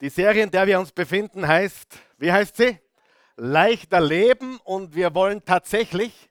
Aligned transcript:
Die 0.00 0.08
Serie, 0.08 0.44
in 0.44 0.50
der 0.50 0.66
wir 0.66 0.80
uns 0.80 0.92
befinden, 0.92 1.46
heißt, 1.46 1.98
wie 2.16 2.32
heißt 2.32 2.56
sie? 2.56 2.78
Leichter 3.36 4.00
Leben 4.00 4.58
und 4.64 4.94
wir 4.94 5.14
wollen 5.14 5.44
tatsächlich 5.44 6.30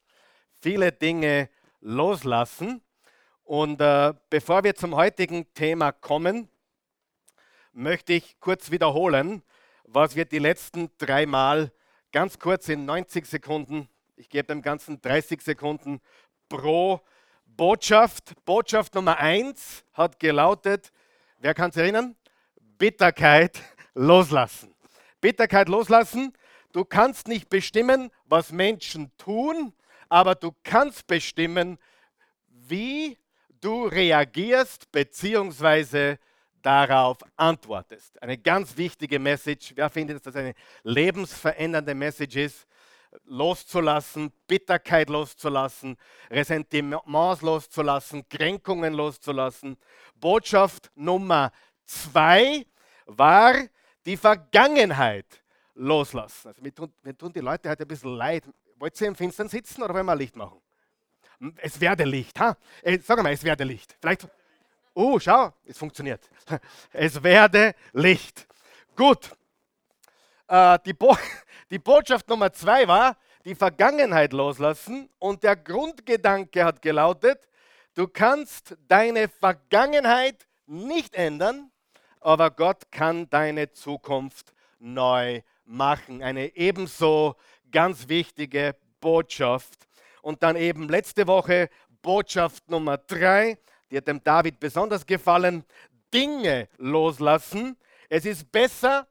viele 0.60 0.92
Dinge 0.92 1.50
loslassen. 1.80 2.82
Und 3.44 3.80
äh, 3.80 4.16
bevor 4.32 4.64
wir 4.64 4.74
zum 4.74 4.96
heutigen 4.96 5.54
Thema 5.54 5.92
kommen, 5.92 6.50
möchte 7.72 8.14
ich 8.14 8.40
kurz 8.40 8.72
wiederholen, 8.72 9.44
was 9.84 10.16
wir 10.16 10.26
die 10.26 10.40
letzten 10.40 10.90
drei 10.98 11.28
Mal 11.28 11.72
ganz 12.12 12.40
kurz 12.40 12.70
in 12.70 12.86
90 12.86 13.28
Sekunden, 13.28 13.88
ich 14.16 14.30
gebe 14.30 14.48
dem 14.48 14.64
Ganzen 14.64 15.00
30 15.00 15.44
Sekunden 15.44 16.02
pro 16.50 17.02
Botschaft. 17.46 18.34
Botschaft 18.46 18.96
Nummer 18.96 19.20
eins 19.20 19.86
hat 19.94 20.20
gelautet, 20.20 20.92
wer 21.38 21.54
kann 21.54 21.72
sich 21.72 21.84
erinnern? 21.84 22.16
Bitterkeit 22.80 23.62
loslassen. 23.94 24.74
Bitterkeit 25.20 25.68
loslassen. 25.68 26.34
Du 26.72 26.86
kannst 26.86 27.28
nicht 27.28 27.50
bestimmen, 27.50 28.10
was 28.26 28.54
Menschen 28.54 29.12
tun, 29.18 29.74
aber 30.08 30.34
du 30.34 30.56
kannst 30.64 31.06
bestimmen, 31.06 31.78
wie 32.48 33.18
du 33.60 33.86
reagierst 33.86 34.90
bzw. 34.94 36.16
darauf 36.62 37.18
antwortest. 37.36 38.22
Eine 38.24 38.38
ganz 38.38 38.78
wichtige 38.78 39.20
Message. 39.20 39.74
Wer 39.76 39.90
findet, 39.90 40.16
dass 40.16 40.34
das 40.34 40.36
eine 40.38 40.54
lebensverändernde 40.84 41.94
Message 41.94 42.38
ist? 42.38 42.66
Loszulassen, 43.26 44.32
Bitterkeit 44.48 45.10
loszulassen, 45.10 45.98
Ressentiments 46.30 47.42
loszulassen, 47.42 48.30
Kränkungen 48.30 48.94
loszulassen. 48.94 49.78
Botschaft 50.16 50.92
Nummer 50.96 51.52
zwei 51.90 52.66
war 53.06 53.56
die 54.06 54.18
Vergangenheit 54.18 55.26
loslassen. 55.74 56.50
Also 56.50 56.62
mir 56.62 56.74
tun, 56.74 56.94
mir 57.02 57.18
tun 57.18 57.34
die 57.34 57.40
Leute 57.40 57.70
heute 57.70 57.84
ein 57.84 57.88
bisschen 57.88 58.16
leid. 58.16 58.44
Wollt 58.78 59.00
ihr 59.02 59.08
im 59.08 59.16
Finstern 59.16 59.50
sitzen 59.50 59.84
oder 59.84 59.94
wollen 59.94 60.06
wir 60.06 60.16
Licht 60.16 60.36
machen? 60.36 60.62
Es 61.58 61.80
werde 61.80 62.04
Licht. 62.04 62.40
Ha? 62.40 62.58
Äh, 62.82 63.00
sag 63.00 63.22
mal, 63.24 63.34
es 63.34 63.44
werde 63.44 63.64
Licht. 63.64 63.96
Vielleicht. 64.00 64.28
Oh, 64.94 65.20
schau, 65.20 65.54
es 65.66 65.78
funktioniert. 65.78 66.30
Es 66.92 67.22
werde 67.24 67.74
Licht. 67.94 68.48
Gut. 68.96 69.32
Äh, 70.48 70.80
die, 70.86 70.94
Bo 70.94 71.16
die 71.70 71.80
Botschaft 71.80 72.28
Nummer 72.28 72.52
zwei 72.52 72.88
war, 72.88 73.18
die 73.46 73.56
Vergangenheit 73.56 74.34
loslassen. 74.34 75.10
Und 75.20 75.44
der 75.44 75.56
Grundgedanke 75.56 76.66
hat 76.66 76.82
gelautet, 76.82 77.48
du 77.94 78.08
kannst 78.08 78.76
deine 78.88 79.30
Vergangenheit 79.30 80.48
nicht 80.66 81.16
ändern, 81.16 81.69
aber 82.20 82.52
Gott 82.52 82.92
kann 82.92 83.30
deine 83.30 83.72
Zukunft 83.72 84.54
neu 84.80 85.42
machen. 85.66 86.22
Eine 86.24 86.56
ebenso 86.56 87.36
ganz 87.72 88.08
wichtige 88.08 88.76
Botschaft. 89.00 89.88
Und 90.22 90.44
dann 90.44 90.56
eben 90.56 90.90
letzte 90.90 91.28
Woche 91.28 91.70
Botschaft 92.02 92.70
Nummer 92.70 92.98
drei, 92.98 93.58
die 93.92 93.98
hat 93.98 94.08
dem 94.08 94.24
David 94.24 94.60
besonders 94.60 95.06
gefallen, 95.06 95.64
Dinge 96.14 96.68
loslassen. 96.78 97.78
Es 98.10 98.26
ist 98.26 98.52
besser, 98.52 99.08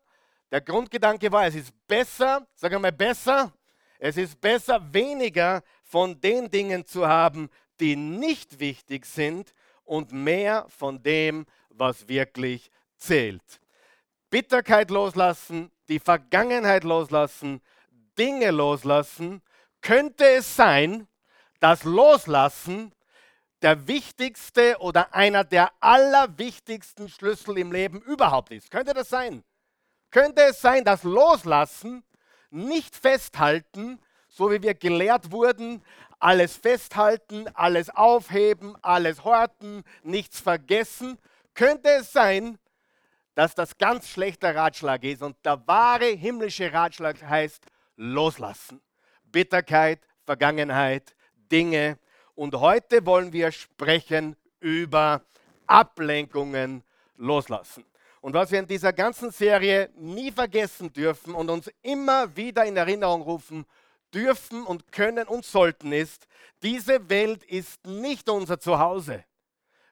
der 0.51 0.61
Grundgedanke 0.61 1.31
war, 1.31 1.47
es 1.47 1.55
ist 1.55 1.73
besser, 1.86 2.47
sagen 2.55 2.75
wir 2.75 2.79
mal 2.81 2.92
besser, 2.92 3.53
es 3.98 4.17
ist 4.17 4.41
besser, 4.41 4.81
weniger 4.92 5.62
von 5.84 6.20
den 6.20 6.51
Dingen 6.51 6.86
zu 6.86 7.06
haben, 7.06 7.48
die 7.81 7.97
nicht 7.97 8.59
wichtig 8.59 9.06
sind 9.06 9.53
und 9.84 10.12
mehr 10.12 10.67
von 10.69 11.03
dem, 11.03 11.47
was 11.70 12.09
wirklich 12.09 12.70
zählt. 12.99 13.61
Bitterkeit 14.31 14.91
loslassen, 14.91 15.71
die 15.89 15.99
Vergangenheit 15.99 16.85
loslassen, 16.85 17.63
Dinge 18.19 18.51
loslassen, 18.51 19.43
könnte 19.81 20.29
es 20.29 20.57
sein, 20.57 21.07
dass 21.61 21.85
Loslassen 21.85 22.92
der 23.63 23.89
wichtigste 23.89 24.77
oder 24.81 25.14
einer 25.14 25.45
der 25.45 25.73
allerwichtigsten 25.81 27.08
Schlüssel 27.08 27.58
im 27.58 27.73
Leben 27.73 28.01
überhaupt 28.03 28.53
ist. 28.53 28.70
Könnte 28.70 28.95
das 28.95 29.08
sein? 29.08 29.42
Könnte 30.11 30.42
es 30.42 30.61
sein, 30.61 30.85
dass 30.85 31.03
Loslassen, 31.03 32.05
nicht 32.51 32.97
festhalten, 32.97 33.98
so 34.29 34.51
wie 34.51 34.63
wir 34.63 34.75
gelehrt 34.75 35.33
wurden, 35.33 35.83
alles 36.19 36.57
festhalten, 36.57 37.47
alles 37.55 37.91
aufheben, 37.91 38.77
alles 38.83 39.25
horten, 39.25 39.85
nichts 40.03 40.41
vergessen, 40.41 41.19
könnte 41.55 41.91
es 41.91 42.13
sein, 42.13 42.58
dass 43.39 43.55
das 43.55 43.79
ganz 43.79 44.09
schlechter 44.09 44.53
Ratschlag 44.57 45.05
ist 45.05 45.23
und 45.23 45.37
der 45.45 45.65
wahre 45.69 46.07
himmlische 46.07 46.73
Ratschlag 46.73 47.23
heißt 47.23 47.65
loslassen. 47.95 48.81
Bitterkeit, 49.23 50.01
Vergangenheit, 50.25 51.15
Dinge. 51.49 51.99
Und 52.35 52.57
heute 52.57 53.07
wollen 53.07 53.33
wir 53.33 53.53
sprechen 53.53 54.35
über 54.59 55.23
Ablenkungen 55.69 56.83
loslassen. 57.17 57.85
Und 58.23 58.35
was 58.35 58.51
wir 58.51 58.59
in 58.59 58.67
dieser 58.67 58.93
ganzen 58.93 59.31
Serie 59.31 59.89
nie 59.95 60.33
vergessen 60.33 60.93
dürfen 60.93 61.33
und 61.33 61.49
uns 61.49 61.70
immer 61.83 62.37
wieder 62.37 62.65
in 62.65 62.77
Erinnerung 62.77 63.23
rufen 63.23 63.67
dürfen 64.13 64.65
und 64.65 64.91
können 64.91 65.29
und 65.29 65.45
sollten, 65.45 65.93
ist, 65.93 66.27
diese 66.61 67.09
Welt 67.09 67.45
ist 67.45 67.87
nicht 67.87 68.29
unser 68.29 68.59
Zuhause. 68.59 69.25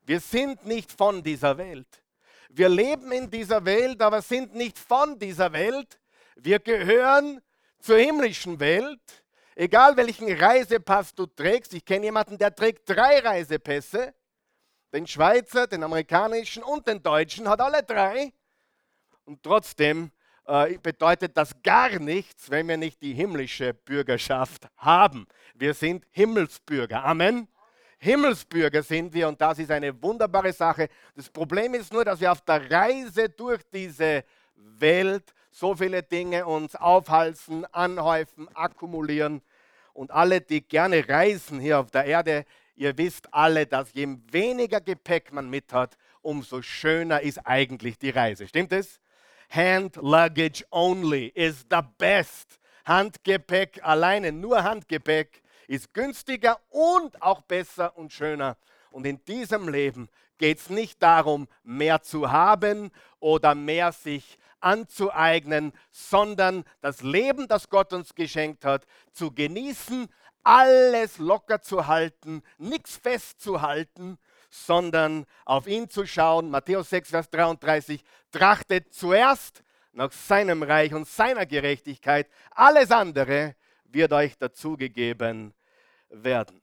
Wir 0.03 0.19
sind 0.19 0.67
nicht 0.67 0.91
von 0.91 1.23
dieser 1.23 1.57
Welt. 1.59 2.03
Wir 2.49 2.69
leben 2.69 3.13
in 3.13 3.31
dieser 3.31 3.65
Welt, 3.65 4.01
aber 4.01 4.23
sind 4.23 4.55
nicht 4.55 4.79
von 4.79 5.19
dieser 5.19 5.53
Welt. 5.53 5.99
Wir 6.37 6.59
gehören 6.59 7.41
zur 7.81 7.99
himmlischen 7.99 8.61
Welt. 8.61 9.01
Egal 9.55 9.97
welchen 9.97 10.31
Reisepass 10.31 11.15
du 11.15 11.27
trägst, 11.27 11.73
ich 11.73 11.85
kenne 11.85 12.07
jemanden, 12.07 12.37
der 12.37 12.55
trägt 12.55 12.89
drei 12.89 13.21
Reisepässe. 13.21 14.15
Den 14.93 15.07
Schweizer, 15.07 15.67
den 15.67 15.83
amerikanischen 15.83 16.63
und 16.63 16.87
den 16.87 17.03
deutschen, 17.03 17.49
hat 17.49 17.61
alle 17.61 17.83
drei. 17.83 18.33
Und 19.25 19.43
trotzdem 19.43 20.13
äh, 20.47 20.79
bedeutet 20.79 21.37
das 21.37 21.51
gar 21.63 21.99
nichts, 21.99 22.51
wenn 22.51 22.69
wir 22.69 22.77
nicht 22.77 23.03
die 23.03 23.15
himmlische 23.15 23.75
Bürgerschaft 23.75 24.69
haben. 24.77 25.27
Wir 25.55 25.75
sind 25.75 26.07
Himmelsbürger. 26.11 27.05
Amen. 27.05 27.49
Himmelsbürger 27.99 28.83
sind 28.83 29.13
wir 29.15 29.29
und 29.29 29.41
das 29.41 29.59
ist 29.59 29.71
eine 29.71 30.01
wunderbare 30.03 30.53
Sache. 30.53 30.89
Das 31.15 31.31
Problem 31.31 31.75
ist 31.75 31.93
nur, 31.93 32.05
dass 32.05 32.21
wir 32.21 32.31
auf 32.31 32.43
der 32.43 32.71
Reise 32.71 33.29
durch 33.29 33.63
diese 33.73 34.25
Welt 34.55 35.35
so 35.51 35.75
viele 35.75 36.03
Dinge 36.03 36.45
uns 36.45 36.77
aufhalsen, 36.77 37.65
anhäufen, 37.73 38.49
akkumulieren. 38.55 39.41
Und 39.95 40.11
alle, 40.11 40.43
die 40.43 40.61
gerne 40.61 41.09
reisen 41.09 41.59
hier 41.59 41.81
auf 41.81 41.91
der 41.91 42.05
Erde, 42.05 42.45
ihr 42.75 42.97
wisst 42.99 43.33
alle, 43.33 43.67
dass 43.67 43.95
je 43.95 44.07
weniger 44.31 44.83
Gepäck 44.83 45.33
man 45.33 45.49
mit 45.49 45.73
hat, 45.73 45.97
umso 46.21 46.61
schöner 46.61 47.23
ist 47.23 47.39
eigentlich 47.47 47.99
die 47.99 48.11
Reise. 48.11 48.47
Stimmt 48.47 48.73
es? 48.73 49.01
Hand 49.49 49.97
luggage 49.97 50.65
only 50.71 51.29
is 51.29 51.65
the 51.71 51.81
best. 51.97 52.59
Handgepäck 52.85 53.81
alleine, 53.83 54.33
nur 54.33 54.63
Handgepäck 54.63 55.43
ist 55.69 55.95
günstiger 55.95 56.61
und 56.71 57.21
auch 57.23 57.43
besser 57.43 57.97
und 57.97 58.13
schöner. 58.13 58.57
Und 58.91 59.07
in 59.07 59.23
diesem 59.25 59.69
Leben 59.69 60.09
geht 60.39 60.59
es 60.59 60.71
nicht 60.71 61.03
darum, 61.03 61.49
mehr 61.63 62.03
zu 62.03 62.31
haben 62.31 62.91
oder 63.21 63.55
mehr 63.55 63.93
sich 63.93 64.39
anzueignen, 64.61 65.73
sondern 65.91 66.65
das 66.81 67.03
Leben, 67.03 67.49
das 67.49 67.69
Gott 67.69 67.93
uns 67.93 68.15
geschenkt 68.15 68.65
hat, 68.65 68.87
zu 69.13 69.33
genießen, 69.33 70.09
alles 70.43 71.19
locker 71.19 71.61
zu 71.61 71.87
halten, 71.87 72.43
nichts 72.59 72.97
festzuhalten, 72.97 74.19
sondern 74.49 75.27
auf 75.45 75.67
ihn 75.67 75.91
zu 75.91 76.07
schauen. 76.07 76.51
Matthäus 76.51 76.91
6, 76.91 77.11
Vers 77.11 77.31
33, 77.31 78.03
trachtet 78.31 78.95
zuerst 78.95 79.63
nach 79.93 80.13
seinem 80.13 80.63
Reich 80.63 80.95
und 80.95 81.09
seiner 81.09 81.47
Gerechtigkeit. 81.47 82.29
Alles 82.53 82.91
andere 82.91 83.57
wird 83.85 84.13
euch 84.13 84.37
dazugegeben 84.39 85.53
werden. 86.25 86.63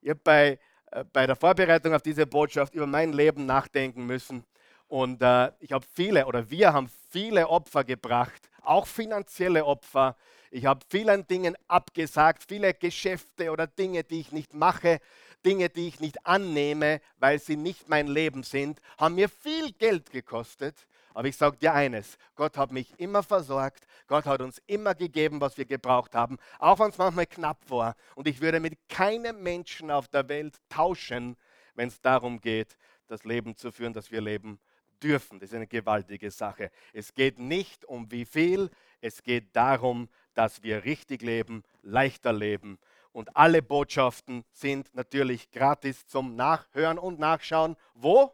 Ich 0.00 0.10
habe 0.10 0.20
bei, 0.22 0.58
äh, 0.90 1.04
bei 1.12 1.26
der 1.26 1.36
Vorbereitung 1.36 1.94
auf 1.94 2.02
diese 2.02 2.26
Botschaft 2.26 2.74
über 2.74 2.86
mein 2.86 3.12
Leben 3.12 3.46
nachdenken 3.46 4.06
müssen. 4.06 4.44
Und 4.88 5.22
äh, 5.22 5.50
ich 5.60 5.72
habe 5.72 5.86
viele, 5.94 6.26
oder 6.26 6.50
wir 6.50 6.72
haben 6.72 6.90
viele 7.10 7.48
Opfer 7.48 7.84
gebracht, 7.84 8.50
auch 8.62 8.86
finanzielle 8.86 9.64
Opfer. 9.64 10.16
Ich 10.50 10.66
habe 10.66 10.80
vielen 10.90 11.26
Dingen 11.26 11.56
abgesagt, 11.66 12.44
viele 12.46 12.74
Geschäfte 12.74 13.50
oder 13.50 13.66
Dinge, 13.66 14.04
die 14.04 14.20
ich 14.20 14.32
nicht 14.32 14.52
mache, 14.52 15.00
Dinge, 15.44 15.68
die 15.70 15.88
ich 15.88 16.00
nicht 16.00 16.26
annehme, 16.26 17.00
weil 17.18 17.38
sie 17.38 17.56
nicht 17.56 17.88
mein 17.88 18.06
Leben 18.06 18.42
sind, 18.42 18.80
haben 18.98 19.14
mir 19.14 19.28
viel 19.28 19.72
Geld 19.72 20.10
gekostet. 20.10 20.86
Aber 21.14 21.28
ich 21.28 21.36
sage 21.36 21.56
dir 21.56 21.74
eines, 21.74 22.16
Gott 22.34 22.56
hat 22.56 22.72
mich 22.72 22.98
immer 22.98 23.22
versorgt, 23.22 23.86
Gott 24.06 24.24
hat 24.24 24.40
uns 24.40 24.60
immer 24.66 24.94
gegeben, 24.94 25.40
was 25.40 25.56
wir 25.56 25.64
gebraucht 25.64 26.14
haben, 26.14 26.38
auch 26.58 26.78
wenn 26.78 26.90
es 26.90 26.98
manchmal 26.98 27.26
knapp 27.26 27.58
war. 27.68 27.94
Und 28.14 28.28
ich 28.28 28.40
würde 28.40 28.60
mit 28.60 28.88
keinem 28.88 29.42
Menschen 29.42 29.90
auf 29.90 30.08
der 30.08 30.28
Welt 30.28 30.56
tauschen, 30.68 31.36
wenn 31.74 31.88
es 31.88 32.00
darum 32.00 32.40
geht, 32.40 32.76
das 33.08 33.24
Leben 33.24 33.56
zu 33.56 33.70
führen, 33.70 33.92
das 33.92 34.10
wir 34.10 34.20
leben 34.20 34.58
dürfen. 35.02 35.40
Das 35.40 35.50
ist 35.50 35.54
eine 35.54 35.66
gewaltige 35.66 36.30
Sache. 36.30 36.70
Es 36.92 37.14
geht 37.14 37.38
nicht 37.38 37.84
um 37.84 38.10
wie 38.10 38.24
viel, 38.24 38.70
es 39.00 39.22
geht 39.22 39.54
darum, 39.54 40.08
dass 40.34 40.62
wir 40.62 40.84
richtig 40.84 41.22
leben, 41.22 41.62
leichter 41.82 42.32
leben. 42.32 42.78
Und 43.12 43.36
alle 43.36 43.60
Botschaften 43.60 44.44
sind 44.52 44.94
natürlich 44.94 45.50
gratis 45.50 46.06
zum 46.06 46.34
Nachhören 46.34 46.98
und 46.98 47.18
Nachschauen. 47.18 47.76
Wo? 47.94 48.32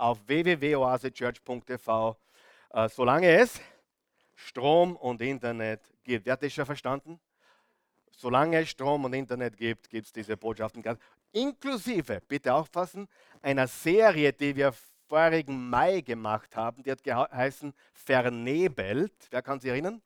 Auf 0.00 0.26
www.oasechurch.tv. 0.26 2.16
Äh, 2.72 2.88
solange 2.88 3.28
es 3.38 3.60
Strom 4.34 4.96
und 4.96 5.20
Internet 5.20 5.82
gibt. 6.02 6.24
Wer 6.24 6.32
hat 6.32 6.42
das 6.42 6.54
schon 6.54 6.64
verstanden? 6.64 7.20
Solange 8.10 8.60
es 8.60 8.70
Strom 8.70 9.04
und 9.04 9.12
Internet 9.12 9.58
gibt, 9.58 9.90
gibt 9.90 10.06
es 10.06 10.12
diese 10.12 10.38
Botschaften. 10.38 10.82
Inklusive, 11.32 12.22
bitte 12.26 12.54
aufpassen, 12.54 13.08
einer 13.42 13.66
Serie, 13.66 14.32
die 14.32 14.56
wir 14.56 14.72
vorigen 15.06 15.68
Mai 15.68 16.00
gemacht 16.00 16.56
haben, 16.56 16.82
die 16.82 16.92
hat 16.92 17.02
geheißen 17.02 17.74
Vernebelt. 17.92 19.12
Wer 19.30 19.42
kann 19.42 19.60
sich 19.60 19.70
erinnern? 19.70 20.00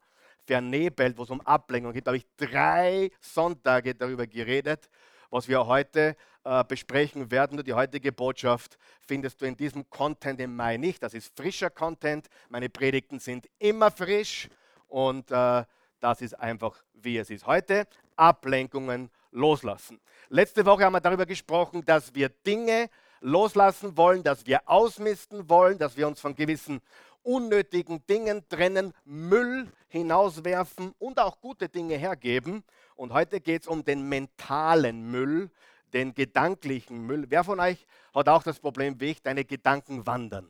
Vernebelt, 0.44 1.16
wo 1.16 1.22
es 1.22 1.30
um 1.30 1.40
Ablenkung 1.42 1.92
geht. 1.92 2.04
Da 2.04 2.10
habe 2.10 2.16
ich 2.16 2.26
drei 2.36 3.12
Sonntage 3.20 3.94
darüber 3.94 4.26
geredet, 4.26 4.90
was 5.30 5.46
wir 5.46 5.64
heute 5.64 6.16
äh, 6.44 6.62
besprechen 6.64 7.30
werden. 7.30 7.56
Nur 7.56 7.64
die 7.64 7.72
heutige 7.72 8.12
Botschaft 8.12 8.78
findest 9.00 9.40
du 9.40 9.46
in 9.46 9.56
diesem 9.56 9.88
Content 9.90 10.40
im 10.40 10.54
Mai 10.54 10.76
nicht. 10.76 11.02
Das 11.02 11.14
ist 11.14 11.34
frischer 11.36 11.70
Content. 11.70 12.28
Meine 12.48 12.68
Predigten 12.68 13.18
sind 13.18 13.48
immer 13.58 13.90
frisch 13.90 14.48
und 14.88 15.30
äh, 15.30 15.64
das 16.00 16.20
ist 16.20 16.38
einfach, 16.38 16.82
wie 16.92 17.18
es 17.18 17.30
ist. 17.30 17.46
Heute 17.46 17.86
Ablenkungen 18.16 19.10
loslassen. 19.30 20.00
Letzte 20.28 20.64
Woche 20.66 20.84
haben 20.84 20.92
wir 20.92 21.00
darüber 21.00 21.26
gesprochen, 21.26 21.84
dass 21.84 22.14
wir 22.14 22.28
Dinge 22.28 22.88
loslassen 23.20 23.96
wollen, 23.96 24.22
dass 24.22 24.46
wir 24.46 24.60
ausmisten 24.68 25.48
wollen, 25.48 25.78
dass 25.78 25.96
wir 25.96 26.06
uns 26.06 26.20
von 26.20 26.34
gewissen 26.34 26.80
unnötigen 27.22 28.06
Dingen 28.06 28.46
trennen, 28.48 28.92
Müll 29.04 29.66
hinauswerfen 29.88 30.94
und 30.98 31.18
auch 31.18 31.40
gute 31.40 31.68
Dinge 31.68 31.96
hergeben. 31.96 32.64
Und 32.96 33.12
heute 33.12 33.40
geht 33.40 33.62
es 33.62 33.68
um 33.68 33.84
den 33.84 34.08
mentalen 34.08 35.10
Müll, 35.10 35.50
den 35.94 36.12
gedanklichen 36.12 37.06
Müll. 37.06 37.26
Wer 37.28 37.44
von 37.44 37.60
euch 37.60 37.86
hat 38.12 38.28
auch 38.28 38.42
das 38.42 38.58
Problem, 38.58 39.00
wie 39.00 39.12
ich, 39.12 39.22
deine 39.22 39.44
Gedanken 39.44 40.06
wandern? 40.06 40.48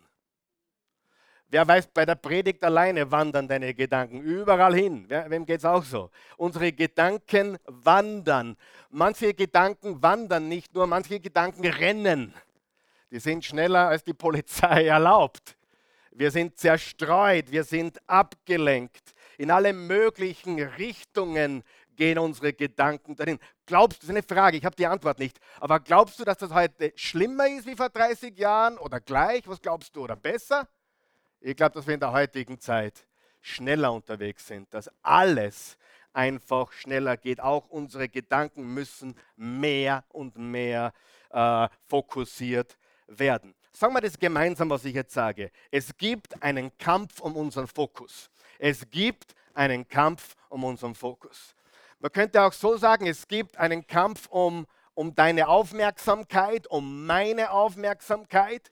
Wer 1.48 1.68
weiß, 1.68 1.88
bei 1.88 2.04
der 2.04 2.16
Predigt 2.16 2.64
alleine 2.64 3.12
wandern 3.12 3.46
deine 3.46 3.74
Gedanken 3.74 4.22
überall 4.22 4.74
hin. 4.74 5.06
Wem 5.08 5.46
geht 5.46 5.58
es 5.58 5.64
auch 5.64 5.84
so? 5.84 6.10
Unsere 6.36 6.72
Gedanken 6.72 7.58
wandern. 7.66 8.56
Manche 8.90 9.34
Gedanken 9.34 10.02
wandern 10.02 10.48
nicht 10.48 10.74
nur, 10.74 10.86
manche 10.86 11.20
Gedanken 11.20 11.66
rennen. 11.66 12.34
Die 13.10 13.20
sind 13.20 13.44
schneller, 13.44 13.88
als 13.88 14.02
die 14.02 14.14
Polizei 14.14 14.86
erlaubt. 14.88 15.56
Wir 16.10 16.30
sind 16.30 16.58
zerstreut, 16.58 17.50
wir 17.50 17.62
sind 17.62 17.98
abgelenkt. 18.08 19.14
In 19.36 19.50
alle 19.50 19.72
möglichen 19.72 20.60
Richtungen 20.60 21.62
gehen 21.94 22.18
unsere 22.18 22.52
Gedanken 22.52 23.14
dahin. 23.16 23.38
Glaubst 23.66 24.02
du, 24.02 24.06
das 24.06 24.10
ist 24.10 24.10
eine 24.10 24.22
Frage, 24.22 24.58
ich 24.58 24.64
habe 24.64 24.76
die 24.76 24.86
Antwort 24.86 25.18
nicht, 25.18 25.38
aber 25.58 25.80
glaubst 25.80 26.18
du, 26.20 26.24
dass 26.24 26.36
das 26.36 26.52
heute 26.52 26.92
schlimmer 26.96 27.48
ist 27.48 27.66
wie 27.66 27.76
vor 27.76 27.88
30 27.88 28.38
Jahren 28.38 28.76
oder 28.76 29.00
gleich? 29.00 29.48
Was 29.48 29.60
glaubst 29.60 29.96
du 29.96 30.04
oder 30.04 30.16
besser? 30.16 30.68
Ich 31.40 31.56
glaube, 31.56 31.74
dass 31.74 31.86
wir 31.86 31.94
in 31.94 32.00
der 32.00 32.12
heutigen 32.12 32.60
Zeit 32.60 33.06
schneller 33.40 33.92
unterwegs 33.92 34.46
sind, 34.46 34.72
dass 34.72 34.90
alles 35.02 35.78
einfach 36.12 36.72
schneller 36.72 37.16
geht. 37.16 37.40
Auch 37.40 37.68
unsere 37.68 38.08
Gedanken 38.08 38.74
müssen 38.74 39.14
mehr 39.36 40.04
und 40.10 40.36
mehr 40.36 40.92
äh, 41.30 41.68
fokussiert 41.86 42.78
werden. 43.06 43.54
Sagen 43.72 43.94
wir 43.94 44.00
das 44.00 44.18
gemeinsam, 44.18 44.70
was 44.70 44.84
ich 44.84 44.94
jetzt 44.94 45.12
sage. 45.12 45.50
Es 45.70 45.96
gibt 45.96 46.42
einen 46.42 46.76
Kampf 46.78 47.20
um 47.20 47.36
unseren 47.36 47.66
Fokus. 47.66 48.30
Es 48.58 48.88
gibt 48.90 49.34
einen 49.52 49.88
Kampf 49.88 50.36
um 50.48 50.64
unseren 50.64 50.94
Fokus. 50.94 51.54
Man 51.98 52.12
könnte 52.12 52.42
auch 52.42 52.52
so 52.52 52.76
sagen, 52.76 53.06
es 53.06 53.26
gibt 53.26 53.56
einen 53.56 53.86
Kampf 53.86 54.26
um, 54.28 54.66
um 54.94 55.14
deine 55.14 55.48
Aufmerksamkeit, 55.48 56.66
um 56.66 57.06
meine 57.06 57.50
Aufmerksamkeit. 57.50 58.70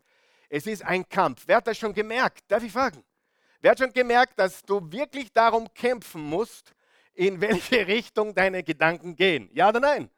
Es 0.48 0.66
ist 0.66 0.84
ein 0.84 1.08
Kampf. 1.08 1.44
Wer 1.46 1.56
hat 1.56 1.66
das 1.66 1.78
schon 1.78 1.94
gemerkt? 1.94 2.44
Darf 2.48 2.62
ich 2.62 2.72
fragen? 2.72 3.02
Wer 3.62 3.70
hat 3.70 3.78
schon 3.78 3.92
gemerkt, 3.92 4.38
dass 4.38 4.62
du 4.62 4.80
wirklich 4.92 5.32
darum 5.32 5.72
kämpfen 5.72 6.22
musst, 6.22 6.74
in 7.14 7.40
welche 7.40 7.86
Richtung 7.86 8.34
deine 8.34 8.62
Gedanken 8.62 9.16
gehen? 9.16 9.48
Ja 9.54 9.69
oder 9.70 9.80
nein? 9.80 10.10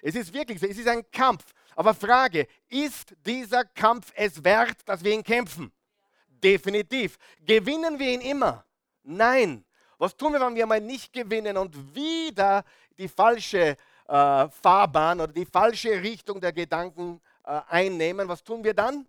Es 0.00 0.14
ist 0.14 0.32
wirklich 0.32 0.60
so, 0.60 0.66
es 0.66 0.78
ist 0.78 0.88
ein 0.88 1.02
Kampf. 1.10 1.44
Aber 1.74 1.92
Frage, 1.92 2.46
ist 2.68 3.14
dieser 3.26 3.64
Kampf 3.64 4.12
es 4.14 4.42
wert, 4.42 4.78
dass 4.86 5.04
wir 5.04 5.12
ihn 5.12 5.22
kämpfen? 5.22 5.70
Definitiv. 6.26 7.18
Gewinnen 7.44 7.98
wir 7.98 8.12
ihn 8.12 8.22
immer? 8.22 8.64
Nein. 9.02 9.65
Was 9.98 10.16
tun 10.16 10.32
wir, 10.34 10.40
wenn 10.40 10.54
wir 10.54 10.66
mal 10.66 10.80
nicht 10.80 11.12
gewinnen 11.12 11.56
und 11.56 11.94
wieder 11.94 12.64
die 12.98 13.08
falsche 13.08 13.76
äh, 14.06 14.48
Fahrbahn 14.48 15.20
oder 15.20 15.32
die 15.32 15.46
falsche 15.46 16.02
Richtung 16.02 16.40
der 16.40 16.52
Gedanken 16.52 17.20
äh, 17.44 17.60
einnehmen? 17.68 18.28
Was 18.28 18.44
tun 18.44 18.62
wir 18.62 18.74
dann? 18.74 19.06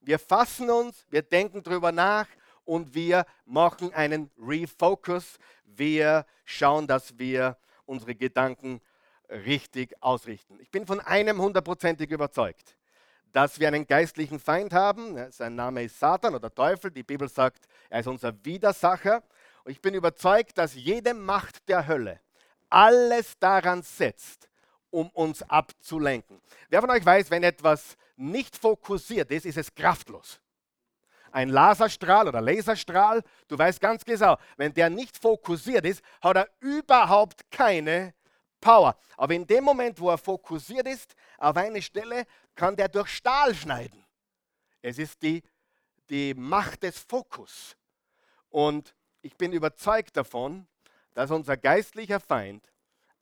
Wir 0.00 0.18
fassen 0.18 0.70
uns, 0.70 1.04
wir 1.10 1.22
denken 1.22 1.62
darüber 1.62 1.90
nach 1.90 2.26
und 2.64 2.94
wir 2.94 3.26
machen 3.44 3.92
einen 3.92 4.30
Refocus. 4.38 5.38
Wir 5.64 6.24
schauen, 6.44 6.86
dass 6.86 7.18
wir 7.18 7.56
unsere 7.84 8.14
Gedanken 8.14 8.80
richtig 9.28 9.94
ausrichten. 10.00 10.58
Ich 10.60 10.70
bin 10.70 10.86
von 10.86 11.00
einem 11.00 11.40
hundertprozentig 11.40 12.10
überzeugt, 12.10 12.76
dass 13.32 13.58
wir 13.58 13.68
einen 13.68 13.86
geistlichen 13.86 14.38
Feind 14.38 14.72
haben. 14.72 15.30
Sein 15.32 15.56
Name 15.56 15.84
ist 15.84 15.98
Satan 15.98 16.34
oder 16.34 16.52
Teufel. 16.52 16.90
Die 16.90 17.02
Bibel 17.02 17.28
sagt, 17.28 17.66
er 17.88 18.00
ist 18.00 18.06
unser 18.06 18.32
Widersacher. 18.44 19.22
Und 19.64 19.72
ich 19.72 19.80
bin 19.80 19.94
überzeugt, 19.94 20.56
dass 20.58 20.74
jede 20.74 21.14
Macht 21.14 21.68
der 21.68 21.86
Hölle 21.86 22.20
alles 22.68 23.38
daran 23.38 23.82
setzt, 23.82 24.48
um 24.90 25.10
uns 25.10 25.42
abzulenken. 25.42 26.40
Wer 26.68 26.80
von 26.80 26.90
euch 26.90 27.04
weiß, 27.04 27.30
wenn 27.30 27.42
etwas 27.42 27.96
nicht 28.16 28.56
fokussiert 28.56 29.30
ist, 29.30 29.46
ist 29.46 29.58
es 29.58 29.74
kraftlos. 29.74 30.40
Ein 31.32 31.48
Laserstrahl 31.48 32.26
oder 32.26 32.40
Laserstrahl, 32.40 33.22
du 33.48 33.56
weißt 33.56 33.80
ganz 33.80 34.04
genau, 34.04 34.36
wenn 34.56 34.74
der 34.74 34.90
nicht 34.90 35.16
fokussiert 35.16 35.84
ist, 35.84 36.02
hat 36.20 36.36
er 36.36 36.48
überhaupt 36.60 37.50
keine 37.50 38.14
Power. 38.60 38.96
Aber 39.16 39.34
in 39.34 39.46
dem 39.46 39.64
Moment, 39.64 40.00
wo 40.00 40.10
er 40.10 40.18
fokussiert 40.18 40.86
ist 40.88 41.14
auf 41.38 41.56
eine 41.56 41.82
Stelle, 41.82 42.24
kann 42.54 42.76
der 42.76 42.88
durch 42.88 43.08
Stahl 43.08 43.54
schneiden. 43.54 44.04
Es 44.82 44.98
ist 44.98 45.22
die, 45.22 45.42
die 46.08 46.34
Macht 46.34 46.82
des 46.82 46.98
Fokus. 46.98 47.76
Und 48.48 48.94
ich 49.22 49.36
bin 49.36 49.52
überzeugt 49.52 50.16
davon, 50.16 50.66
dass 51.14 51.30
unser 51.30 51.56
geistlicher 51.56 52.20
Feind 52.20 52.70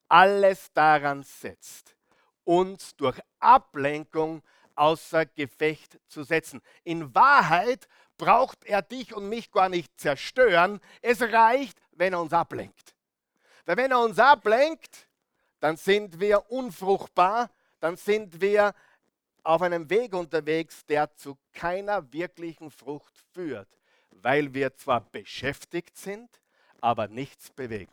alles 0.08 0.72
daran 0.72 1.22
setzt, 1.22 1.96
uns 2.44 2.96
durch 2.96 3.18
Ablenkung 3.40 4.42
außer 4.74 5.26
Gefecht 5.26 5.98
zu 6.06 6.22
setzen. 6.22 6.62
In 6.84 7.14
Wahrheit 7.14 7.88
braucht 8.16 8.64
er 8.64 8.82
dich 8.82 9.14
und 9.14 9.28
mich 9.28 9.50
gar 9.50 9.68
nicht 9.68 9.98
zerstören. 10.00 10.80
Es 11.02 11.20
reicht, 11.20 11.80
wenn 11.92 12.12
er 12.12 12.20
uns 12.20 12.32
ablenkt. 12.32 12.94
Weil 13.66 13.76
wenn 13.76 13.90
er 13.90 14.00
uns 14.00 14.18
ablenkt, 14.18 15.08
dann 15.60 15.76
sind 15.76 16.20
wir 16.20 16.50
unfruchtbar, 16.50 17.50
dann 17.80 17.96
sind 17.96 18.40
wir 18.40 18.74
auf 19.42 19.62
einem 19.62 19.88
Weg 19.90 20.14
unterwegs, 20.14 20.84
der 20.86 21.14
zu 21.14 21.38
keiner 21.52 22.12
wirklichen 22.12 22.70
Frucht 22.70 23.14
führt, 23.32 23.68
weil 24.22 24.54
wir 24.54 24.74
zwar 24.74 25.00
beschäftigt 25.10 25.96
sind, 25.96 26.28
aber 26.80 27.08
nichts 27.08 27.50
bewegen 27.50 27.92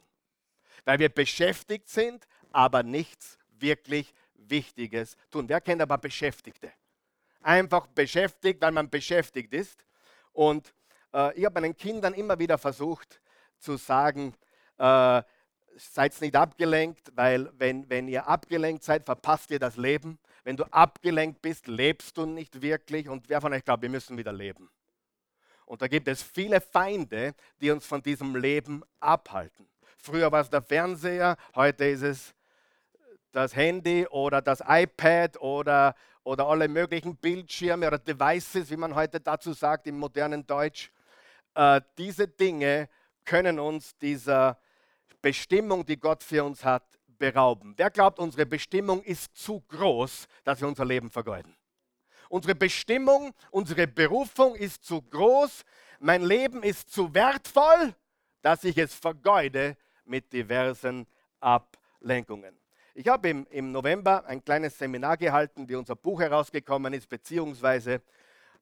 weil 0.86 1.00
wir 1.00 1.10
beschäftigt 1.10 1.90
sind, 1.90 2.28
aber 2.52 2.84
nichts 2.84 3.38
wirklich 3.60 4.14
Wichtiges 4.36 5.18
tun. 5.32 5.50
Wer 5.50 5.60
kennt 5.60 5.82
aber 5.82 5.98
Beschäftigte? 5.98 6.72
Einfach 7.42 7.88
beschäftigt, 7.88 8.62
weil 8.62 8.72
man 8.72 8.90
beschäftigt 8.90 9.54
ist. 9.54 9.86
Und 10.32 10.74
äh, 11.14 11.38
ich 11.38 11.46
habe 11.46 11.60
meinen 11.60 11.76
Kindern 11.76 12.14
immer 12.14 12.38
wieder 12.40 12.58
versucht 12.58 13.22
zu 13.58 13.78
sagen, 13.78 14.36
äh, 14.78 15.22
seid 15.78 16.20
nicht 16.22 16.36
abgelenkt, 16.36 17.12
weil 17.16 17.52
wenn, 17.58 17.90
wenn 17.90 18.08
ihr 18.08 18.28
abgelenkt 18.28 18.84
seid, 18.84 19.06
verpasst 19.06 19.52
ihr 19.52 19.60
das 19.60 19.76
Leben. 19.78 20.20
Wenn 20.44 20.56
du 20.56 20.64
abgelenkt 20.66 21.42
bist, 21.42 21.68
lebst 21.68 22.18
du 22.18 22.26
nicht 22.26 22.62
wirklich. 22.62 23.10
Und 23.10 23.28
wer 23.30 23.42
von 23.42 23.52
euch 23.52 23.66
glaubt, 23.66 23.82
wir 23.82 23.90
müssen 23.90 24.18
wieder 24.18 24.32
leben? 24.32 24.70
Und 25.66 25.82
da 25.82 25.88
gibt 25.88 26.08
es 26.08 26.22
viele 26.22 26.62
Feinde, 26.62 27.34
die 27.60 27.72
uns 27.72 27.86
von 27.86 28.02
diesem 28.02 28.36
Leben 28.36 28.84
abhalten. 29.00 29.68
Früher 29.98 30.32
war 30.32 30.42
es 30.42 30.50
der 30.50 30.62
Fernseher, 30.62 31.38
heute 31.56 31.86
ist 31.86 32.04
es 32.04 32.36
das 33.32 33.56
Handy 33.56 34.08
oder 34.08 34.42
das 34.42 34.62
iPad 34.66 35.40
oder, 35.42 35.96
oder 36.24 36.48
alle 36.48 36.68
möglichen 36.68 37.18
Bildschirme 37.18 37.88
oder 37.88 37.98
Devices, 37.98 38.70
wie 38.70 38.78
man 38.78 38.96
heute 38.96 39.20
dazu 39.20 39.54
sagt 39.54 39.88
im 39.88 39.98
modernen 39.98 40.46
Deutsch. 40.46 40.92
Äh, 41.56 41.82
diese 41.98 42.28
Dinge 42.28 42.88
können 43.26 43.60
uns 43.60 43.98
dieser 43.98 44.60
Bestimmung, 45.22 45.86
die 45.86 45.98
Gott 45.98 46.24
für 46.24 46.44
uns 46.44 46.64
hat, 46.64 46.84
berauben. 47.18 47.74
Wer 47.78 47.90
glaubt, 47.90 48.20
unsere 48.20 48.46
Bestimmung 48.46 49.02
ist 49.02 49.36
zu 49.36 49.62
groß, 49.62 50.28
dass 50.44 50.62
wir 50.62 50.68
unser 50.68 50.86
Leben 50.86 51.10
vergeuden? 51.10 51.56
Unsere 52.30 52.56
Bestimmung, 52.56 53.34
unsere 53.52 53.88
Berufung 53.88 54.56
ist 54.56 54.84
zu 54.84 55.02
groß. 55.02 55.64
Mein 56.00 56.24
Leben 56.24 56.64
ist 56.64 56.92
zu 56.92 57.14
wertvoll, 57.14 57.96
dass 58.42 58.64
ich 58.64 58.78
es 58.78 58.94
vergeude 58.94 59.78
mit 60.06 60.32
diversen 60.32 61.08
Ablenkungen. 61.40 62.58
Ich 62.94 63.08
habe 63.08 63.30
im, 63.30 63.46
im 63.50 63.72
November 63.72 64.26
ein 64.26 64.44
kleines 64.44 64.78
Seminar 64.78 65.18
gehalten, 65.18 65.68
wie 65.68 65.76
unser 65.76 65.96
Buch 65.96 66.22
herausgekommen 66.22 66.94
ist, 66.94 67.10
beziehungsweise 67.10 68.02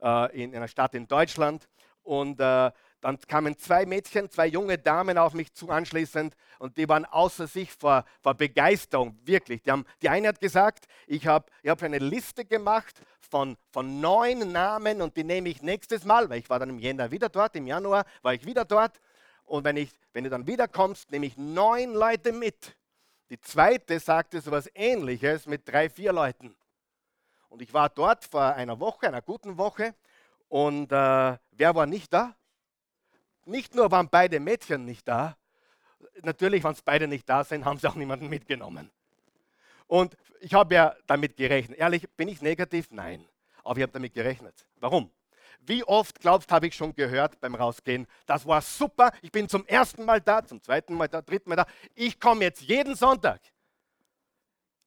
äh, 0.01 0.43
in 0.43 0.55
einer 0.55 0.67
Stadt 0.67 0.96
in 0.96 1.08
Deutschland. 1.08 1.67
Und 2.01 2.39
äh, 2.39 2.72
dann 3.03 3.19
kamen 3.19 3.57
zwei 3.57 3.86
Mädchen, 3.86 4.29
zwei 4.31 4.48
junge 4.48 4.77
Damen 4.77 5.17
auf 5.17 5.33
mich 5.33 5.53
zu 5.53 5.69
anschließend 5.69 6.33
und 6.57 6.77
die 6.77 6.88
waren 6.88 7.03
außer 7.03 7.48
sich 7.48 7.69
vor, 7.74 8.05
vor 8.22 8.33
Begeisterung, 8.33 9.19
wirklich. 9.25 9.62
Die, 9.62 9.72
haben, 9.72 9.86
die 10.01 10.07
eine 10.07 10.29
hat 10.29 10.39
gesagt, 10.39 10.86
ich 11.05 11.27
habe 11.27 11.51
ich 11.63 11.69
hab 11.69 11.83
eine 11.83 12.00
Liste 12.00 12.45
gemacht 12.45 12.95
von, 13.19 13.57
von 13.72 14.00
neun 14.00 14.53
Namen 14.53 15.01
und 15.01 15.17
die 15.17 15.25
nehme 15.25 15.50
ich 15.50 15.62
nächstes 15.62 16.05
Mal, 16.05 16.29
weil 16.29 16.39
ich 16.39 16.50
war 16.50 16.60
dann 16.60 16.69
im 16.69 16.79
Jänner 16.79 17.12
wieder 17.12 17.27
dort, 17.27 17.57
im 17.57 17.67
Januar 17.67 18.05
war 18.22 18.33
ich 18.33 18.45
wieder 18.45 18.63
dort. 18.63 19.01
Und 19.43 19.65
wenn, 19.65 19.75
ich, 19.75 19.91
wenn 20.13 20.24
du 20.24 20.29
dann 20.29 20.48
wiederkommst, 20.48 21.12
nehme 21.12 21.25
ich 21.25 21.36
neun 21.36 21.93
Leute 21.93 22.31
mit. 22.31 22.77
Die 23.29 23.41
zweite 23.41 24.00
sagte 24.00 24.39
so 24.39 24.50
etwas 24.50 24.69
Ähnliches 24.74 25.45
mit 25.45 25.67
drei, 25.67 25.89
vier 25.89 26.13
Leuten. 26.13 26.55
Und 27.50 27.62
ich 27.62 27.74
war 27.74 27.89
dort 27.89 28.24
vor 28.24 28.53
einer 28.53 28.79
Woche, 28.79 29.07
einer 29.07 29.22
guten 29.22 29.57
Woche. 29.57 29.93
Und 30.48 30.89
äh, 30.93 31.38
wer 31.51 31.75
war 31.75 31.86
nicht 31.86 32.13
da? 32.13 32.33
Nicht 33.45 33.75
nur 33.75 33.91
waren 33.91 34.09
beide 34.09 34.39
Mädchen 34.39 34.85
nicht 34.85 35.07
da, 35.07 35.38
natürlich, 36.21 36.63
wenn 36.63 36.71
es 36.71 36.81
beide 36.81 37.07
nicht 37.07 37.27
da 37.27 37.43
sind, 37.43 37.65
haben 37.65 37.77
sie 37.77 37.88
auch 37.88 37.95
niemanden 37.95 38.29
mitgenommen. 38.29 38.91
Und 39.88 40.17
ich 40.39 40.53
habe 40.53 40.75
ja 40.75 40.95
damit 41.07 41.35
gerechnet. 41.35 41.77
Ehrlich, 41.77 42.09
bin 42.12 42.27
ich 42.27 42.41
negativ? 42.41 42.88
Nein. 42.91 43.25
Aber 43.63 43.77
ich 43.77 43.83
habe 43.83 43.93
damit 43.93 44.13
gerechnet. 44.13 44.65
Warum? 44.79 45.12
Wie 45.65 45.83
oft, 45.83 46.19
glaubst 46.19 46.51
habe 46.51 46.67
ich 46.67 46.75
schon 46.75 46.93
gehört 46.93 47.39
beim 47.39 47.55
Rausgehen, 47.55 48.05
das 48.25 48.45
war 48.45 48.62
super, 48.62 49.12
ich 49.21 49.31
bin 49.31 49.47
zum 49.47 49.65
ersten 49.65 50.03
Mal 50.03 50.19
da, 50.19 50.43
zum 50.43 50.62
zweiten 50.62 50.93
Mal 50.93 51.07
da, 51.07 51.21
dritten 51.21 51.50
Mal 51.50 51.55
da, 51.55 51.65
ich 51.95 52.19
komme 52.19 52.41
jetzt 52.41 52.62
jeden 52.62 52.95
Sonntag. 52.95 53.39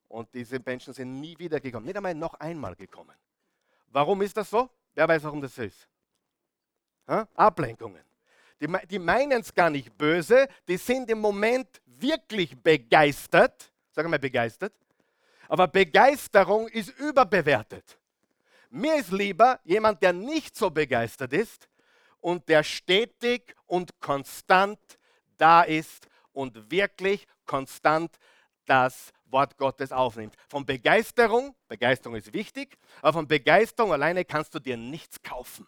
Und 0.09 0.33
diese 0.35 0.61
Menschen 0.61 0.93
sind 0.93 1.19
nie 1.21 1.39
wieder 1.39 1.61
gekommen, 1.61 1.87
nicht 1.87 1.97
einmal 1.97 2.15
noch 2.15 2.35
einmal 2.35 2.77
gekommen. 2.77 3.17
Warum 3.87 4.21
ist 4.21 4.37
das 4.37 4.51
so? 4.51 4.69
Wer 4.95 5.09
weiß, 5.09 5.23
warum 5.25 5.41
das 5.41 5.57
ist? 5.57 5.89
Ha? 7.09 7.27
Ablenkungen. 7.35 8.06
Die, 8.61 8.69
die 8.89 8.99
meinen 8.99 9.41
es 9.41 9.55
gar 9.55 9.71
nicht 9.71 9.97
böse, 9.97 10.49
die 10.67 10.77
sind 10.77 11.11
im 11.11 11.21
Moment 11.21 11.81
wirklich 11.85 12.57
begeistert. 12.57 13.71
Sagen 13.93 14.11
wir 14.11 14.19
begeistert. 14.19 14.73
Aber 15.49 15.69
Begeisterung 15.69 16.69
ist 16.69 16.99
überbewertet. 16.99 17.99
Mir 18.71 18.97
ist 18.97 19.13
lieber 19.13 19.61
jemand, 19.65 20.03
der 20.03 20.13
nicht 20.13 20.57
so 20.57 20.71
begeistert 20.71 21.33
ist 21.33 21.69
und 22.21 22.49
der 22.49 22.63
stetig 22.63 23.55
und 23.67 24.01
konstant 24.01 24.79
da 25.37 25.63
ist 25.63 26.09
und 26.33 26.71
wirklich 26.71 27.27
konstant 27.45 28.19
das 28.65 29.13
Wort 29.27 29.57
Gottes 29.57 29.93
aufnimmt. 29.93 30.35
Von 30.49 30.67
Begeisterung, 30.67 31.55
Begeisterung 31.69 32.17
ist 32.17 32.33
wichtig, 32.33 32.77
aber 33.01 33.15
von 33.15 33.29
Begeisterung 33.29 33.93
alleine 33.93 34.25
kannst 34.25 34.55
du 34.55 34.59
dir 34.59 34.77
nichts 34.77 35.23
kaufen. 35.23 35.67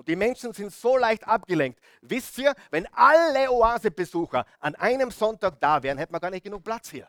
Und 0.00 0.08
die 0.08 0.16
Menschen 0.16 0.54
sind 0.54 0.72
so 0.72 0.96
leicht 0.96 1.28
abgelenkt. 1.28 1.78
Wisst 2.00 2.38
ihr, 2.38 2.54
wenn 2.70 2.86
alle 2.94 3.50
Oase-Besucher 3.50 4.46
an 4.58 4.74
einem 4.76 5.10
Sonntag 5.10 5.60
da 5.60 5.82
wären, 5.82 5.98
hätten 5.98 6.14
wir 6.14 6.20
gar 6.20 6.30
nicht 6.30 6.42
genug 6.42 6.64
Platz 6.64 6.88
hier. 6.88 7.06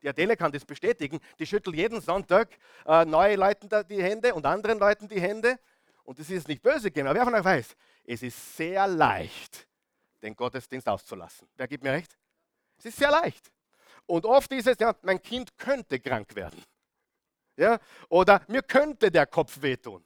Die 0.00 0.08
Adele 0.08 0.34
kann 0.34 0.50
das 0.50 0.64
bestätigen. 0.64 1.20
Die 1.38 1.46
schüttelt 1.46 1.76
jeden 1.76 2.00
Sonntag 2.00 2.56
äh, 2.86 3.04
neue 3.04 3.36
Leuten 3.36 3.68
die 3.90 4.02
Hände 4.02 4.34
und 4.34 4.46
anderen 4.46 4.78
Leuten 4.78 5.06
die 5.06 5.20
Hände. 5.20 5.58
Und 6.02 6.18
das 6.18 6.30
ist 6.30 6.48
nicht 6.48 6.62
böse 6.62 6.90
gemeint, 6.90 7.10
aber 7.10 7.18
wer 7.18 7.24
von 7.26 7.34
euch 7.34 7.44
weiß, 7.44 7.76
es 8.04 8.22
ist 8.22 8.56
sehr 8.56 8.86
leicht, 8.86 9.68
den 10.22 10.34
Gottesdienst 10.34 10.88
auszulassen. 10.88 11.46
Wer 11.56 11.68
gibt 11.68 11.84
mir 11.84 11.92
recht? 11.92 12.16
Es 12.78 12.86
ist 12.86 12.96
sehr 12.96 13.10
leicht. 13.10 13.52
Und 14.06 14.24
oft 14.24 14.50
ist 14.52 14.66
es, 14.66 14.78
ja, 14.80 14.96
mein 15.02 15.20
Kind 15.20 15.58
könnte 15.58 16.00
krank 16.00 16.34
werden. 16.34 16.64
Ja? 17.58 17.78
Oder 18.08 18.40
mir 18.48 18.62
könnte 18.62 19.10
der 19.10 19.26
Kopf 19.26 19.60
wehtun. 19.60 20.02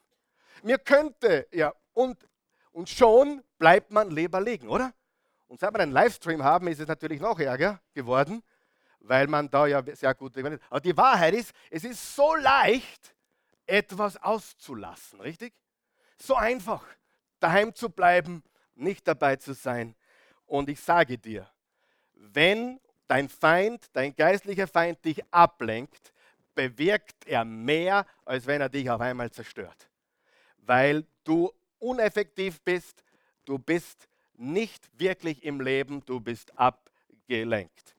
Mir 0.64 0.78
könnte, 0.78 1.46
ja, 1.52 1.72
und, 1.92 2.28
und 2.72 2.88
schon 2.88 3.42
bleibt 3.58 3.90
man 3.90 4.10
Leber 4.10 4.40
liegen, 4.40 4.68
oder? 4.68 4.92
Und 5.48 5.60
seit 5.60 5.74
wir 5.74 5.80
einen 5.80 5.92
Livestream 5.92 6.42
haben, 6.42 6.68
ist 6.68 6.80
es 6.80 6.88
natürlich 6.88 7.20
noch 7.20 7.38
ärger 7.38 7.80
geworden, 7.92 8.42
weil 9.00 9.26
man 9.26 9.50
da 9.50 9.66
ja 9.66 9.82
sehr 9.94 10.14
gut. 10.14 10.36
Aber 10.70 10.80
die 10.80 10.96
Wahrheit 10.96 11.34
ist, 11.34 11.52
es 11.70 11.84
ist 11.84 12.16
so 12.16 12.34
leicht, 12.36 13.14
etwas 13.66 14.16
auszulassen, 14.16 15.20
richtig? 15.20 15.54
So 16.16 16.36
einfach, 16.36 16.84
daheim 17.40 17.74
zu 17.74 17.90
bleiben, 17.90 18.42
nicht 18.74 19.06
dabei 19.06 19.36
zu 19.36 19.54
sein. 19.54 19.94
Und 20.46 20.68
ich 20.68 20.80
sage 20.80 21.18
dir, 21.18 21.48
wenn 22.14 22.80
dein 23.06 23.28
Feind, 23.28 23.84
dein 23.92 24.14
geistlicher 24.14 24.66
Feind 24.66 25.04
dich 25.04 25.22
ablenkt, 25.30 26.12
bewirkt 26.54 27.26
er 27.26 27.44
mehr, 27.44 28.06
als 28.24 28.46
wenn 28.46 28.60
er 28.60 28.68
dich 28.68 28.88
auf 28.90 29.00
einmal 29.00 29.30
zerstört. 29.30 29.88
Weil 30.58 31.06
du 31.24 31.52
uneffektiv 31.82 32.60
bist, 32.62 33.02
du 33.44 33.58
bist 33.58 34.08
nicht 34.34 34.88
wirklich 34.98 35.44
im 35.44 35.60
Leben, 35.60 36.04
du 36.04 36.20
bist 36.20 36.56
abgelenkt. 36.58 37.96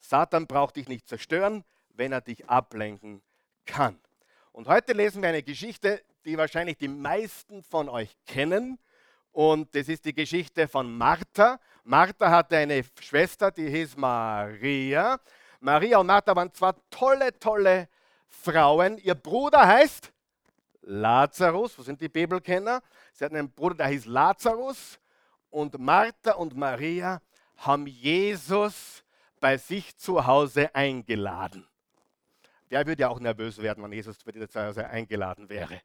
Satan 0.00 0.46
braucht 0.46 0.76
dich 0.76 0.88
nicht 0.88 1.08
zerstören, 1.08 1.64
wenn 1.90 2.12
er 2.12 2.20
dich 2.20 2.48
ablenken 2.48 3.22
kann. 3.66 3.98
Und 4.52 4.68
heute 4.68 4.92
lesen 4.92 5.22
wir 5.22 5.30
eine 5.30 5.42
Geschichte, 5.42 6.02
die 6.24 6.36
wahrscheinlich 6.36 6.76
die 6.76 6.88
meisten 6.88 7.62
von 7.62 7.88
euch 7.88 8.16
kennen. 8.26 8.78
Und 9.32 9.74
das 9.74 9.88
ist 9.88 10.04
die 10.04 10.14
Geschichte 10.14 10.68
von 10.68 10.94
Martha. 10.94 11.58
Martha 11.84 12.30
hatte 12.30 12.58
eine 12.58 12.84
Schwester, 13.00 13.50
die 13.50 13.68
hieß 13.68 13.96
Maria. 13.96 15.18
Maria 15.60 15.98
und 15.98 16.06
Martha 16.06 16.36
waren 16.36 16.52
zwar 16.52 16.76
tolle, 16.90 17.38
tolle 17.38 17.88
Frauen. 18.28 18.98
Ihr 18.98 19.14
Bruder 19.14 19.66
heißt 19.66 20.11
Lazarus. 20.82 21.78
Wo 21.78 21.82
sind 21.82 22.00
die 22.00 22.08
Bibelkenner? 22.08 22.82
Sie 23.12 23.24
hatten 23.24 23.36
einen 23.36 23.50
Bruder, 23.50 23.76
der 23.76 23.86
hieß 23.88 24.06
Lazarus. 24.06 24.98
Und 25.50 25.78
Martha 25.78 26.32
und 26.32 26.56
Maria 26.56 27.20
haben 27.56 27.86
Jesus 27.86 29.04
bei 29.40 29.56
sich 29.56 29.96
zu 29.96 30.24
Hause 30.26 30.74
eingeladen. 30.74 31.66
Der 32.70 32.86
würde 32.86 33.02
ja 33.02 33.08
auch 33.08 33.20
nervös 33.20 33.58
werden, 33.58 33.84
wenn 33.84 33.92
Jesus 33.92 34.18
bei 34.24 34.32
dir 34.32 34.48
zu 34.48 34.60
Hause 34.60 34.88
eingeladen 34.88 35.48
wäre. 35.48 35.82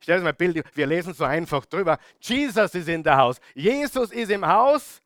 Stell 0.00 0.18
dir 0.18 0.24
mal 0.24 0.30
ein 0.30 0.36
Bild, 0.36 0.64
wir 0.76 0.86
lesen 0.86 1.14
so 1.14 1.24
einfach 1.24 1.64
drüber. 1.64 1.98
Jesus 2.20 2.74
ist 2.74 2.88
in 2.88 3.02
der 3.02 3.16
Haus. 3.16 3.40
Jesus 3.54 4.10
ist 4.12 4.30
im 4.30 4.46
Haus. 4.46 5.00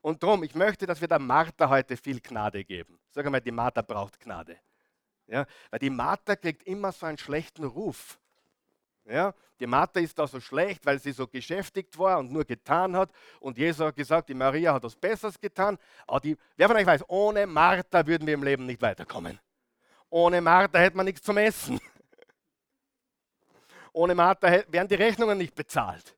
Und 0.00 0.22
darum, 0.22 0.44
ich 0.44 0.54
möchte, 0.54 0.86
dass 0.86 1.00
wir 1.00 1.08
der 1.08 1.18
Martha 1.18 1.68
heute 1.68 1.96
viel 1.96 2.20
Gnade 2.20 2.64
geben. 2.64 2.98
Sag 3.10 3.28
mal, 3.28 3.40
die 3.40 3.50
Martha 3.50 3.82
braucht 3.82 4.20
Gnade. 4.20 4.56
Ja, 5.26 5.44
weil 5.70 5.80
die 5.80 5.90
Martha 5.90 6.36
kriegt 6.36 6.62
immer 6.62 6.92
so 6.92 7.06
einen 7.06 7.18
schlechten 7.18 7.64
Ruf. 7.64 8.18
Ja, 9.08 9.32
die 9.58 9.66
Martha 9.66 10.00
ist 10.00 10.18
da 10.18 10.26
so 10.26 10.38
schlecht, 10.38 10.84
weil 10.84 10.98
sie 10.98 11.12
so 11.12 11.26
geschäftigt 11.26 11.98
war 11.98 12.18
und 12.18 12.30
nur 12.30 12.44
getan 12.44 12.94
hat. 12.94 13.10
Und 13.40 13.56
Jesus 13.56 13.86
hat 13.86 13.96
gesagt, 13.96 14.28
die 14.28 14.34
Maria 14.34 14.74
hat 14.74 14.82
was 14.82 14.94
Besseres 14.94 15.40
getan. 15.40 15.78
Aber 16.06 16.20
die, 16.20 16.36
wer 16.56 16.68
von 16.68 16.76
euch 16.76 16.84
weiß, 16.84 17.04
ohne 17.08 17.46
Martha 17.46 18.06
würden 18.06 18.26
wir 18.26 18.34
im 18.34 18.42
Leben 18.42 18.66
nicht 18.66 18.82
weiterkommen. 18.82 19.40
Ohne 20.10 20.42
Martha 20.42 20.78
hätte 20.78 20.96
man 20.96 21.06
nichts 21.06 21.22
zum 21.22 21.38
Essen. 21.38 21.80
Ohne 23.92 24.14
Martha 24.14 24.62
wären 24.68 24.86
die 24.86 24.94
Rechnungen 24.94 25.38
nicht 25.38 25.54
bezahlt. 25.54 26.14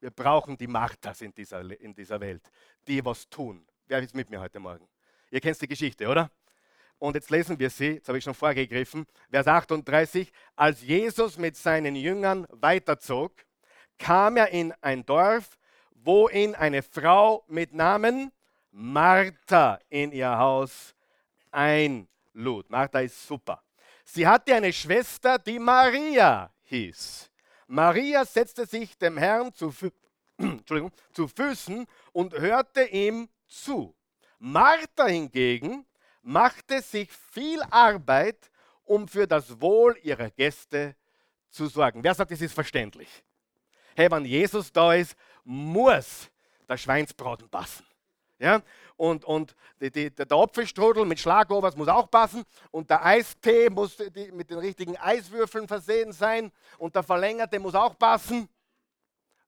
Wir 0.00 0.10
brauchen 0.10 0.56
die 0.56 0.66
Marthas 0.66 1.22
in 1.22 1.34
dieser, 1.34 1.80
in 1.80 1.94
dieser 1.94 2.20
Welt, 2.20 2.50
die 2.86 3.04
was 3.04 3.28
tun. 3.28 3.66
Wer 3.86 4.00
ist 4.00 4.14
mit 4.14 4.30
mir 4.30 4.40
heute 4.40 4.60
Morgen? 4.60 4.86
Ihr 5.30 5.40
kennt 5.40 5.60
die 5.60 5.66
Geschichte, 5.66 6.06
oder? 6.06 6.30
Und 6.98 7.14
jetzt 7.14 7.30
lesen 7.30 7.58
wir 7.58 7.70
sie, 7.70 7.92
jetzt 7.92 8.08
habe 8.08 8.18
ich 8.18 8.24
schon 8.24 8.34
vorgegriffen, 8.34 9.06
Vers 9.30 9.46
38. 9.46 10.32
Als 10.56 10.82
Jesus 10.82 11.38
mit 11.38 11.56
seinen 11.56 11.94
Jüngern 11.94 12.46
weiterzog, 12.50 13.32
kam 13.98 14.36
er 14.36 14.48
in 14.48 14.74
ein 14.80 15.06
Dorf, 15.06 15.58
wo 15.92 16.28
ihn 16.28 16.54
eine 16.54 16.82
Frau 16.82 17.44
mit 17.48 17.72
Namen 17.72 18.32
Martha 18.70 19.78
in 19.88 20.12
ihr 20.12 20.38
Haus 20.38 20.94
einlud. 21.50 22.68
Martha 22.70 23.00
ist 23.00 23.26
super. 23.26 23.62
Sie 24.04 24.26
hatte 24.26 24.54
eine 24.54 24.72
Schwester, 24.72 25.38
die 25.38 25.58
Maria 25.58 26.50
hieß. 26.64 27.30
Maria 27.66 28.24
setzte 28.24 28.66
sich 28.66 28.96
dem 28.96 29.18
Herrn 29.18 29.52
zu, 29.52 29.70
Fü 29.70 29.90
zu 31.12 31.28
Füßen 31.28 31.86
und 32.12 32.34
hörte 32.34 32.84
ihm 32.84 33.28
zu. 33.46 33.94
Martha 34.38 35.06
hingegen 35.06 35.84
machte 36.22 36.82
sich 36.82 37.10
viel 37.10 37.62
Arbeit, 37.70 38.50
um 38.84 39.06
für 39.06 39.26
das 39.26 39.60
Wohl 39.60 39.98
ihrer 40.02 40.30
Gäste 40.30 40.96
zu 41.50 41.66
sorgen. 41.66 42.02
Wer 42.02 42.14
sagt, 42.14 42.30
es 42.30 42.40
ist 42.40 42.54
verständlich? 42.54 43.08
Hey, 43.96 44.10
wenn 44.10 44.24
Jesus 44.24 44.72
da 44.72 44.94
ist, 44.94 45.16
muss 45.44 46.30
der 46.68 46.76
Schweinsbraten 46.76 47.48
passen. 47.48 47.84
Ja? 48.38 48.62
Und, 48.96 49.24
und 49.24 49.54
die, 49.80 49.90
die, 49.90 50.10
der 50.10 50.30
Apfelstrudel 50.32 51.04
mit 51.04 51.18
Schlagobers 51.18 51.76
muss 51.76 51.88
auch 51.88 52.10
passen. 52.10 52.44
Und 52.70 52.90
der 52.90 53.04
Eistee 53.04 53.70
muss 53.70 53.96
die, 53.96 54.30
mit 54.32 54.50
den 54.50 54.58
richtigen 54.58 54.96
Eiswürfeln 54.96 55.66
versehen 55.66 56.12
sein. 56.12 56.52
Und 56.78 56.94
der 56.94 57.02
verlängerte 57.02 57.58
muss 57.58 57.74
auch 57.74 57.98
passen. 57.98 58.48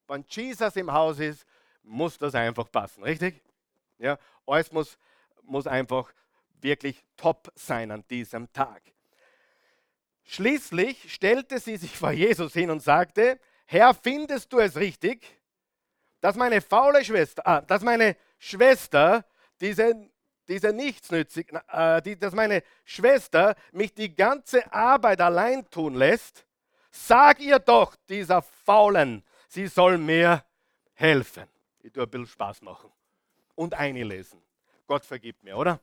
Wenn 0.07 0.25
Jesus 0.29 0.75
im 0.77 0.93
Haus 0.93 1.19
ist, 1.21 1.45
muss 1.83 2.19
das 2.19 2.35
einfach 2.35 2.71
passen, 2.71 3.03
richtig? 3.03 3.43
Ja, 3.99 4.19
alles 4.47 4.71
muss, 4.73 4.99
muss 5.43 5.67
einfach 5.67 6.13
wirklich 6.63 7.05
top 7.17 7.53
sein 7.55 7.91
an 7.91 8.05
diesem 8.09 8.53
Tag. 8.53 8.83
Schließlich 10.25 11.13
stellte 11.13 11.59
sie 11.59 11.77
sich 11.77 11.97
vor 11.97 12.13
Jesus 12.13 12.53
hin 12.53 12.71
und 12.71 12.81
sagte, 12.81 13.41
Herr, 13.67 13.95
findest 13.95 14.53
du 14.53 14.59
es 14.59 14.77
richtig, 14.77 15.27
dass 16.21 16.37
meine 16.37 16.61
faule 16.61 17.05
Schwester, 17.05 17.47
ah, 17.47 17.61
dass 17.61 17.83
meine 17.83 18.17
Schwester, 18.39 19.25
diese, 19.61 20.11
diese 20.49 20.73
nichtsnützig, 20.73 21.53
äh, 21.69 22.03
die, 22.03 22.19
dass 22.19 22.35
meine 22.35 22.63
Schwester 22.85 23.57
mich 23.73 23.95
die 23.95 24.15
ganze 24.15 24.73
Arbeit 24.73 25.21
allein 25.21 25.69
tun 25.71 25.95
lässt, 25.95 26.47
sag 26.91 27.41
ihr 27.41 27.59
doch, 27.59 27.97
dieser 28.09 28.43
Faulen, 28.43 29.25
sie 29.49 29.67
soll 29.67 29.99
mir 29.99 30.45
helfen. 30.95 31.49
Ich 31.83 31.93
tue 31.93 32.05
ein 32.05 32.11
bisschen 32.11 32.27
Spaß 32.27 32.63
machen 32.63 32.91
und 33.55 33.75
einlesen. 33.75 34.41
Gott 34.87 35.05
vergibt 35.05 35.43
mir, 35.43 35.57
oder? 35.57 35.81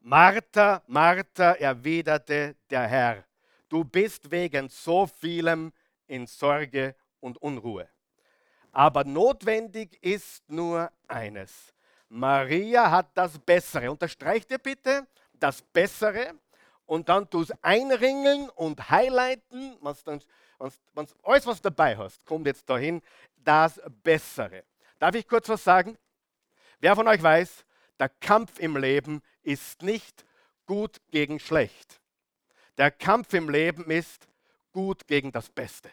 Martha, 0.00 0.82
Martha, 0.86 1.52
erwiderte 1.52 2.56
der 2.70 2.86
Herr, 2.86 3.24
du 3.68 3.84
bist 3.84 4.30
wegen 4.30 4.68
so 4.68 5.06
vielem 5.06 5.72
in 6.06 6.26
Sorge 6.26 6.94
und 7.20 7.36
Unruhe. 7.42 7.88
Aber 8.72 9.04
notwendig 9.04 9.98
ist 10.02 10.48
nur 10.48 10.90
eines. 11.08 11.74
Maria 12.08 12.90
hat 12.90 13.10
das 13.14 13.38
Bessere. 13.38 13.90
Unterstreicht 13.90 14.50
ihr 14.50 14.58
bitte 14.58 15.06
das 15.34 15.60
Bessere 15.60 16.34
und 16.86 17.08
dann 17.08 17.28
tu 17.28 17.42
es 17.42 17.52
einringeln 17.62 18.48
und 18.50 18.90
highlighten, 18.90 19.76
was 19.80 20.02
dann, 20.04 20.22
was, 20.58 20.80
was, 20.94 21.14
alles 21.22 21.46
was 21.46 21.60
dabei 21.60 21.96
hast, 21.96 22.24
kommt 22.24 22.46
jetzt 22.46 22.68
dahin, 22.68 23.02
das 23.36 23.80
Bessere. 24.02 24.64
Darf 24.98 25.14
ich 25.14 25.28
kurz 25.28 25.48
was 25.48 25.62
sagen? 25.62 25.98
Wer 26.80 26.94
von 26.94 27.08
euch 27.08 27.22
weiß, 27.22 27.64
der 27.98 28.08
Kampf 28.08 28.58
im 28.58 28.76
Leben 28.76 29.22
ist 29.48 29.82
nicht 29.82 30.26
gut 30.66 31.00
gegen 31.10 31.40
schlecht. 31.40 32.00
Der 32.76 32.90
Kampf 32.90 33.32
im 33.32 33.48
Leben 33.48 33.90
ist 33.90 34.28
gut 34.72 35.06
gegen 35.06 35.32
das 35.32 35.48
Beste. 35.48 35.90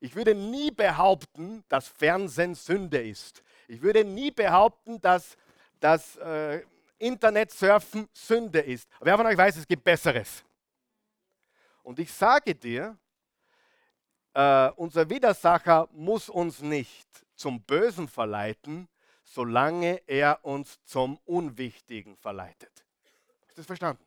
Ich 0.00 0.14
würde 0.14 0.34
nie 0.34 0.70
behaupten, 0.70 1.64
dass 1.68 1.88
Fernsehen 1.88 2.54
Sünde 2.54 3.02
ist. 3.02 3.42
Ich 3.66 3.82
würde 3.82 4.04
nie 4.04 4.30
behaupten, 4.30 5.00
dass 5.00 5.36
das 5.80 6.16
äh, 6.16 6.62
Internetsurfen 6.98 8.08
Sünde 8.12 8.60
ist. 8.60 8.88
Aber 8.96 9.06
wer 9.06 9.16
von 9.16 9.26
euch 9.26 9.36
weiß, 9.36 9.56
es 9.56 9.66
gibt 9.66 9.82
Besseres. 9.82 10.44
Und 11.82 11.98
ich 11.98 12.12
sage 12.12 12.54
dir, 12.54 12.96
äh, 14.32 14.70
unser 14.76 15.08
Widersacher 15.10 15.88
muss 15.92 16.28
uns 16.28 16.60
nicht 16.60 17.08
zum 17.34 17.60
Bösen 17.62 18.06
verleiten, 18.06 18.88
solange 19.34 20.00
er 20.06 20.44
uns 20.44 20.78
zum 20.84 21.18
Unwichtigen 21.24 22.16
verleitet. 22.16 22.84
Du 23.48 23.54
das 23.56 23.66
verstanden? 23.66 24.04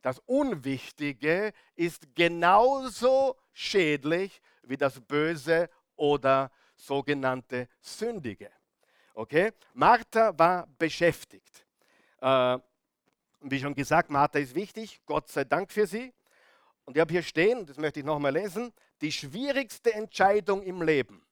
Das 0.00 0.20
Unwichtige 0.26 1.52
ist 1.74 2.14
genauso 2.14 3.36
schädlich 3.52 4.40
wie 4.62 4.76
das 4.76 5.00
Böse 5.00 5.68
oder 5.96 6.52
sogenannte 6.76 7.68
Sündige. 7.80 8.50
Okay? 9.14 9.52
Martha 9.72 10.38
war 10.38 10.68
beschäftigt. 10.78 11.66
Äh, 12.20 12.58
wie 13.40 13.58
schon 13.58 13.74
gesagt, 13.74 14.08
Martha 14.10 14.38
ist 14.38 14.54
wichtig. 14.54 15.00
Gott 15.04 15.28
sei 15.28 15.44
Dank 15.44 15.72
für 15.72 15.86
sie. 15.86 16.12
Und 16.84 16.96
ich 16.96 17.00
habe 17.00 17.12
hier 17.12 17.22
stehen, 17.22 17.66
das 17.66 17.76
möchte 17.76 18.00
ich 18.00 18.06
nochmal 18.06 18.32
lesen, 18.32 18.72
die 19.00 19.10
schwierigste 19.10 19.92
Entscheidung 19.94 20.62
im 20.62 20.80
Leben 20.82 21.24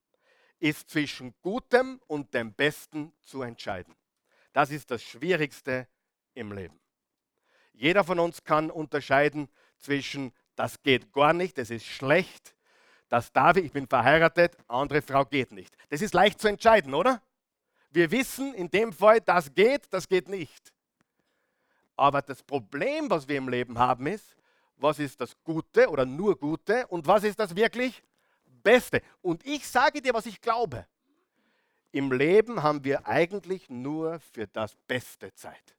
ist 0.63 0.91
zwischen 0.91 1.35
Gutem 1.43 2.01
und 2.07 2.33
dem 2.35 2.53
Besten 2.53 3.13
zu 3.23 3.43
entscheiden. 3.43 3.97
Das 4.53 4.71
ist 4.71 4.93
das 4.93 5.03
Schwierigste 5.03 5.89
im 6.35 6.53
Leben. 6.53 6.79
Jeder 7.73 8.05
von 8.05 8.21
uns 8.21 8.45
kann 8.45 8.71
unterscheiden 8.71 9.49
zwischen, 9.79 10.33
das 10.55 10.81
geht 10.81 11.13
gar 11.13 11.33
nicht, 11.33 11.59
das 11.59 11.71
ist 11.71 11.85
schlecht, 11.85 12.55
das 13.09 13.33
darf 13.33 13.57
ich, 13.57 13.65
ich 13.65 13.73
bin 13.73 13.89
verheiratet, 13.89 14.57
andere 14.69 15.03
Frau 15.03 15.25
geht 15.25 15.51
nicht. 15.51 15.75
Das 15.89 16.01
ist 16.01 16.15
leicht 16.15 16.41
zu 16.41 16.47
entscheiden, 16.47 16.95
oder? 16.95 17.21
Wir 17.91 18.13
wissen 18.13 18.55
in 18.55 18.71
dem 18.71 18.93
Fall, 18.93 19.21
das 19.21 19.53
geht, 19.53 19.93
das 19.93 20.09
geht 20.09 20.29
nicht. 20.29 20.73
Aber 21.97 22.23
das 22.23 22.41
Problem, 22.41 23.11
was 23.11 23.27
wir 23.27 23.37
im 23.37 23.49
Leben 23.49 23.81
haben, 23.81 24.07
ist, 24.07 24.37
was 24.77 25.01
ist 25.01 25.21
das 25.21 25.37
Gute 25.43 25.91
oder 25.91 26.07
nur 26.07 26.39
Gute 26.39 26.87
und 26.87 27.07
was 27.09 27.25
ist 27.25 27.41
das 27.41 27.57
wirklich 27.57 28.03
Beste. 28.63 29.03
Und 29.21 29.45
ich 29.45 29.67
sage 29.67 30.01
dir, 30.01 30.15
was 30.15 30.27
ich 30.27 30.41
glaube. 30.41 30.87
Im 31.91 32.11
Leben 32.11 32.63
haben 32.63 32.83
wir 32.85 33.07
eigentlich 33.07 33.69
nur 33.69 34.19
für 34.21 34.47
das 34.47 34.75
Beste 34.87 35.35
Zeit. 35.35 35.77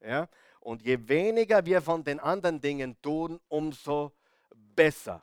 Ja? 0.00 0.28
Und 0.60 0.82
je 0.82 0.98
weniger 1.08 1.64
wir 1.64 1.80
von 1.80 2.02
den 2.02 2.18
anderen 2.18 2.60
Dingen 2.60 3.00
tun, 3.00 3.40
umso 3.48 4.12
besser. 4.52 5.22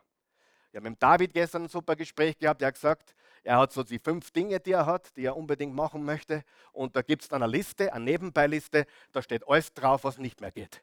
Wir 0.70 0.78
haben 0.78 0.90
mit 0.90 1.02
David 1.02 1.34
gestern 1.34 1.64
ein 1.64 1.68
super 1.68 1.94
Gespräch 1.94 2.38
gehabt. 2.38 2.62
Er 2.62 2.68
hat 2.68 2.74
gesagt, 2.74 3.14
er 3.42 3.58
hat 3.58 3.72
so 3.72 3.82
die 3.82 3.98
fünf 3.98 4.30
Dinge, 4.30 4.60
die 4.60 4.72
er 4.72 4.86
hat, 4.86 5.14
die 5.16 5.26
er 5.26 5.36
unbedingt 5.36 5.74
machen 5.74 6.04
möchte. 6.04 6.42
Und 6.72 6.96
da 6.96 7.02
gibt 7.02 7.22
es 7.22 7.28
dann 7.28 7.42
eine 7.42 7.52
Liste, 7.52 7.92
eine 7.92 8.04
Nebenbeiliste, 8.04 8.86
da 9.10 9.20
steht 9.20 9.46
alles 9.46 9.74
drauf, 9.74 10.04
was 10.04 10.16
nicht 10.16 10.40
mehr 10.40 10.52
geht. 10.52 10.82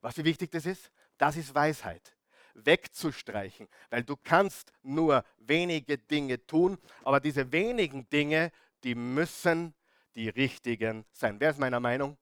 Was 0.00 0.16
wie 0.18 0.24
wichtig 0.24 0.52
das 0.52 0.66
ist? 0.66 0.92
Das 1.18 1.36
ist 1.36 1.54
Weisheit 1.54 2.14
wegzustreichen, 2.54 3.68
weil 3.90 4.04
du 4.04 4.16
kannst 4.16 4.72
nur 4.82 5.24
wenige 5.38 5.98
Dinge 5.98 6.44
tun, 6.46 6.78
aber 7.02 7.20
diese 7.20 7.52
wenigen 7.52 8.08
Dinge, 8.08 8.50
die 8.82 8.94
müssen 8.94 9.74
die 10.14 10.28
richtigen 10.28 11.04
sein. 11.12 11.40
Wer 11.40 11.50
ist 11.50 11.58
meiner 11.58 11.80
Meinung? 11.80 12.16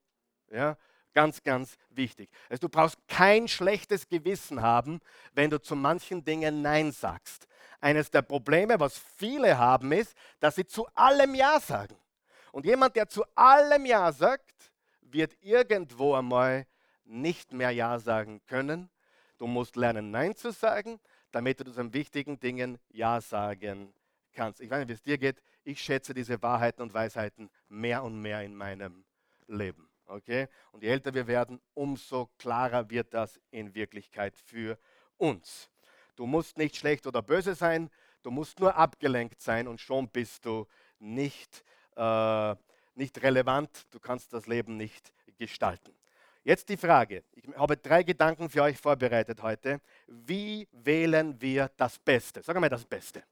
Ja, 0.51 0.77
ganz, 1.13 1.43
ganz 1.43 1.77
wichtig. 1.91 2.31
Also 2.49 2.63
du 2.63 2.69
brauchst 2.69 2.97
kein 3.09 3.49
schlechtes 3.49 4.09
Gewissen 4.09 4.63
haben, 4.63 5.01
wenn 5.33 5.51
du 5.51 5.61
zu 5.61 5.77
manchen 5.77 6.25
Dingen 6.25 6.63
Nein 6.63 6.93
sagst. 6.93 7.47
Eines 7.81 8.11
der 8.11 8.23
Probleme, 8.23 8.79
was 8.79 8.99
viele 9.17 9.59
haben, 9.59 9.93
ist, 9.93 10.15
dass 10.41 10.57
sie 10.57 10.67
zu 10.67 10.87
allem 10.95 11.35
Ja 11.35 11.61
sagen. 11.61 11.97
Und 12.53 12.65
jemand, 12.65 12.97
der 12.97 13.09
zu 13.09 13.25
allem 13.35 13.87
Ja 13.87 14.13
sagt, 14.13 14.73
wird 15.01 15.37
irgendwo 15.41 16.15
einmal 16.15 16.67
nicht 17.05 17.53
mehr 17.53 17.71
Ja 17.71 17.99
sagen 17.99 18.41
können 18.47 18.89
Du 19.43 19.49
musst 19.49 19.75
lernen, 19.75 20.13
Nein 20.13 20.37
zu 20.37 20.53
sagen, 20.53 21.01
damit 21.33 21.59
du 21.59 21.65
zu 21.65 21.73
den 21.73 21.93
wichtigen 21.93 22.39
Dingen 22.39 22.79
Ja 22.91 23.21
sagen 23.21 23.93
kannst. 24.33 24.61
Ich 24.61 24.71
weiß 24.71 24.79
nicht, 24.79 24.89
wie 24.89 24.93
es 24.93 25.03
dir 25.03 25.19
geht. 25.19 25.43
Ich 25.65 25.83
schätze 25.83 26.15
diese 26.15 26.41
Wahrheiten 26.41 26.81
und 26.81 26.95
Weisheiten 26.95 27.51
mehr 27.69 28.05
und 28.05 28.23
mehr 28.23 28.43
in 28.43 28.55
meinem 28.55 29.05
Leben. 29.49 29.91
Okay? 30.07 30.47
Und 30.71 30.85
je 30.85 30.91
älter 30.91 31.13
wir 31.13 31.27
werden, 31.27 31.61
umso 31.75 32.31
klarer 32.39 32.89
wird 32.89 33.13
das 33.15 33.41
in 33.51 33.75
Wirklichkeit 33.75 34.37
für 34.37 34.79
uns. 35.17 35.69
Du 36.15 36.25
musst 36.25 36.57
nicht 36.57 36.77
schlecht 36.77 37.09
oder 37.09 37.21
böse 37.21 37.57
sein, 37.57 37.91
du 38.23 38.31
musst 38.31 38.61
nur 38.61 38.77
abgelenkt 38.77 39.43
sein 39.43 39.67
und 39.67 39.81
schon 39.81 40.09
bist 40.09 40.47
du 40.47 40.69
nicht, 41.01 41.65
äh, 41.97 42.55
nicht 42.95 43.21
relevant, 43.21 43.89
du 43.91 43.99
kannst 43.99 44.33
das 44.35 44.47
Leben 44.47 44.77
nicht 44.77 45.13
gestalten. 45.37 45.93
Jetzt 46.45 46.69
die 46.69 46.77
Frage. 46.77 47.23
Ich 47.35 47.45
habe 47.57 47.77
drei 47.77 48.03
Gedanken 48.03 48.49
für 48.49 48.63
euch 48.63 48.77
vorbereitet 48.77 49.41
heute. 49.43 49.81
Wie 50.09 50.69
wählen 50.73 51.41
wir 51.41 51.71
das 51.77 51.99
Beste? 51.99 52.43
Sag 52.43 52.59
mal 52.59 52.69
das 52.69 52.85
Beste. 52.85 53.23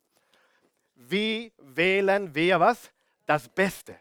Wie 0.95 1.53
wählen 1.59 2.33
wir 2.33 2.61
was? 2.61 2.91
Das 3.27 3.49
Beste. 3.49 3.97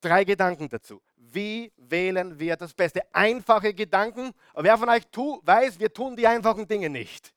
Drei 0.00 0.24
Gedanken 0.24 0.68
dazu. 0.70 1.02
Wie 1.16 1.70
wählen 1.76 2.38
wir 2.38 2.56
das 2.56 2.72
Beste? 2.72 3.02
Einfache 3.12 3.74
Gedanken. 3.74 4.32
Wer 4.54 4.78
von 4.78 4.88
euch 4.88 5.06
tu, 5.08 5.40
weiß, 5.44 5.78
wir 5.78 5.92
tun 5.92 6.16
die 6.16 6.26
einfachen 6.26 6.66
Dinge 6.66 6.88
nicht. 6.88 7.34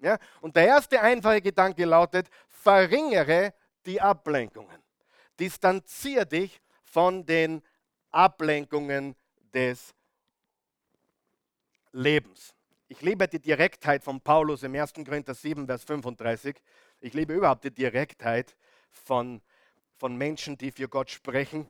Ja? 0.00 0.18
Und 0.42 0.56
der 0.56 0.66
erste 0.66 1.00
einfache 1.00 1.40
Gedanke 1.40 1.86
lautet, 1.86 2.28
verringere 2.48 3.54
die 3.86 3.98
Ablenkungen. 3.98 4.82
Distanziere 5.40 6.26
dich 6.26 6.60
von 6.82 7.24
den 7.24 7.62
Ablenkungen 8.10 9.16
des 9.54 9.94
Lebens. 11.94 12.54
Ich 12.88 13.00
liebe 13.00 13.26
die 13.28 13.38
Direktheit 13.38 14.02
von 14.02 14.20
Paulus 14.20 14.62
im 14.62 14.74
1. 14.74 14.92
Korinther 14.92 15.34
7, 15.34 15.66
Vers 15.66 15.84
35. 15.84 16.56
Ich 17.00 17.14
liebe 17.14 17.32
überhaupt 17.32 17.64
die 17.64 17.70
Direktheit 17.70 18.56
von, 18.90 19.40
von 19.96 20.16
Menschen, 20.16 20.58
die 20.58 20.72
für 20.72 20.88
Gott 20.88 21.10
sprechen. 21.10 21.68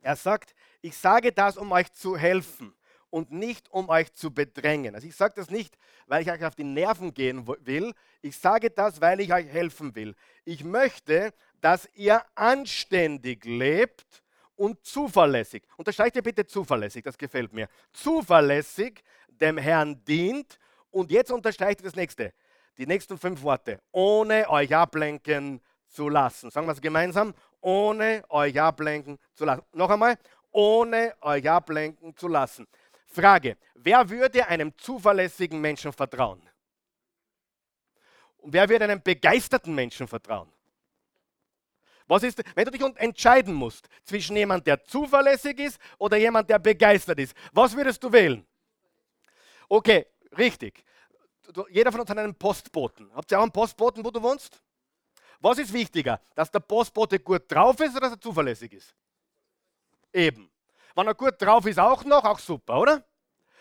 Er 0.00 0.16
sagt, 0.16 0.54
ich 0.80 0.96
sage 0.96 1.32
das, 1.32 1.56
um 1.56 1.70
euch 1.72 1.92
zu 1.92 2.16
helfen, 2.16 2.74
und 3.10 3.30
nicht 3.30 3.70
um 3.70 3.88
euch 3.88 4.12
zu 4.12 4.30
bedrängen. 4.30 4.94
Also 4.94 5.06
ich 5.06 5.16
sage 5.16 5.34
das 5.36 5.50
nicht, 5.50 5.78
weil 6.06 6.22
ich 6.22 6.30
euch 6.30 6.44
auf 6.44 6.54
die 6.54 6.64
Nerven 6.64 7.14
gehen 7.14 7.46
will. 7.46 7.94
Ich 8.20 8.36
sage 8.36 8.70
das, 8.70 9.00
weil 9.00 9.20
ich 9.20 9.32
euch 9.32 9.46
helfen 9.46 9.94
will. 9.94 10.14
Ich 10.44 10.64
möchte, 10.64 11.32
dass 11.60 11.88
ihr 11.94 12.22
anständig 12.34 13.44
lebt 13.44 14.22
und 14.56 14.84
zuverlässig. 14.84 15.62
Unterstreicht 15.76 16.16
ihr 16.16 16.22
bitte 16.22 16.46
zuverlässig, 16.46 17.04
das 17.04 17.16
gefällt 17.16 17.52
mir. 17.52 17.68
Zuverlässig 17.92 19.02
dem 19.40 19.58
Herrn 19.58 20.02
dient. 20.04 20.58
Und 20.90 21.10
jetzt 21.10 21.30
unterstreicht 21.30 21.84
das 21.84 21.94
nächste. 21.94 22.32
Die 22.78 22.86
nächsten 22.86 23.18
fünf 23.18 23.42
Worte. 23.42 23.80
Ohne 23.92 24.48
euch 24.50 24.74
ablenken 24.74 25.60
zu 25.88 26.08
lassen. 26.08 26.50
Sagen 26.50 26.66
wir 26.66 26.72
es 26.72 26.80
gemeinsam. 26.80 27.34
Ohne 27.60 28.24
euch 28.28 28.60
ablenken 28.60 29.18
zu 29.34 29.44
lassen. 29.44 29.62
Noch 29.72 29.90
einmal. 29.90 30.18
Ohne 30.52 31.14
euch 31.20 31.48
ablenken 31.48 32.16
zu 32.16 32.28
lassen. 32.28 32.66
Frage. 33.06 33.56
Wer 33.74 34.08
würde 34.08 34.46
einem 34.46 34.76
zuverlässigen 34.76 35.60
Menschen 35.60 35.92
vertrauen? 35.92 36.42
Und 38.38 38.52
wer 38.52 38.68
würde 38.68 38.84
einem 38.84 39.02
begeisterten 39.02 39.74
Menschen 39.74 40.06
vertrauen? 40.06 40.52
Was 42.06 42.22
ist, 42.22 42.42
wenn 42.54 42.64
du 42.64 42.70
dich 42.70 42.82
entscheiden 42.98 43.52
musst 43.52 43.88
zwischen 44.04 44.36
jemand, 44.36 44.66
der 44.66 44.84
zuverlässig 44.84 45.58
ist 45.58 45.80
oder 45.98 46.16
jemand, 46.16 46.48
der 46.48 46.58
begeistert 46.58 47.18
ist, 47.18 47.34
was 47.52 47.76
würdest 47.76 48.02
du 48.04 48.12
wählen? 48.12 48.46
Okay, 49.68 50.06
richtig. 50.36 50.84
Jeder 51.70 51.92
von 51.92 52.00
uns 52.00 52.10
hat 52.10 52.18
einen 52.18 52.34
Postboten. 52.34 53.10
Habt 53.14 53.30
ihr 53.30 53.38
auch 53.38 53.42
einen 53.42 53.52
Postboten, 53.52 54.04
wo 54.04 54.10
du 54.10 54.22
wohnst? 54.22 54.60
Was 55.40 55.58
ist 55.58 55.72
wichtiger, 55.72 56.20
dass 56.34 56.50
der 56.50 56.60
Postbote 56.60 57.20
gut 57.20 57.42
drauf 57.48 57.78
ist 57.80 57.92
oder 57.92 58.00
dass 58.00 58.12
er 58.12 58.20
zuverlässig 58.20 58.72
ist? 58.72 58.94
Eben. 60.12 60.50
Wenn 60.94 61.06
er 61.06 61.14
gut 61.14 61.34
drauf 61.40 61.66
ist, 61.66 61.78
auch 61.78 62.04
noch, 62.04 62.24
auch 62.24 62.38
super, 62.38 62.80
oder? 62.80 63.04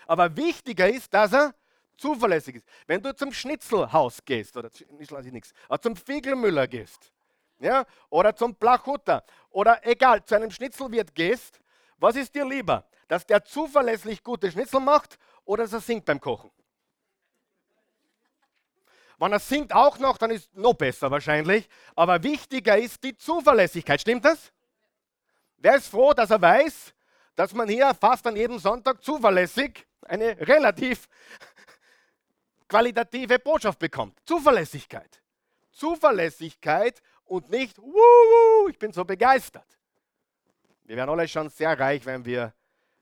Aber 0.08 0.36
wichtiger 0.36 0.88
ist, 0.88 1.14
dass 1.14 1.34
er 1.34 1.54
zuverlässig 1.98 2.56
ist. 2.56 2.66
Wenn 2.88 3.02
du 3.02 3.14
zum 3.16 3.34
Schnitzelhaus 3.34 4.24
gehst, 4.24 4.56
oder 4.56 4.70
zum 4.72 5.96
Fiegelmüller 5.96 6.68
gehst, 6.68 7.12
ja, 7.60 7.86
oder 8.10 8.36
zum 8.36 8.56
Plachutter, 8.56 9.24
oder 9.50 9.86
egal, 9.86 10.24
zu 10.24 10.36
einem 10.36 10.52
Schnitzelwirt 10.52 11.14
gehst, 11.14 11.60
was 11.98 12.16
ist 12.16 12.34
dir 12.34 12.46
lieber? 12.46 12.86
Dass 13.08 13.26
der 13.26 13.44
zuverlässig 13.44 14.24
gute 14.24 14.52
Schnitzel 14.52 14.80
macht 14.80 15.18
oder 15.46 15.64
dass 15.64 15.74
er 15.74 15.82
singt 15.82 16.06
beim 16.06 16.20
Kochen? 16.20 16.52
Wenn 19.18 19.32
er 19.32 19.40
singt 19.40 19.74
auch 19.74 19.98
noch, 19.98 20.18
dann 20.18 20.32
ist 20.32 20.50
es 20.50 20.54
noch 20.56 20.74
besser 20.74 21.10
wahrscheinlich. 21.10 21.70
Aber 21.96 22.22
wichtiger 22.22 22.78
ist 22.78 23.04
die 23.04 23.16
Zuverlässigkeit. 23.16 24.02
Stimmt 24.02 24.26
das? 24.26 24.52
Wer 25.58 25.76
ist 25.76 25.88
froh, 25.88 26.14
dass 26.14 26.32
er 26.32 26.42
weiß, 26.42 26.94
dass 27.36 27.54
man 27.54 27.70
hier 27.70 27.94
fast 27.94 28.28
an 28.28 28.36
jedem 28.36 28.60
Sonntag 28.60 29.04
zuverlässig 29.04 29.88
eine 30.02 30.38
relativ 30.48 31.08
qualitative 32.68 33.40
Botschaft 33.40 33.80
bekommt? 33.80 34.20
Zuverlässigkeit. 34.26 35.22
Zuverlässigkeit 35.72 37.02
und 37.24 37.50
nicht, 37.50 37.78
wuhu, 37.78 38.68
ich 38.70 38.78
bin 38.78 38.92
so 38.92 39.04
begeistert. 39.06 39.78
Wir 40.84 40.98
wären 40.98 41.10
alle 41.10 41.28
schon 41.28 41.50
sehr 41.50 41.78
reich, 41.80 42.06
wenn 42.06 42.24
wir 42.26 42.54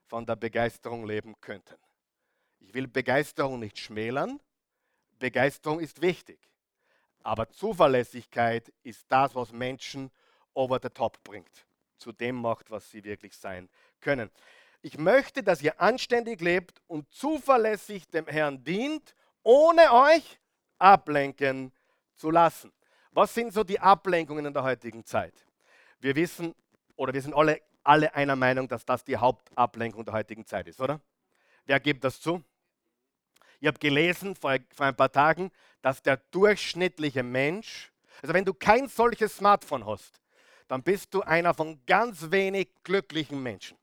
von 0.06 0.24
der 0.24 0.36
Begeisterung 0.36 1.06
leben 1.06 1.34
könnten. 1.40 1.74
Ich 2.66 2.74
will 2.74 2.88
Begeisterung 2.88 3.60
nicht 3.60 3.78
schmälern, 3.78 4.40
Begeisterung 5.18 5.80
ist 5.80 6.02
wichtig. 6.02 6.38
Aber 7.22 7.48
Zuverlässigkeit 7.48 8.72
ist 8.82 9.06
das, 9.08 9.34
was 9.34 9.52
Menschen 9.52 10.10
over 10.52 10.78
the 10.82 10.90
top 10.90 11.22
bringt. 11.24 11.66
Zu 11.96 12.12
dem 12.12 12.36
macht, 12.36 12.70
was 12.70 12.90
sie 12.90 13.02
wirklich 13.04 13.36
sein 13.36 13.68
können. 14.00 14.30
Ich 14.82 14.98
möchte, 14.98 15.42
dass 15.42 15.62
ihr 15.62 15.80
anständig 15.80 16.40
lebt 16.40 16.82
und 16.86 17.10
zuverlässig 17.10 18.08
dem 18.10 18.26
Herrn 18.26 18.62
dient, 18.62 19.14
ohne 19.42 19.92
euch 19.92 20.38
ablenken 20.78 21.72
zu 22.16 22.30
lassen. 22.30 22.70
Was 23.12 23.32
sind 23.32 23.54
so 23.54 23.64
die 23.64 23.80
Ablenkungen 23.80 24.44
in 24.44 24.52
der 24.52 24.62
heutigen 24.62 25.04
Zeit? 25.04 25.34
Wir 26.00 26.14
wissen 26.16 26.54
oder 26.96 27.14
wir 27.14 27.22
sind 27.22 27.32
alle, 27.32 27.62
alle 27.82 28.14
einer 28.14 28.36
Meinung, 28.36 28.68
dass 28.68 28.84
das 28.84 29.04
die 29.04 29.16
Hauptablenkung 29.16 30.04
der 30.04 30.12
heutigen 30.12 30.44
Zeit 30.44 30.66
ist, 30.66 30.80
oder? 30.80 31.00
Wer 31.64 31.80
gibt 31.80 32.04
das 32.04 32.20
zu? 32.20 32.44
Ich 33.60 33.66
habe 33.66 33.78
gelesen 33.78 34.34
vor, 34.34 34.56
vor 34.74 34.86
ein 34.86 34.96
paar 34.96 35.12
Tagen, 35.12 35.50
dass 35.82 36.02
der 36.02 36.16
durchschnittliche 36.30 37.22
Mensch, 37.22 37.92
also 38.22 38.34
wenn 38.34 38.44
du 38.44 38.54
kein 38.54 38.88
solches 38.88 39.36
Smartphone 39.36 39.86
hast, 39.86 40.20
dann 40.68 40.82
bist 40.82 41.12
du 41.12 41.22
einer 41.22 41.54
von 41.54 41.80
ganz 41.86 42.30
wenig 42.30 42.68
glücklichen 42.82 43.42
Menschen. 43.42 43.76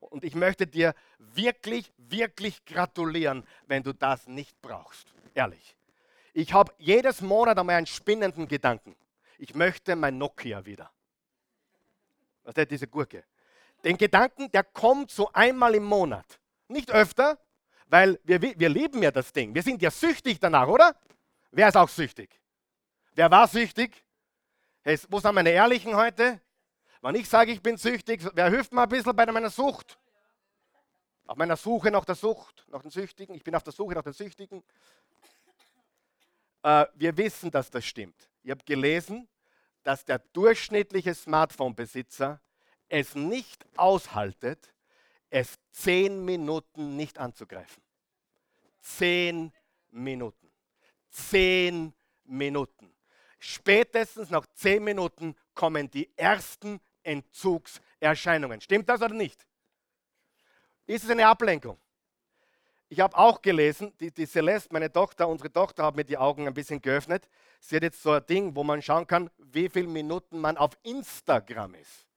Und 0.00 0.24
ich 0.24 0.34
möchte 0.34 0.66
dir 0.66 0.94
wirklich, 1.18 1.92
wirklich 1.96 2.64
gratulieren, 2.64 3.46
wenn 3.66 3.82
du 3.82 3.92
das 3.92 4.26
nicht 4.26 4.60
brauchst. 4.60 5.14
Ehrlich. 5.34 5.76
Ich 6.32 6.52
habe 6.52 6.72
jedes 6.78 7.20
Monat 7.20 7.58
einmal 7.58 7.76
einen 7.76 7.86
spinnenden 7.86 8.48
Gedanken. 8.48 8.96
Ich 9.38 9.54
möchte 9.54 9.96
mein 9.96 10.18
Nokia 10.18 10.64
wieder. 10.64 10.90
Was 12.44 12.54
ist 12.56 12.70
diese 12.70 12.86
Gurke? 12.88 13.24
Den 13.84 13.96
Gedanken, 13.96 14.50
der 14.50 14.64
kommt 14.64 15.10
so 15.10 15.30
einmal 15.32 15.74
im 15.74 15.84
Monat. 15.84 16.40
Nicht 16.68 16.90
öfter, 16.90 17.38
weil 17.90 18.20
wir, 18.22 18.40
wir 18.40 18.68
lieben 18.68 19.02
ja 19.02 19.10
das 19.10 19.32
Ding. 19.32 19.52
Wir 19.54 19.62
sind 19.62 19.82
ja 19.82 19.90
süchtig 19.90 20.38
danach, 20.38 20.68
oder? 20.68 20.94
Wer 21.50 21.68
ist 21.68 21.76
auch 21.76 21.88
süchtig? 21.88 22.40
Wer 23.14 23.30
war 23.30 23.48
süchtig? 23.48 24.04
Hey, 24.82 24.98
wo 25.08 25.18
sind 25.18 25.34
meine 25.34 25.50
Ehrlichen 25.50 25.96
heute? 25.96 26.40
Wenn 27.02 27.16
ich 27.16 27.28
sage, 27.28 27.50
ich 27.50 27.60
bin 27.60 27.76
süchtig, 27.76 28.24
wer 28.34 28.48
hilft 28.48 28.72
mir 28.72 28.82
ein 28.82 28.88
bisschen 28.88 29.14
bei 29.14 29.26
meiner 29.26 29.50
Sucht? 29.50 29.98
Auf 31.26 31.36
meiner 31.36 31.56
Suche 31.56 31.90
nach 31.90 32.04
der 32.04 32.14
Sucht, 32.14 32.64
nach 32.70 32.82
den 32.82 32.90
Süchtigen. 32.90 33.34
Ich 33.34 33.42
bin 33.42 33.54
auf 33.54 33.62
der 33.64 33.72
Suche 33.72 33.94
nach 33.94 34.02
den 34.02 34.12
Süchtigen. 34.12 34.62
Äh, 36.62 36.86
wir 36.94 37.16
wissen, 37.16 37.50
dass 37.50 37.70
das 37.70 37.84
stimmt. 37.84 38.28
Ich 38.42 38.50
habe 38.50 38.64
gelesen, 38.64 39.28
dass 39.82 40.04
der 40.04 40.18
durchschnittliche 40.18 41.14
Smartphone-Besitzer 41.14 42.40
es 42.88 43.14
nicht 43.14 43.66
aushaltet, 43.76 44.72
es 45.30 45.58
zehn 45.70 46.24
Minuten 46.24 46.96
nicht 46.96 47.18
anzugreifen. 47.18 47.82
Zehn 48.80 49.52
Minuten. 49.90 50.50
Zehn 51.08 51.94
Minuten. 52.24 52.92
Spätestens 53.38 54.30
nach 54.30 54.46
zehn 54.54 54.84
Minuten 54.84 55.34
kommen 55.54 55.90
die 55.90 56.10
ersten 56.16 56.80
Entzugserscheinungen. 57.02 58.60
Stimmt 58.60 58.88
das 58.88 59.00
oder 59.00 59.14
nicht? 59.14 59.46
Ist 60.86 61.04
es 61.04 61.10
eine 61.10 61.26
Ablenkung? 61.26 61.78
Ich 62.88 62.98
habe 62.98 63.16
auch 63.16 63.40
gelesen, 63.40 63.92
die, 64.00 64.10
die 64.10 64.26
Celeste, 64.26 64.72
meine 64.72 64.90
Tochter, 64.92 65.28
unsere 65.28 65.52
Tochter 65.52 65.84
hat 65.84 65.94
mir 65.94 66.04
die 66.04 66.18
Augen 66.18 66.48
ein 66.48 66.54
bisschen 66.54 66.82
geöffnet. 66.82 67.28
Sie 67.60 67.76
hat 67.76 67.84
jetzt 67.84 68.02
so 68.02 68.10
ein 68.10 68.26
Ding, 68.26 68.56
wo 68.56 68.64
man 68.64 68.82
schauen 68.82 69.06
kann, 69.06 69.30
wie 69.38 69.68
viele 69.68 69.86
Minuten 69.86 70.40
man 70.40 70.56
auf 70.56 70.76
Instagram 70.82 71.74
ist. 71.76 72.08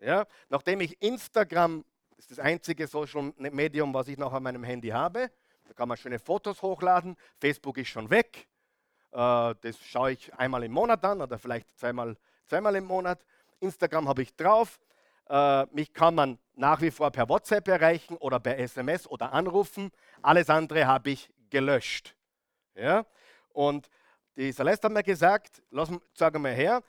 Ja? 0.00 0.26
Nachdem 0.48 0.80
ich 0.80 1.00
Instagram 1.00 1.84
das 2.16 2.24
ist 2.24 2.38
das 2.38 2.38
einzige 2.38 2.86
Social 2.86 3.32
Medium, 3.36 3.92
was 3.92 4.08
ich 4.08 4.16
noch 4.16 4.32
an 4.32 4.42
meinem 4.42 4.64
Handy 4.64 4.88
habe. 4.88 5.30
Da 5.64 5.74
kann 5.74 5.88
man 5.88 5.96
schöne 5.96 6.18
Fotos 6.18 6.62
hochladen. 6.62 7.16
Facebook 7.38 7.76
ist 7.78 7.88
schon 7.88 8.08
weg. 8.08 8.48
Äh, 9.12 9.54
das 9.60 9.78
schaue 9.82 10.12
ich 10.12 10.32
einmal 10.34 10.64
im 10.64 10.72
Monat 10.72 11.04
an 11.04 11.20
oder 11.20 11.38
vielleicht 11.38 11.78
zweimal, 11.78 12.16
zweimal 12.46 12.74
im 12.76 12.84
Monat. 12.84 13.24
Instagram 13.60 14.08
habe 14.08 14.22
ich 14.22 14.34
drauf. 14.34 14.80
Äh, 15.28 15.66
mich 15.72 15.92
kann 15.92 16.14
man 16.14 16.38
nach 16.54 16.80
wie 16.80 16.90
vor 16.90 17.10
per 17.10 17.28
WhatsApp 17.28 17.68
erreichen 17.68 18.16
oder 18.16 18.40
per 18.40 18.58
SMS 18.58 19.06
oder 19.06 19.32
anrufen. 19.32 19.90
Alles 20.22 20.48
andere 20.48 20.86
habe 20.86 21.10
ich 21.10 21.30
gelöscht. 21.50 22.16
Ja? 22.74 23.04
Und 23.50 23.88
die 24.36 24.52
Celeste 24.52 24.86
hat 24.86 24.94
mir 24.94 25.02
gesagt, 25.02 25.62
lass, 25.70 25.90
sag 26.14 26.38
mal 26.38 26.52
her, 26.52 26.82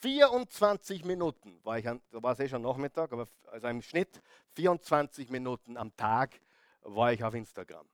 24 0.00 1.04
Minuten, 1.04 1.60
war 1.62 1.78
ich 1.78 1.88
an, 1.88 2.00
da 2.10 2.22
war 2.22 2.32
es 2.32 2.40
eh 2.40 2.48
schon 2.48 2.62
Nachmittag, 2.62 3.12
aber 3.12 3.28
also 3.50 3.68
im 3.68 3.82
Schnitt 3.82 4.22
24 4.54 5.30
Minuten 5.30 5.76
am 5.76 5.94
Tag 5.96 6.40
war 6.82 7.12
ich 7.12 7.22
auf 7.22 7.34
Instagram. 7.34 7.86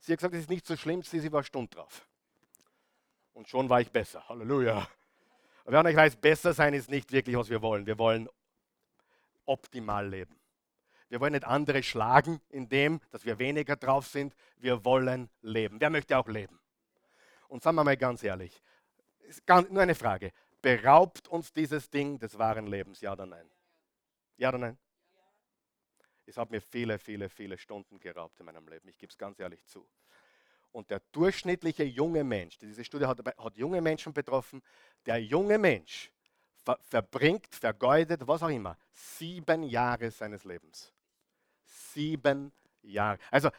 Sie 0.00 0.12
hat 0.12 0.18
gesagt, 0.18 0.34
es 0.34 0.40
ist 0.40 0.50
nicht 0.50 0.66
so 0.66 0.76
schlimm, 0.76 1.02
sie 1.02 1.32
war 1.32 1.44
Stunde 1.44 1.76
drauf. 1.76 2.08
Und 3.34 3.48
schon 3.48 3.68
war 3.68 3.80
ich 3.80 3.90
besser. 3.90 4.28
Halleluja. 4.28 4.88
Aber 5.64 5.88
ich 5.88 5.96
weiß, 5.96 6.16
besser 6.16 6.52
sein 6.52 6.74
ist 6.74 6.90
nicht 6.90 7.12
wirklich, 7.12 7.36
was 7.36 7.48
wir 7.48 7.62
wollen. 7.62 7.86
Wir 7.86 7.98
wollen 7.98 8.28
optimal 9.46 10.08
leben. 10.08 10.36
Wir 11.08 11.20
wollen 11.20 11.32
nicht 11.32 11.44
andere 11.44 11.82
schlagen, 11.82 12.40
indem 12.48 13.00
dass 13.10 13.24
wir 13.24 13.38
weniger 13.38 13.76
drauf 13.76 14.06
sind. 14.06 14.34
Wir 14.56 14.84
wollen 14.84 15.30
leben. 15.40 15.80
Wer 15.80 15.90
möchte 15.90 16.18
auch 16.18 16.26
leben? 16.26 16.58
Und 17.48 17.62
sagen 17.62 17.76
wir 17.76 17.84
mal 17.84 17.96
ganz 17.96 18.24
ehrlich, 18.24 18.62
nur 19.68 19.82
eine 19.82 19.94
Frage. 19.94 20.32
Beraubt 20.62 21.28
uns 21.28 21.52
dieses 21.52 21.90
Ding 21.90 22.18
des 22.18 22.38
wahren 22.38 22.68
Lebens? 22.68 23.00
Ja 23.00 23.12
oder 23.12 23.26
nein? 23.26 23.50
Ja 24.36 24.48
oder 24.48 24.58
nein? 24.58 24.78
Es 26.24 26.36
hat 26.36 26.50
mir 26.50 26.60
viele, 26.60 26.98
viele, 26.98 27.28
viele 27.28 27.58
Stunden 27.58 27.98
geraubt 27.98 28.38
in 28.38 28.46
meinem 28.46 28.66
Leben. 28.68 28.88
Ich 28.88 28.96
gebe 28.96 29.10
es 29.10 29.18
ganz 29.18 29.38
ehrlich 29.40 29.66
zu. 29.66 29.86
Und 30.70 30.88
der 30.88 31.00
durchschnittliche 31.12 31.84
junge 31.84 32.24
Mensch, 32.24 32.58
diese 32.58 32.84
Studie 32.84 33.06
hat, 33.06 33.18
hat 33.18 33.56
junge 33.56 33.80
Menschen 33.80 34.12
betroffen, 34.12 34.62
der 35.04 35.22
junge 35.22 35.58
Mensch 35.58 36.10
ver, 36.64 36.78
verbringt, 36.80 37.54
vergeudet, 37.54 38.26
was 38.26 38.42
auch 38.42 38.48
immer, 38.48 38.78
sieben 38.92 39.64
Jahre 39.64 40.10
seines 40.10 40.44
Lebens. 40.44 40.92
Sieben 41.64 42.52
Jahre. 42.82 43.18
Also 43.30 43.50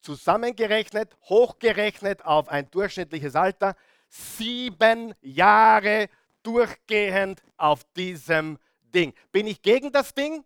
zusammengerechnet, 0.00 1.16
hochgerechnet 1.22 2.24
auf 2.24 2.48
ein 2.48 2.70
durchschnittliches 2.70 3.34
Alter, 3.34 3.74
sieben 4.08 5.14
Jahre 5.22 6.08
durchgehend 6.44 7.42
auf 7.56 7.82
diesem 7.94 8.58
Ding. 8.94 9.12
Bin 9.32 9.46
ich 9.46 9.60
gegen 9.60 9.90
das 9.90 10.14
Ding? 10.14 10.44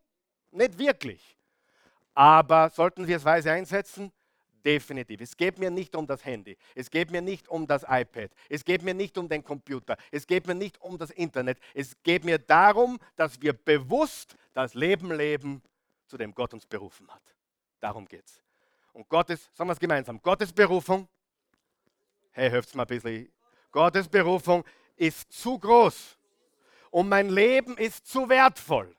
Nicht 0.50 0.78
wirklich. 0.78 1.36
Aber 2.14 2.70
sollten 2.70 3.06
wir 3.06 3.16
es 3.18 3.24
weise 3.24 3.52
einsetzen? 3.52 4.10
Definitiv. 4.64 5.20
Es 5.20 5.36
geht 5.36 5.58
mir 5.58 5.70
nicht 5.70 5.94
um 5.94 6.06
das 6.06 6.24
Handy. 6.24 6.56
Es 6.74 6.90
geht 6.90 7.10
mir 7.10 7.22
nicht 7.22 7.48
um 7.48 7.66
das 7.66 7.84
iPad. 7.88 8.30
Es 8.48 8.64
geht 8.64 8.82
mir 8.82 8.94
nicht 8.94 9.16
um 9.16 9.28
den 9.28 9.44
Computer. 9.44 9.96
Es 10.10 10.26
geht 10.26 10.46
mir 10.46 10.54
nicht 10.54 10.80
um 10.80 10.98
das 10.98 11.10
Internet. 11.10 11.58
Es 11.74 11.94
geht 12.02 12.24
mir 12.24 12.38
darum, 12.38 12.98
dass 13.16 13.40
wir 13.40 13.52
bewusst 13.52 14.34
das 14.54 14.74
Leben 14.74 15.12
leben, 15.12 15.62
zu 16.06 16.16
dem 16.16 16.34
Gott 16.34 16.54
uns 16.54 16.66
berufen 16.66 17.08
hat. 17.08 17.22
Darum 17.80 18.06
geht 18.06 18.24
es. 18.24 18.42
Und 18.92 19.08
Gottes, 19.08 19.48
sagen 19.54 19.68
wir 19.68 19.74
es 19.74 19.78
gemeinsam, 19.78 20.20
Gottes 20.20 20.52
Berufung, 20.52 21.08
hey, 22.32 22.50
hört 22.50 22.74
mal 22.74 22.82
ein 22.82 22.88
bisschen, 22.88 23.32
Gottes 23.70 24.08
Berufung 24.08 24.64
ist 24.98 25.32
zu 25.32 25.58
groß 25.58 26.18
und 26.90 27.08
mein 27.08 27.28
Leben 27.28 27.76
ist 27.76 28.06
zu 28.06 28.28
wertvoll, 28.28 28.94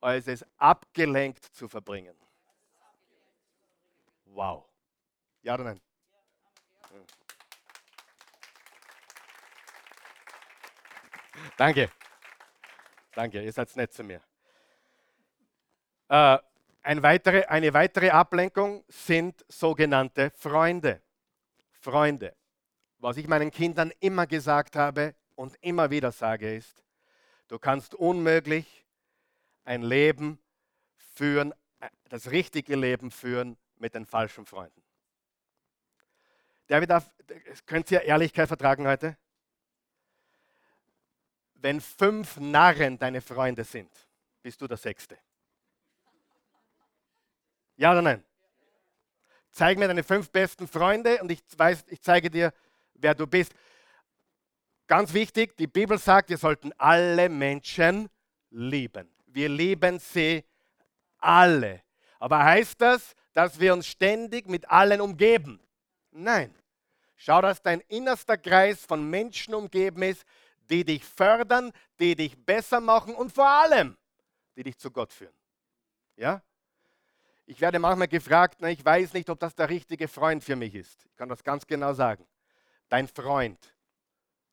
als 0.00 0.26
es 0.26 0.44
abgelenkt 0.56 1.44
zu 1.44 1.68
verbringen. 1.68 2.16
Wow. 4.26 4.64
Ja 5.42 5.54
oder 5.54 5.64
nein? 5.64 5.80
Danke. 11.56 11.90
Danke, 13.12 13.42
ihr 13.42 13.52
seid 13.52 13.74
nett 13.76 13.92
zu 13.92 14.04
mir. 14.04 14.22
Äh, 16.08 16.38
eine 16.82 17.02
weitere, 17.02 17.44
eine 17.44 17.74
weitere 17.74 18.10
Ablenkung 18.10 18.84
sind 18.88 19.44
sogenannte 19.48 20.30
Freunde. 20.30 21.02
Freunde. 21.80 22.34
Was 23.00 23.16
ich 23.16 23.26
meinen 23.26 23.50
Kindern 23.50 23.92
immer 24.00 24.26
gesagt 24.26 24.76
habe 24.76 25.14
und 25.34 25.56
immer 25.62 25.90
wieder 25.90 26.12
sage 26.12 26.54
ist, 26.54 26.84
du 27.48 27.58
kannst 27.58 27.94
unmöglich 27.94 28.84
ein 29.64 29.82
Leben 29.82 30.38
führen, 31.14 31.54
das 32.10 32.30
richtige 32.30 32.76
Leben 32.76 33.10
führen 33.10 33.56
mit 33.78 33.94
den 33.94 34.04
falschen 34.04 34.44
Freunden. 34.44 34.82
David, 36.66 36.90
könnt 37.64 37.90
ihr 37.90 38.02
Ehrlichkeit 38.02 38.48
vertragen 38.48 38.86
heute? 38.86 39.16
Wenn 41.54 41.80
fünf 41.80 42.36
Narren 42.36 42.98
deine 42.98 43.22
Freunde 43.22 43.64
sind, 43.64 43.90
bist 44.42 44.60
du 44.60 44.66
der 44.66 44.76
Sechste. 44.76 45.18
Ja 47.76 47.92
oder 47.92 48.02
nein? 48.02 48.22
Zeig 49.50 49.78
mir 49.78 49.88
deine 49.88 50.04
fünf 50.04 50.30
besten 50.30 50.68
Freunde 50.68 51.20
und 51.22 51.32
ich, 51.32 51.42
weiß, 51.56 51.84
ich 51.88 52.02
zeige 52.02 52.30
dir, 52.30 52.52
wer 53.00 53.14
du 53.14 53.26
bist. 53.26 53.52
Ganz 54.86 55.12
wichtig, 55.12 55.56
die 55.56 55.66
Bibel 55.66 55.98
sagt, 55.98 56.30
wir 56.30 56.38
sollten 56.38 56.72
alle 56.78 57.28
Menschen 57.28 58.08
lieben. 58.50 59.08
Wir 59.26 59.48
lieben 59.48 59.98
sie 59.98 60.44
alle. 61.18 61.82
Aber 62.18 62.44
heißt 62.44 62.80
das, 62.80 63.14
dass 63.32 63.60
wir 63.60 63.72
uns 63.72 63.86
ständig 63.86 64.48
mit 64.48 64.68
allen 64.68 65.00
umgeben. 65.00 65.60
Nein. 66.10 66.54
Schau, 67.16 67.40
dass 67.42 67.62
dein 67.62 67.80
innerster 67.88 68.38
Kreis 68.38 68.84
von 68.84 69.08
Menschen 69.08 69.54
umgeben 69.54 70.02
ist, 70.02 70.24
die 70.70 70.84
dich 70.84 71.04
fördern, 71.04 71.72
die 71.98 72.16
dich 72.16 72.36
besser 72.44 72.80
machen 72.80 73.14
und 73.14 73.32
vor 73.32 73.48
allem, 73.48 73.96
die 74.56 74.62
dich 74.62 74.78
zu 74.78 74.90
Gott 74.90 75.12
führen. 75.12 75.34
Ja? 76.16 76.42
Ich 77.46 77.60
werde 77.60 77.78
manchmal 77.78 78.08
gefragt, 78.08 78.62
ich 78.62 78.84
weiß 78.84 79.12
nicht, 79.12 79.28
ob 79.28 79.38
das 79.38 79.54
der 79.54 79.68
richtige 79.68 80.08
Freund 80.08 80.42
für 80.42 80.56
mich 80.56 80.74
ist. 80.74 81.04
Ich 81.04 81.16
kann 81.16 81.28
das 81.28 81.42
ganz 81.42 81.66
genau 81.66 81.92
sagen. 81.92 82.24
Dein 82.90 83.08
Freund, 83.08 83.74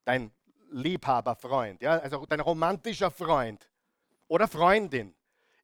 dein 0.05 0.31
Liebhaberfreund, 0.69 1.81
ja, 1.81 1.97
also 1.99 2.25
dein 2.25 2.39
romantischer 2.39 3.11
Freund 3.11 3.69
oder 4.29 4.47
Freundin, 4.47 5.13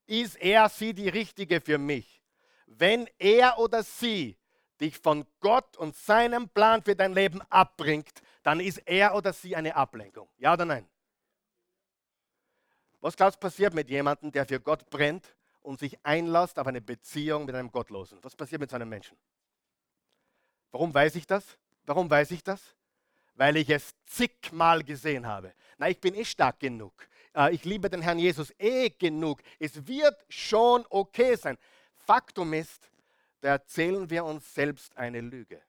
ist 0.05 0.35
er, 0.35 0.67
sie 0.67 0.93
die 0.93 1.07
richtige 1.07 1.61
für 1.61 1.77
mich? 1.77 2.23
wenn 2.79 3.07
er 3.17 3.57
oder 3.59 3.83
sie 3.83 4.37
dich 4.79 4.97
von 4.97 5.25
Gott 5.39 5.77
und 5.77 5.95
seinem 5.95 6.49
Plan 6.49 6.81
für 6.81 6.95
dein 6.95 7.13
Leben 7.13 7.41
abbringt, 7.43 8.21
dann 8.41 8.59
ist 8.59 8.79
er 8.79 9.15
oder 9.15 9.33
sie 9.33 9.55
eine 9.55 9.75
Ablenkung. 9.75 10.29
Ja 10.37 10.53
oder 10.53 10.65
nein? 10.65 10.89
Was 12.99 13.15
glaubst 13.15 13.37
du 13.37 13.41
passiert 13.41 13.73
mit 13.73 13.89
jemandem, 13.89 14.31
der 14.31 14.45
für 14.45 14.59
Gott 14.59 14.89
brennt 14.89 15.35
und 15.61 15.79
sich 15.79 15.97
einlässt 16.05 16.57
auf 16.57 16.67
eine 16.67 16.81
Beziehung 16.81 17.45
mit 17.45 17.55
einem 17.55 17.71
Gottlosen? 17.71 18.19
Was 18.21 18.35
passiert 18.35 18.61
mit 18.61 18.69
so 18.69 18.75
einem 18.75 18.89
Menschen? 18.89 19.17
Warum 20.71 20.93
weiß 20.93 21.15
ich 21.15 21.27
das? 21.27 21.57
Warum 21.85 22.09
weiß 22.09 22.31
ich 22.31 22.43
das? 22.43 22.61
Weil 23.35 23.57
ich 23.57 23.69
es 23.69 23.93
zigmal 24.05 24.83
gesehen 24.83 25.25
habe. 25.25 25.53
Na, 25.77 25.89
ich 25.89 25.99
bin 25.99 26.15
eh 26.15 26.25
stark 26.25 26.59
genug. 26.59 26.93
Äh, 27.35 27.53
ich 27.53 27.65
liebe 27.65 27.89
den 27.89 28.01
Herrn 28.01 28.19
Jesus 28.19 28.53
eh 28.59 28.89
genug. 28.89 29.41
Es 29.59 29.87
wird 29.87 30.23
schon 30.29 30.85
okay 30.89 31.35
sein. 31.35 31.57
Faktum 32.05 32.53
ist, 32.53 32.89
da 33.41 33.49
erzählen 33.49 34.09
wir 34.09 34.23
uns 34.23 34.53
selbst 34.53 34.95
eine 34.97 35.21
Lüge. 35.21 35.61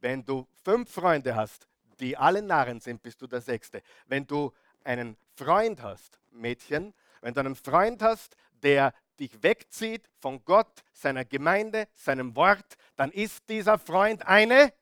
Wenn 0.00 0.24
du 0.24 0.46
fünf 0.64 0.90
Freunde 0.92 1.34
hast, 1.34 1.66
die 2.00 2.16
alle 2.16 2.42
Narren 2.42 2.80
sind, 2.80 3.02
bist 3.02 3.20
du 3.22 3.26
der 3.26 3.40
Sechste. 3.40 3.82
Wenn 4.06 4.26
du 4.26 4.52
einen 4.84 5.16
Freund 5.34 5.82
hast, 5.82 6.20
Mädchen, 6.30 6.94
wenn 7.20 7.34
du 7.34 7.40
einen 7.40 7.56
Freund 7.56 8.02
hast, 8.02 8.36
der 8.62 8.92
dich 9.18 9.42
wegzieht 9.42 10.08
von 10.20 10.44
Gott, 10.44 10.84
seiner 10.92 11.24
Gemeinde, 11.24 11.88
seinem 11.94 12.36
Wort, 12.36 12.76
dann 12.96 13.10
ist 13.10 13.48
dieser 13.48 13.78
Freund 13.78 14.26
eine 14.26 14.72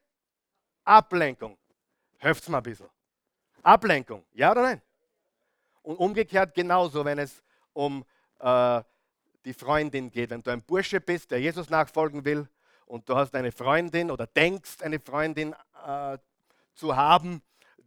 Ablenkung. 0.86 1.58
Hört's 2.18 2.48
mal 2.48 2.58
ein 2.58 2.62
bisschen. 2.62 2.88
Ablenkung, 3.62 4.24
ja 4.32 4.52
oder 4.52 4.62
nein? 4.62 4.82
Und 5.82 5.96
umgekehrt 5.96 6.54
genauso, 6.54 7.04
wenn 7.04 7.18
es 7.18 7.42
um 7.72 8.04
äh, 8.38 8.82
die 9.44 9.52
Freundin 9.52 10.10
geht. 10.10 10.30
Wenn 10.30 10.42
du 10.42 10.50
ein 10.50 10.62
Bursche 10.62 11.00
bist, 11.00 11.30
der 11.30 11.40
Jesus 11.40 11.68
nachfolgen 11.70 12.24
will 12.24 12.48
und 12.86 13.08
du 13.08 13.16
hast 13.16 13.34
eine 13.34 13.52
Freundin 13.52 14.10
oder 14.10 14.26
denkst, 14.26 14.82
eine 14.82 15.00
Freundin 15.00 15.54
äh, 15.84 16.18
zu 16.74 16.96
haben, 16.96 17.42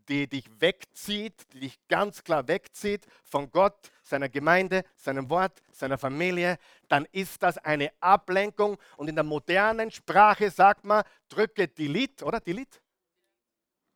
die 0.10 0.28
dich 0.28 0.50
wegzieht, 0.60 1.54
die 1.54 1.62
dich 1.62 1.80
ganz 1.88 2.24
klar 2.24 2.48
wegzieht 2.48 3.06
von 3.24 3.50
Gott, 3.52 3.92
seiner 4.02 4.28
Gemeinde, 4.28 4.84
seinem 4.96 5.30
Wort, 5.30 5.62
seiner 5.72 5.98
Familie, 5.98 6.58
dann 6.88 7.06
ist 7.12 7.42
das 7.44 7.58
eine 7.60 7.92
Ablenkung. 8.00 8.78
Und 8.98 9.08
in 9.08 9.16
der 9.16 9.24
modernen 9.24 9.92
Sprache 9.92 10.50
sagt 10.50 10.84
man, 10.84 11.04
drücke 11.30 11.68
Delete, 11.68 12.26
oder? 12.26 12.40
Delete? 12.40 12.80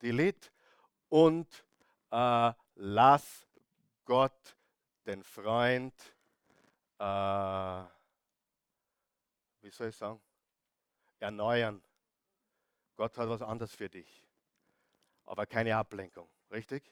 Delete 0.04 0.50
und 1.10 1.48
äh, 2.12 2.52
lass 2.76 3.48
Gott 4.06 4.58
den 5.06 5.24
Freund 5.24 5.94
äh, 7.00 7.84
wie 9.64 9.70
soll 9.70 9.90
ich 9.90 9.96
sagen, 9.96 10.22
erneuern. 11.20 11.82
Gott 12.96 13.18
hat 13.18 13.28
was 13.28 13.42
anderes 13.42 13.74
für 13.74 13.90
dich, 13.90 14.28
aber 15.26 15.46
keine 15.46 15.76
Ablenkung, 15.76 16.30
richtig? 16.52 16.84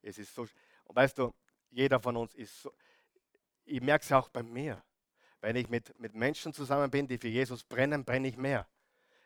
Es 0.00 0.18
ist 0.18 0.34
so, 0.34 0.48
und 0.84 0.96
weißt 0.96 1.18
du, 1.18 1.34
jeder 1.70 2.00
von 2.00 2.16
uns 2.16 2.34
ist 2.34 2.62
so, 2.62 2.72
ich 3.64 3.80
merke 3.80 4.04
es 4.04 4.12
auch 4.12 4.28
bei 4.28 4.42
mir. 4.42 4.82
Wenn 5.40 5.56
ich 5.56 5.68
mit, 5.68 5.98
mit 5.98 6.14
Menschen 6.14 6.52
zusammen 6.52 6.90
bin, 6.90 7.06
die 7.06 7.18
für 7.18 7.28
Jesus 7.28 7.64
brennen, 7.64 8.04
brenne 8.04 8.28
ich 8.28 8.36
mehr. 8.36 8.66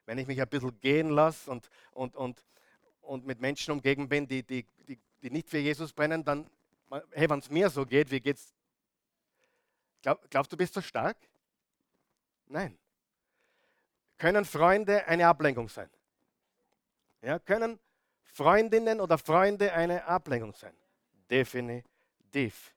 Wenn 0.06 0.18
ich 0.18 0.26
mich 0.26 0.40
ein 0.40 0.48
bisschen 0.48 0.80
gehen 0.80 1.10
lasse 1.10 1.50
und, 1.50 1.68
und, 1.92 2.16
und, 2.16 2.44
und 3.02 3.26
mit 3.26 3.40
Menschen 3.40 3.72
umgeben 3.72 4.08
bin, 4.08 4.26
die, 4.26 4.42
die, 4.42 4.64
die, 4.88 4.98
die 5.22 5.30
nicht 5.30 5.50
für 5.50 5.58
Jesus 5.58 5.92
brennen, 5.92 6.24
dann, 6.24 6.48
hey, 7.12 7.28
wenn 7.28 7.38
es 7.38 7.50
mir 7.50 7.68
so 7.68 7.84
geht, 7.84 8.10
wie 8.10 8.20
geht 8.20 8.36
es 8.36 8.56
Glaub, 10.06 10.30
glaubst 10.30 10.52
du, 10.52 10.56
bist 10.56 10.72
so 10.72 10.80
stark? 10.80 11.16
Nein. 12.46 12.78
Können 14.18 14.44
Freunde 14.44 15.04
eine 15.08 15.26
Ablenkung 15.26 15.68
sein? 15.68 15.90
Ja, 17.22 17.40
können 17.40 17.80
Freundinnen 18.22 19.00
oder 19.00 19.18
Freunde 19.18 19.72
eine 19.72 20.04
Ablenkung 20.04 20.52
sein? 20.52 20.76
Definitiv. 21.28 22.72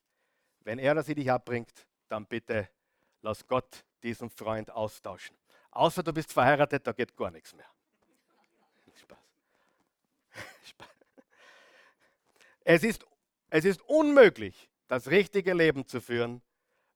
Wenn 0.61 0.79
er 0.79 0.93
oder 0.93 1.03
sie 1.03 1.13
dich 1.13 1.31
abbringt, 1.31 1.85
dann 2.07 2.25
bitte 2.25 2.67
lass 3.21 3.45
Gott 3.45 3.85
diesen 4.01 4.31
Freund 4.31 4.71
austauschen. 4.71 5.37
Außer 5.71 6.03
du 6.03 6.13
bist 6.13 6.33
verheiratet, 6.33 6.85
da 6.85 6.91
geht 6.91 7.15
gar 7.15 7.31
nichts 7.31 7.53
mehr. 7.55 7.65
Spaß. 10.65 10.87
Es 12.63 12.83
ist, 12.83 13.05
es 13.49 13.65
ist 13.65 13.81
unmöglich, 13.83 14.69
das 14.87 15.07
richtige 15.07 15.53
Leben 15.53 15.87
zu 15.87 16.01
führen, 16.01 16.41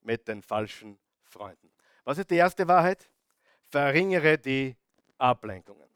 mit 0.01 0.27
den 0.27 0.41
falschen 0.41 0.99
Freunden. 1.23 1.71
Was 2.03 2.17
ist 2.17 2.29
die 2.29 2.35
erste 2.35 2.67
Wahrheit? 2.67 3.09
Verringere 3.61 4.37
die 4.37 4.75
Ablenkungen. 5.17 5.87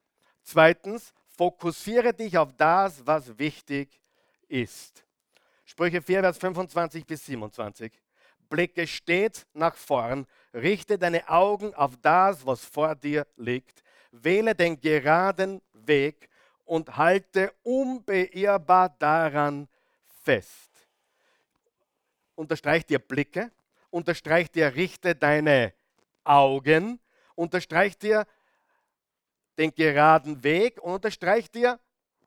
Zweitens, 0.43 1.13
fokussiere 1.27 2.13
dich 2.13 2.37
auf 2.37 2.53
das, 2.53 3.05
was 3.05 3.37
wichtig 3.37 3.99
ist. 4.47 5.05
Sprüche 5.65 6.01
4, 6.01 6.21
Vers 6.21 6.37
25 6.37 7.05
bis 7.05 7.25
27. 7.25 7.91
blicke 8.49 8.87
stets 8.87 9.45
nach 9.53 9.75
vorn, 9.75 10.25
richte 10.53 10.97
deine 10.97 11.27
Augen 11.29 11.73
auf 11.73 11.97
das, 12.01 12.45
was 12.45 12.63
vor 12.63 12.95
dir 12.95 13.27
liegt, 13.37 13.83
wähle 14.11 14.55
den 14.55 14.79
geraden 14.79 15.61
Weg 15.73 16.29
und 16.65 16.97
halte 16.97 17.53
unbeirrbar 17.63 18.95
daran 18.99 19.67
fest. 20.23 20.71
Unterstreich 22.35 22.85
dir 22.85 22.99
Blicke, 22.99 23.51
unterstreich 23.89 24.51
dir, 24.51 24.75
richte 24.75 25.15
deine 25.15 25.73
Augen, 26.23 26.99
unterstreich 27.35 27.97
dir 27.97 28.25
den 29.57 29.73
geraden 29.73 30.43
Weg 30.43 30.79
und 30.81 30.93
unterstreich 30.93 31.49
dir, 31.49 31.79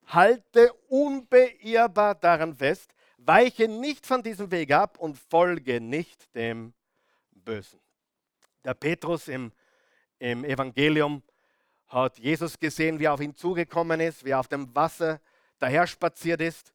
halte 0.06 0.72
unbeirrbar 0.88 2.14
daran 2.16 2.54
fest, 2.54 2.90
weiche 3.18 3.68
nicht 3.68 4.06
von 4.06 4.22
diesem 4.22 4.50
Weg 4.50 4.72
ab 4.72 4.98
und 4.98 5.16
folge 5.16 5.80
nicht 5.80 6.34
dem 6.34 6.72
Bösen. 7.30 7.78
Der 8.64 8.74
Petrus 8.74 9.28
im, 9.28 9.52
im 10.18 10.44
Evangelium 10.44 11.22
hat 11.88 12.18
Jesus 12.18 12.58
gesehen, 12.58 12.98
wie 12.98 13.04
er 13.04 13.14
auf 13.14 13.20
ihn 13.20 13.34
zugekommen 13.34 14.00
ist, 14.00 14.24
wie 14.24 14.30
er 14.30 14.40
auf 14.40 14.48
dem 14.48 14.74
Wasser 14.74 15.20
daherspaziert 15.58 16.40
ist. 16.40 16.72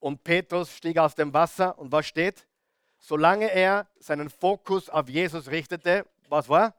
Und 0.00 0.22
Petrus 0.22 0.74
stieg 0.76 0.96
aus 0.98 1.14
dem 1.14 1.32
Wasser 1.34 1.78
und 1.78 1.90
was 1.92 2.06
steht? 2.06 2.46
Solange 2.98 3.50
er 3.50 3.86
seinen 3.98 4.30
Fokus 4.30 4.88
auf 4.88 5.08
Jesus 5.08 5.48
richtete, 5.48 6.06
was 6.28 6.48
war? 6.48 6.74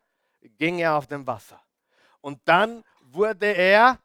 Ging 0.57 0.79
er 0.79 0.95
auf 0.95 1.07
dem 1.07 1.27
Wasser. 1.27 1.61
Und 2.21 2.39
dann 2.45 2.83
wurde 3.01 3.47
er 3.47 3.99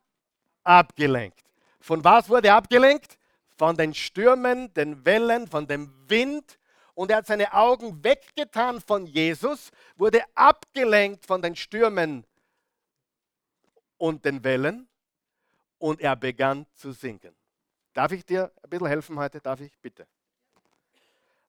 abgelenkt. 0.62 1.44
Von 1.80 2.02
was 2.02 2.28
wurde 2.28 2.48
er 2.48 2.56
abgelenkt? 2.56 3.18
Von 3.56 3.76
den 3.76 3.94
Stürmen, 3.94 4.72
den 4.74 5.04
Wellen, 5.04 5.46
von 5.46 5.66
dem 5.66 5.92
Wind. 6.08 6.58
Und 6.94 7.10
er 7.10 7.18
hat 7.18 7.26
seine 7.26 7.52
Augen 7.52 8.02
weggetan 8.04 8.80
von 8.80 9.06
Jesus, 9.06 9.70
wurde 9.96 10.22
abgelenkt 10.34 11.26
von 11.26 11.42
den 11.42 11.56
Stürmen 11.56 12.24
und 13.98 14.24
den 14.24 14.44
Wellen 14.44 14.88
und 15.78 16.00
er 16.00 16.14
begann 16.16 16.66
zu 16.74 16.92
sinken. 16.92 17.34
Darf 17.92 18.12
ich 18.12 18.24
dir 18.24 18.52
ein 18.62 18.70
bisschen 18.70 18.86
helfen 18.86 19.18
heute? 19.18 19.40
Darf 19.40 19.60
ich? 19.60 19.76
Bitte. 19.80 20.06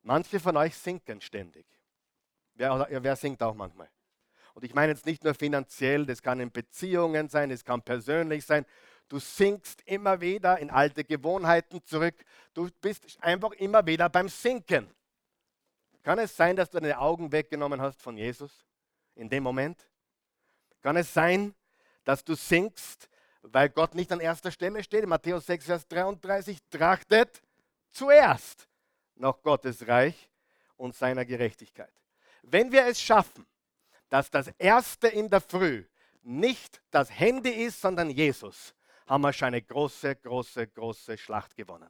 Manche 0.01 0.39
von 0.39 0.55
euch 0.57 0.75
sinken 0.75 1.21
ständig. 1.21 1.65
Wer, 2.53 2.87
wer 2.89 3.15
singt 3.15 3.41
auch 3.41 3.55
manchmal? 3.55 3.89
Und 4.53 4.63
ich 4.63 4.73
meine 4.73 4.93
jetzt 4.93 5.05
nicht 5.05 5.23
nur 5.23 5.33
finanziell, 5.33 6.05
das 6.05 6.21
kann 6.21 6.39
in 6.39 6.51
Beziehungen 6.51 7.27
sein, 7.27 7.51
es 7.51 7.65
kann 7.65 7.81
persönlich 7.81 8.45
sein. 8.45 8.65
Du 9.09 9.19
sinkst 9.19 9.81
immer 9.85 10.21
wieder 10.21 10.57
in 10.59 10.69
alte 10.69 11.03
Gewohnheiten 11.03 11.83
zurück. 11.83 12.15
Du 12.53 12.69
bist 12.81 13.17
einfach 13.21 13.51
immer 13.51 13.85
wieder 13.85 14.07
beim 14.09 14.29
Sinken. 14.29 14.94
Kann 16.05 16.19
es 16.19 16.37
sein, 16.37 16.55
dass 16.55 16.69
du 16.69 16.79
deine 16.79 16.99
Augen 16.99 17.31
weggenommen 17.31 17.81
hast 17.81 17.99
von 17.99 18.15
Jesus 18.15 18.63
in 19.15 19.27
dem 19.27 19.41
Moment? 19.41 19.89
Kann 20.83 20.97
es 20.97 21.11
sein, 21.11 21.55
dass 22.03 22.23
du 22.23 22.35
sinkst, 22.35 23.09
weil 23.41 23.69
Gott 23.69 23.95
nicht 23.95 24.11
an 24.11 24.19
erster 24.19 24.51
Stelle 24.51 24.83
steht? 24.83 25.01
In 25.01 25.09
Matthäus 25.09 25.47
6, 25.47 25.65
Vers 25.65 25.87
33, 25.87 26.59
trachtet 26.69 27.41
zuerst 27.89 28.67
nach 29.15 29.41
Gottes 29.41 29.87
Reich 29.87 30.29
und 30.77 30.95
seiner 30.95 31.25
Gerechtigkeit. 31.25 31.91
Wenn 32.43 32.71
wir 32.71 32.85
es 32.85 33.01
schaffen, 33.01 33.47
dass 34.07 34.29
das 34.29 34.49
Erste 34.59 35.07
in 35.07 35.27
der 35.27 35.41
Früh 35.41 35.85
nicht 36.21 36.83
das 36.91 37.09
Handy 37.09 37.49
ist, 37.49 37.81
sondern 37.81 38.11
Jesus, 38.11 38.75
haben 39.07 39.21
wir 39.21 39.33
schon 39.33 39.47
eine 39.47 39.63
große, 39.63 40.17
große, 40.17 40.67
große 40.67 41.17
Schlacht 41.17 41.55
gewonnen. 41.55 41.89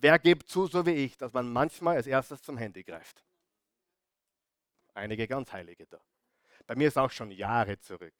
Wer 0.00 0.18
gibt 0.18 0.48
zu, 0.48 0.66
so 0.66 0.86
wie 0.86 0.92
ich, 0.92 1.16
dass 1.16 1.32
man 1.32 1.52
manchmal 1.52 1.96
als 1.96 2.06
erstes 2.06 2.40
zum 2.42 2.56
Handy 2.56 2.84
greift? 2.84 3.24
Einige 4.94 5.26
ganz 5.26 5.52
Heilige 5.52 5.86
da. 5.86 6.00
Bei 6.66 6.74
mir 6.74 6.88
ist 6.88 6.98
auch 6.98 7.10
schon 7.10 7.30
Jahre 7.30 7.78
zurück. 7.80 8.14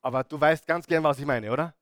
Aber 0.00 0.24
du 0.24 0.40
weißt 0.40 0.66
ganz 0.66 0.86
gern, 0.86 1.02
was 1.04 1.18
ich 1.18 1.24
meine, 1.24 1.50
oder? 1.50 1.74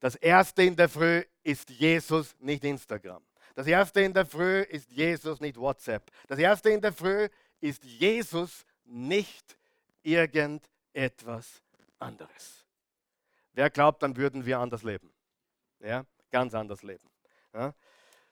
Das 0.00 0.16
Erste 0.16 0.62
in 0.62 0.76
der 0.76 0.88
Früh 0.88 1.22
ist 1.42 1.70
Jesus, 1.70 2.34
nicht 2.38 2.64
Instagram. 2.64 3.22
Das 3.54 3.66
Erste 3.66 4.00
in 4.00 4.12
der 4.12 4.26
Früh 4.26 4.60
ist 4.62 4.90
Jesus, 4.90 5.40
nicht 5.40 5.56
WhatsApp. 5.56 6.10
Das 6.26 6.38
Erste 6.38 6.70
in 6.70 6.80
der 6.80 6.92
Früh 6.92 7.28
ist 7.60 7.84
Jesus, 7.84 8.66
nicht 8.84 9.56
irgendetwas 10.02 11.62
anderes. 11.98 12.64
Wer 13.52 13.70
glaubt, 13.70 14.02
dann 14.02 14.16
würden 14.16 14.44
wir 14.44 14.58
anders 14.58 14.82
leben. 14.82 15.12
Ja, 15.80 16.04
ganz 16.34 16.52
anders 16.52 16.82
leben. 16.82 17.08
Ja? 17.54 17.72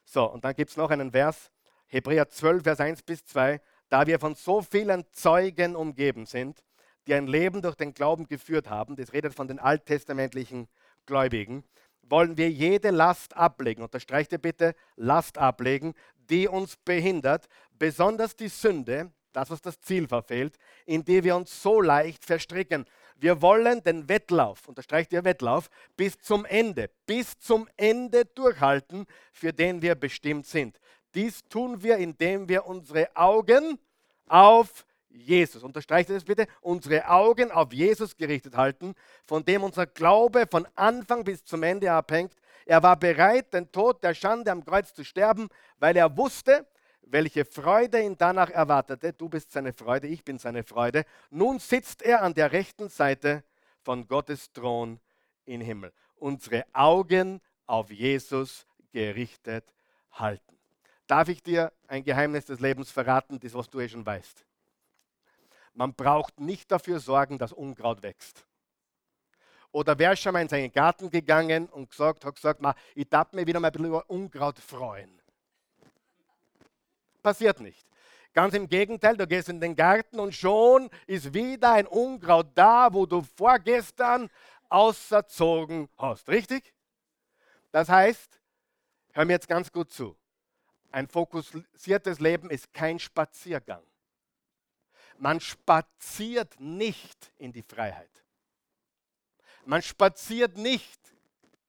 So, 0.05 0.29
und 0.29 0.45
dann 0.45 0.55
gibt 0.57 0.73
es 0.73 0.77
noch 0.77 0.91
einen 0.91 1.13
Vers, 1.13 1.53
Hebräer 1.87 2.29
12, 2.29 2.65
Vers 2.65 2.81
1 2.81 3.03
bis 3.05 3.25
2. 3.27 3.61
Da 3.89 4.09
wir 4.09 4.19
von 4.19 4.35
so 4.35 4.61
vielen 4.61 5.05
Zeugen 5.13 5.77
umgeben 5.77 6.27
sind, 6.27 6.65
die 7.07 7.15
ein 7.15 7.29
Leben 7.29 7.63
durch 7.63 7.77
den 7.77 7.95
Glauben 7.95 8.27
geführt 8.27 8.69
haben, 8.69 8.97
das 8.97 9.13
redet 9.13 9.35
von 9.35 9.47
den 9.47 9.61
alttestamentlichen 9.61 10.67
Gläubigen, 11.07 11.63
wollen 12.03 12.37
wir 12.37 12.51
jede 12.51 12.91
Last 12.91 13.37
ablegen. 13.37 13.85
Unterstreicht 13.85 14.33
ihr 14.33 14.39
bitte, 14.39 14.75
Last 14.97 15.39
ablegen, 15.39 15.95
die 16.17 16.49
uns 16.49 16.77
behindert, 16.79 17.47
besonders 17.79 18.35
die 18.35 18.49
Sünde, 18.49 19.13
das, 19.33 19.49
was 19.49 19.61
das 19.61 19.81
Ziel 19.81 20.09
verfehlt, 20.09 20.57
in 20.87 21.05
die 21.05 21.23
wir 21.23 21.37
uns 21.37 21.63
so 21.63 21.81
leicht 21.81 22.25
verstricken. 22.25 22.85
Wir 23.17 23.41
wollen 23.43 23.83
den 23.83 24.09
Wettlauf, 24.09 24.69
unterstreicht 24.69 25.13
ihr 25.13 25.25
Wettlauf, 25.25 25.71
bis 25.97 26.19
zum 26.19 26.45
Ende, 26.45 26.91
bis 27.07 27.39
zum 27.39 27.69
Ende 27.77 28.25
durchhalten, 28.25 29.07
für 29.33 29.53
den 29.53 29.83
wir 29.83 29.95
bestimmt 29.95 30.47
sind. 30.47 30.79
Dies 31.15 31.43
tun 31.49 31.83
wir, 31.83 31.99
indem 31.99 32.49
wir 32.49 32.67
unsere 32.67 33.15
Augen 33.15 33.79
auf 34.29 34.87
Jesus. 35.09 35.63
Unterstreicht 35.63 36.09
ihr 36.09 36.15
das 36.15 36.25
bitte? 36.25 36.47
Unsere 36.61 37.09
Augen 37.09 37.51
auf 37.51 37.73
Jesus 37.73 38.17
gerichtet 38.17 38.57
halten, 38.57 38.95
von 39.27 39.45
dem 39.45 39.63
unser 39.63 39.87
Glaube 39.87 40.47
von 40.51 40.67
Anfang 40.75 41.25
bis 41.25 41.45
zum 41.45 41.63
Ende 41.63 41.93
abhängt. 41.93 42.35
Er 42.65 42.83
war 42.83 42.97
bereit, 42.97 43.53
den 43.53 43.71
Tod 43.71 44.03
der 44.03 44.15
Schande 44.15 44.51
am 44.51 44.65
Kreuz 44.65 44.95
zu 44.95 45.05
sterben, 45.05 45.49
weil 45.79 45.97
er 45.97 46.17
wusste, 46.17 46.67
welche 47.03 47.45
Freude 47.45 48.03
ihn 48.03 48.17
danach 48.17 48.51
erwartete. 48.51 49.13
Du 49.13 49.29
bist 49.29 49.53
seine 49.53 49.73
Freude, 49.73 50.07
ich 50.07 50.25
bin 50.25 50.39
seine 50.39 50.63
Freude. 50.63 51.05
Nun 51.31 51.59
sitzt 51.59 52.03
er 52.03 52.23
an 52.23 52.35
der 52.35 52.53
rechten 52.53 52.89
Seite 52.89 53.45
von 53.83 54.07
Gottes 54.07 54.51
Thron 54.53 54.99
im 55.45 55.61
Himmel. 55.61 55.93
Unsere 56.17 56.65
Augen 56.73 57.41
auf 57.67 57.91
Jesus 57.91 58.67
gerichtet 58.93 59.65
halten. 60.13 60.59
Darf 61.07 61.29
ich 61.29 61.43
dir 61.43 61.73
ein 61.89 62.05
Geheimnis 62.05 62.47
des 62.47 62.61
Lebens 62.61 62.91
verraten, 62.91 63.39
das 63.41 63.55
was 63.55 63.69
du 63.69 63.81
eh 63.81 63.89
schon 63.89 64.07
weißt? 64.07 64.45
Man 65.75 65.95
braucht 65.95 66.39
nicht 66.39 66.71
dafür 66.71 67.01
sorgen, 67.01 67.39
dass 67.39 67.53
Unkraut 67.53 68.03
wächst. 68.03 68.47
Oder 69.71 69.99
wer 69.99 70.13
ist 70.13 70.21
schon 70.21 70.35
mal 70.35 70.43
in 70.43 70.49
seinen 70.49 70.71
Garten 70.71 71.11
gegangen 71.11 71.67
und 71.67 71.91
gesagt, 71.91 72.27
hat 72.27 72.35
gesagt, 72.35 72.61
ich 72.95 73.09
darf 73.09 73.33
mir 73.33 73.47
wieder 73.47 73.59
mal 73.59 73.69
ein 73.69 73.73
bisschen 73.73 73.89
über 73.89 74.09
Unkraut 74.09 74.59
freuen 74.59 75.22
passiert 77.23 77.61
nicht. 77.61 77.87
Ganz 78.33 78.55
im 78.55 78.69
Gegenteil, 78.69 79.17
du 79.17 79.27
gehst 79.27 79.49
in 79.49 79.61
den 79.61 79.77
Garten 79.77 80.19
und 80.19 80.35
schon 80.35 80.89
ist 81.07 81.35
wieder 81.35 81.73
ein 81.73 81.87
Unkraut 81.87 82.49
da, 82.55 82.93
wo 82.93 83.05
du 83.05 83.23
vorgestern 83.37 84.31
auserzogen 84.71 85.89
hast. 85.99 86.29
Richtig? 86.29 86.73
Das 87.71 87.89
heißt, 87.89 88.41
hör 89.13 89.25
mir 89.25 89.35
jetzt 89.35 89.49
ganz 89.49 89.71
gut 89.71 89.91
zu. 89.91 90.17
Ein 90.91 91.09
fokussiertes 91.09 92.21
Leben 92.21 92.51
ist 92.51 92.73
kein 92.73 92.99
Spaziergang. 92.99 93.83
Man 95.19 95.41
spaziert 95.41 96.59
nicht 96.59 97.33
in 97.39 97.53
die 97.53 97.63
Freiheit. 97.63 98.11
Man 99.65 99.83
spaziert 99.83 100.57
nicht 100.57 101.01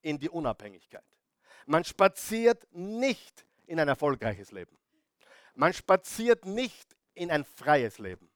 in 0.02 0.18
die 0.18 0.30
Unabhängigkeit. 0.30 1.04
Man 1.66 1.84
spaziert 1.84 2.68
nicht 2.72 3.46
in 3.68 3.80
ein 3.80 3.88
erfolgreiches 3.88 4.52
Leben. 4.52 4.78
Man 5.56 5.74
spaziert 5.74 6.46
nicht 6.46 6.96
in 7.14 7.32
ein 7.32 7.46
freies 7.46 8.00
Leben. 8.00 8.30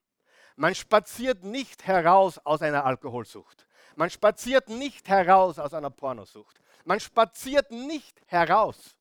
Man 0.55 0.73
spaziert 0.75 1.43
nicht 1.43 1.85
heraus 1.85 2.39
aus 2.39 2.61
einer 2.61 2.85
Alkoholsucht. 2.85 3.67
Man 3.95 4.09
spaziert 4.09 4.69
nicht 4.69 5.07
heraus 5.07 5.59
aus 5.59 5.73
einer 5.73 5.89
Pornosucht. 5.89 6.61
Man 6.83 6.99
spaziert 6.99 7.71
nicht 7.71 8.21
heraus. 8.27 8.97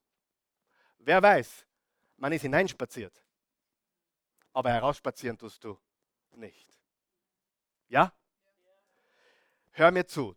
Wer 0.98 1.22
weiß, 1.22 1.66
man 2.16 2.32
ist 2.32 2.42
hineinspaziert. 2.42 3.22
Aber 4.52 4.70
herausspazieren 4.70 5.36
tust 5.38 5.62
du 5.64 5.78
nicht. 6.32 6.68
Ja? 7.88 8.12
Hör 9.70 9.90
mir 9.90 10.06
zu. 10.06 10.34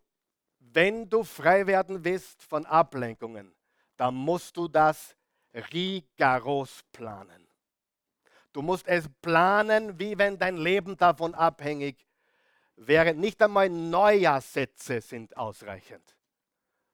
Wenn 0.58 1.08
du 1.08 1.24
frei 1.24 1.66
werden 1.66 2.04
willst 2.04 2.42
von 2.42 2.66
Ablenkungen, 2.66 3.54
dann 3.96 4.14
musst 4.14 4.56
du 4.56 4.68
das 4.68 5.16
rigoros 5.54 6.82
planen. 6.92 7.49
Du 8.52 8.62
musst 8.62 8.88
es 8.88 9.08
planen, 9.22 9.98
wie 9.98 10.18
wenn 10.18 10.38
dein 10.38 10.56
Leben 10.56 10.96
davon 10.96 11.34
abhängig 11.34 12.06
wäre. 12.76 13.14
Nicht 13.14 13.40
einmal 13.42 13.68
Neujahrssätze 13.68 15.00
sind 15.00 15.36
ausreichend. 15.36 16.16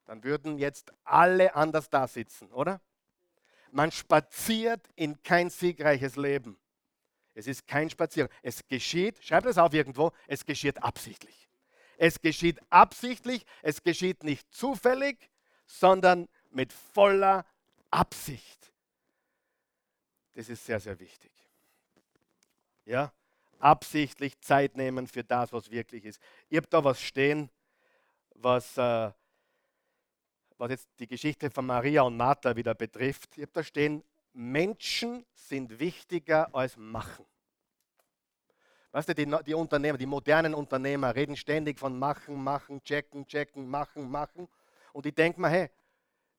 Dann 0.05 0.23
würden 0.23 0.59
jetzt 0.59 0.93
alle 1.05 1.55
anders 1.55 1.89
da 1.89 2.07
sitzen, 2.07 2.53
oder? 2.53 2.81
Man 3.73 3.91
spaziert 3.91 4.89
in 4.95 5.23
kein 5.23 5.51
siegreiches 5.51 6.17
Leben. 6.17 6.59
Es 7.35 7.47
ist 7.47 7.67
kein 7.67 7.91
Spaziergang. 7.91 8.35
Es 8.43 8.67
geschieht, 8.67 9.23
schreib 9.23 9.45
das 9.45 9.59
auf 9.59 9.75
irgendwo, 9.75 10.13
es 10.27 10.45
geschieht 10.45 10.83
absichtlich. 10.83 11.49
Es 11.99 12.21
geschieht 12.21 12.61
absichtlich, 12.71 13.45
es 13.63 13.83
geschieht 13.83 14.23
nicht 14.23 14.53
zufällig, 14.55 15.31
sondern 15.67 16.29
mit 16.51 16.73
voller 16.73 17.45
Absicht. 17.91 18.73
Das 20.35 20.49
ist 20.49 20.65
sehr, 20.65 20.81
sehr 20.81 20.99
wichtig. 21.01 21.36
Ja, 22.87 23.13
absichtlich 23.59 24.41
Zeit 24.41 24.77
nehmen 24.77 25.09
für 25.09 25.25
das, 25.25 25.53
was 25.53 25.71
wirklich 25.71 26.05
ist. 26.05 26.21
Ich 26.49 26.57
habe 26.57 26.69
da 26.69 26.85
was 26.85 27.03
stehen, 27.03 27.51
was, 28.37 28.79
äh, 28.79 29.11
was 30.57 30.71
jetzt 30.71 30.89
die 31.01 31.09
Geschichte 31.09 31.51
von 31.51 31.67
Maria 31.67 32.03
und 32.03 32.17
Martha 32.17 32.55
wieder 32.55 32.75
betrifft. 32.75 33.37
Ich 33.37 33.43
habe 33.43 33.53
da 33.53 33.65
stehen, 33.65 34.05
Menschen 34.33 35.27
sind 35.35 35.81
wichtiger 35.81 36.55
als 36.55 36.77
Machen. 36.77 37.27
Weißt 38.93 39.09
du, 39.09 39.15
die, 39.15 39.27
die 39.45 39.55
Unternehmer, 39.55 39.99
die 39.99 40.07
modernen 40.07 40.55
Unternehmer 40.55 41.15
reden 41.15 41.37
ständig 41.37 41.81
von 41.81 41.99
Machen, 41.99 42.43
Machen, 42.43 42.83
Checken, 42.85 43.27
Checken, 43.27 43.69
Machen, 43.69 44.09
Machen. 44.09 44.49
Und 44.93 45.07
ich 45.07 45.15
denke 45.15 45.41
mir, 45.41 45.49
hey, 45.49 45.71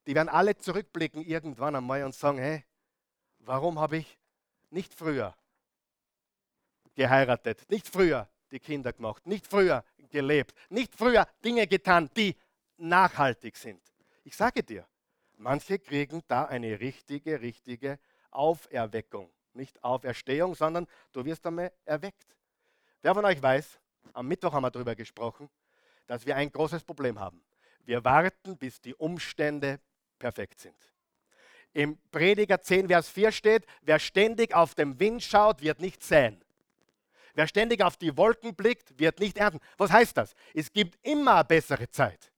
die 0.08 0.16
werden 0.16 0.30
alle 0.30 0.56
zurückblicken 0.56 1.22
irgendwann 1.24 1.76
einmal 1.76 2.04
und 2.06 2.16
sagen, 2.16 2.38
hey, 2.38 2.64
warum 3.40 3.80
habe 3.80 3.98
ich 3.98 4.18
nicht 4.70 4.94
früher 4.94 5.36
geheiratet, 6.98 7.70
nicht 7.70 7.88
früher 7.88 8.28
die 8.52 8.60
Kinder 8.60 8.92
gemacht, 8.92 9.26
nicht 9.28 9.46
früher 9.46 9.84
gelebt, 10.10 10.54
nicht 10.70 10.96
früher 10.96 11.28
Dinge 11.46 11.68
getan, 11.68 12.10
die 12.18 12.36
nachhaltig 12.78 13.56
sind. 13.56 13.82
Ich 14.24 14.36
sage 14.36 14.64
dir, 14.64 14.86
manche 15.38 15.78
kriegen 15.80 16.24
da 16.28 16.46
eine 16.46 16.80
richtige, 16.80 17.40
richtige 17.40 18.00
Auferweckung. 18.32 19.32
Nicht 19.54 19.84
Auferstehung, 19.84 20.56
sondern 20.56 20.88
du 21.12 21.24
wirst 21.24 21.46
einmal 21.46 21.72
erweckt. 21.86 22.36
Wer 23.02 23.14
von 23.14 23.26
euch 23.26 23.42
weiß, 23.42 23.80
am 24.14 24.28
Mittwoch 24.28 24.52
haben 24.54 24.64
wir 24.64 24.72
darüber 24.72 24.96
gesprochen, 24.96 25.50
dass 26.08 26.26
wir 26.26 26.36
ein 26.36 26.52
großes 26.52 26.84
Problem 26.84 27.20
haben. 27.20 27.44
Wir 27.86 28.04
warten, 28.04 28.58
bis 28.58 28.82
die 28.82 28.96
Umstände 28.96 29.80
perfekt 30.18 30.60
sind. 30.60 30.76
Im 31.74 32.00
Prediger 32.12 32.60
10, 32.60 32.88
Vers 32.88 33.10
4 33.10 33.32
steht, 33.32 33.66
wer 33.82 34.00
ständig 34.00 34.54
auf 34.56 34.74
den 34.74 35.00
Wind 35.00 35.22
schaut, 35.24 35.62
wird 35.62 35.80
nicht 35.80 36.04
säen. 36.04 36.44
Wer 37.38 37.48
ständig 37.48 37.84
auf 37.84 37.98
die 37.98 38.18
Wolken 38.18 38.56
blickt, 38.56 38.98
wird 38.98 39.20
nicht 39.20 39.38
ernten. 39.38 39.60
Was 39.78 39.92
heißt 39.92 40.18
das? 40.18 40.34
Es 40.56 40.74
gibt 40.74 40.98
immer 41.06 41.44
bessere 41.44 41.88
Zeit. 41.88 42.32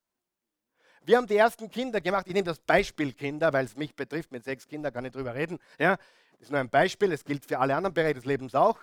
Wir 1.03 1.15
haben 1.15 1.25
die 1.25 1.37
ersten 1.37 1.71
Kinder 1.71 2.01
gemacht. 2.01 2.27
Ich 2.27 2.33
nehme 2.33 2.43
das 2.43 2.59
Beispiel 2.59 3.13
Kinder, 3.13 3.53
weil 3.53 3.63
es 3.63 3.77
mich 3.77 3.95
betrifft. 3.95 4.29
Mit 4.33 4.43
sechs 4.43 4.67
Kindern 4.67 4.91
kann 4.91 5.05
ich 5.05 5.13
drüber 5.13 5.33
reden. 5.33 5.57
Ja, 5.77 5.95
das 6.33 6.41
ist 6.41 6.51
nur 6.51 6.59
ein 6.59 6.69
Beispiel. 6.69 7.13
Es 7.13 7.23
gilt 7.23 7.45
für 7.45 7.59
alle 7.59 7.77
anderen 7.77 7.93
Bereiche 7.93 8.15
des 8.15 8.25
Lebens 8.25 8.53
auch. 8.53 8.77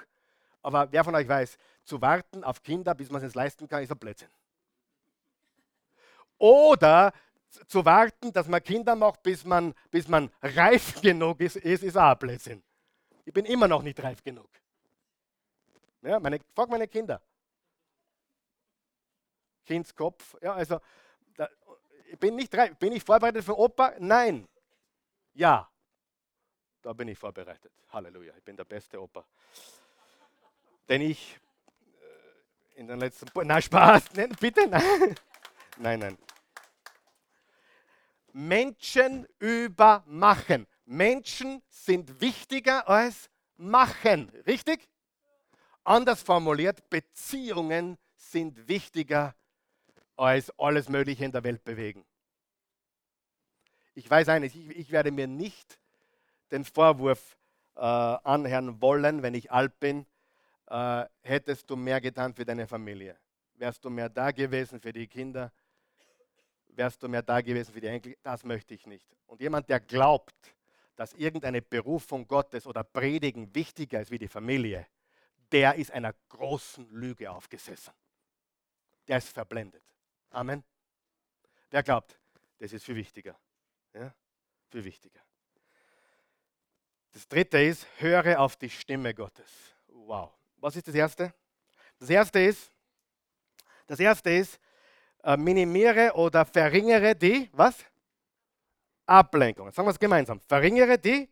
Aber 0.62 0.90
wer 0.90 1.04
von 1.04 1.14
euch 1.14 1.28
weiß, 1.28 1.58
zu 1.84 2.00
warten 2.00 2.44
auf 2.44 2.62
Kinder, 2.62 2.94
bis 2.94 3.10
man 3.10 3.22
es 3.22 3.34
leisten 3.34 3.68
kann, 3.68 3.82
ist 3.82 3.92
ein 3.92 3.98
Blödsinn. 3.98 4.30
Oder 6.38 7.12
zu 7.68 7.84
warten, 7.84 8.32
dass 8.32 8.48
man 8.48 8.62
Kinder 8.62 8.96
macht, 8.96 9.22
bis 9.22 9.44
man, 9.44 9.74
bis 9.90 10.08
man 10.08 10.30
reif 10.40 10.98
genug 11.02 11.42
ist, 11.42 11.56
ist, 11.56 11.84
ist 11.84 11.98
auch 11.98 12.12
ein 12.12 12.18
Blödsinn. 12.18 12.62
Ich 13.26 13.34
bin 13.34 13.44
immer 13.44 13.68
noch 13.68 13.82
nicht 13.82 14.02
reif 14.02 14.22
genug. 14.24 14.48
Ja, 16.07 16.20
meine, 16.20 16.38
frag 16.54 16.68
meine 16.68 16.86
Kinder. 16.86 17.20
Kindskopf. 19.64 20.36
Ja, 20.40 20.54
also, 20.54 20.80
da, 21.36 21.48
bin 22.20 22.36
nicht. 22.36 22.54
Bin 22.78 22.92
ich 22.92 23.02
vorbereitet 23.02 23.44
für 23.44 23.59
Opa? 23.59 23.94
Nein. 23.98 24.46
Ja. 25.34 25.68
Da 26.80 26.92
bin 26.92 27.09
ich 27.09 27.18
vorbereitet. 27.18 27.72
Halleluja. 27.92 28.32
Ich 28.36 28.44
bin 28.44 28.57
der 28.57 28.64
beste 28.64 29.02
Opa. 29.02 29.26
Denn 30.88 31.00
ich 31.00 31.40
äh, 32.74 32.78
in 32.78 32.86
den 32.86 33.00
letzten. 33.00 33.26
Na, 33.42 33.61
Spaß. 33.61 34.04
Nein, 34.14 34.36
bitte. 34.38 34.68
Nein. 34.68 35.16
Nein, 35.78 35.98
nein. 35.98 36.18
Menschen 38.32 39.26
übermachen. 39.38 40.66
Menschen 40.86 41.62
sind 41.68 42.18
wichtiger 42.20 42.88
als 42.88 43.28
machen. 43.57 44.30
Richtig? 44.46 44.88
Anders 45.87 46.20
formuliert, 46.20 46.91
Beziehungen 46.91 47.97
sind 48.16 48.66
wichtiger 48.66 49.37
als 50.16 50.51
alles 50.59 50.89
Mögliche 50.89 51.24
in 51.24 51.30
der 51.30 51.45
Welt 51.45 51.62
bewegen. 51.62 52.05
Ich 53.95 54.11
weiß 54.11 54.28
eines, 54.30 54.53
ich, 54.57 54.68
ich 54.70 54.91
werde 54.91 55.12
mir 55.12 55.28
nicht 55.28 55.78
den 56.51 56.64
Vorwurf 56.64 57.37
äh, 57.76 57.80
anhören 57.80 58.80
wollen, 58.80 59.22
wenn 59.22 59.34
ich 59.34 59.53
alt 59.53 59.78
bin, 59.78 60.07
äh, 60.66 61.05
hättest 61.22 61.70
du 61.70 61.76
mehr 61.76 62.01
getan 62.01 62.34
für 62.34 62.45
deine 62.45 62.66
Familie. 62.66 63.16
Wärst 63.55 63.84
du 63.84 63.89
mehr 63.89 64.09
da 64.09 64.32
gewesen 64.32 64.80
für 64.80 64.93
die 64.93 65.07
Kinder, 65.07 65.53
wärst 66.70 67.01
du 67.01 67.09
mehr 67.09 67.22
da 67.22 67.41
gewesen 67.41 67.72
für 67.72 67.80
die 67.80 67.87
Enkel. 67.87 68.16
Das 68.24 68.43
möchte 68.43 68.74
ich 68.74 68.87
nicht. 68.89 69.09
Und 69.28 69.41
jemand, 69.41 69.68
der 69.68 69.78
glaubt, 69.78 70.34
dass 70.97 71.12
irgendeine 71.14 71.62
Berufung 71.62 72.26
Gottes 72.26 72.66
oder 72.66 72.82
Predigen 72.82 73.55
wichtiger 73.55 74.01
ist 74.01 74.11
wie 74.11 74.18
die 74.18 74.26
Familie, 74.26 74.84
der 75.53 75.74
ist 75.76 75.90
einer 75.90 76.12
großen 76.28 76.88
Lüge 76.90 77.30
aufgesessen. 77.30 77.92
Der 79.07 79.18
ist 79.18 79.28
verblendet. 79.28 79.82
Amen. 80.30 80.64
Wer 81.70 81.82
glaubt, 81.82 82.18
das 82.59 82.72
ist 82.72 82.84
viel 82.84 82.97
wichtiger. 82.97 83.38
Ja? 83.94 84.14
Viel 84.70 84.84
wichtiger. 84.84 85.20
Das 87.12 87.26
dritte 87.28 87.62
ist, 87.62 87.86
höre 87.99 88.38
auf 88.38 88.57
die 88.57 88.68
Stimme 88.68 89.14
Gottes. 89.14 89.74
Wow. 89.86 90.32
Was 90.59 90.76
ist 90.76 90.88
das 90.88 90.94
erste? 90.94 91.32
Das 91.99 92.11
erste 92.11 92.40
ist, 92.40 92.70
das 93.86 94.01
erste 94.01 94.30
ist, 94.30 94.59
äh, 95.22 95.36
minimiere 95.36 96.12
oder 96.14 96.44
verringere 96.44 97.14
die, 97.14 97.49
was? 97.53 97.84
Ablenkungen. 99.07 99.72
Sagen 99.72 99.86
wir 99.86 99.92
es 99.92 99.99
gemeinsam. 99.99 100.40
Verringere 100.40 100.99
die 100.99 101.28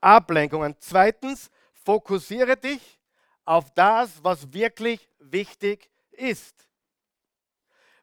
Ablenkungen. 0.00 0.76
Zweitens, 0.78 1.50
fokussiere 1.72 2.56
dich 2.56 3.00
auf 3.44 3.70
das, 3.72 4.22
was 4.22 4.52
wirklich 4.52 5.08
wichtig 5.18 5.90
ist. 6.12 6.68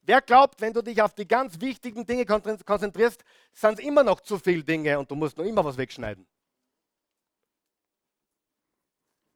Wer 0.04 0.22
glaubt, 0.22 0.60
wenn 0.62 0.74
du 0.74 0.82
dich 0.82 1.02
auf 1.02 1.14
die 1.14 1.28
ganz 1.28 1.60
wichtigen 1.62 2.06
Dinge 2.06 2.26
konzentrierst, 2.26 3.24
sind 3.54 3.80
es 3.80 3.86
immer 3.86 4.04
noch 4.04 4.20
zu 4.20 4.40
viele 4.40 4.64
Dinge 4.64 4.98
und 4.98 5.10
du 5.10 5.16
musst 5.16 5.38
noch 5.38 5.46
immer 5.46 5.64
was 5.64 5.78
wegschneiden? 5.78 6.26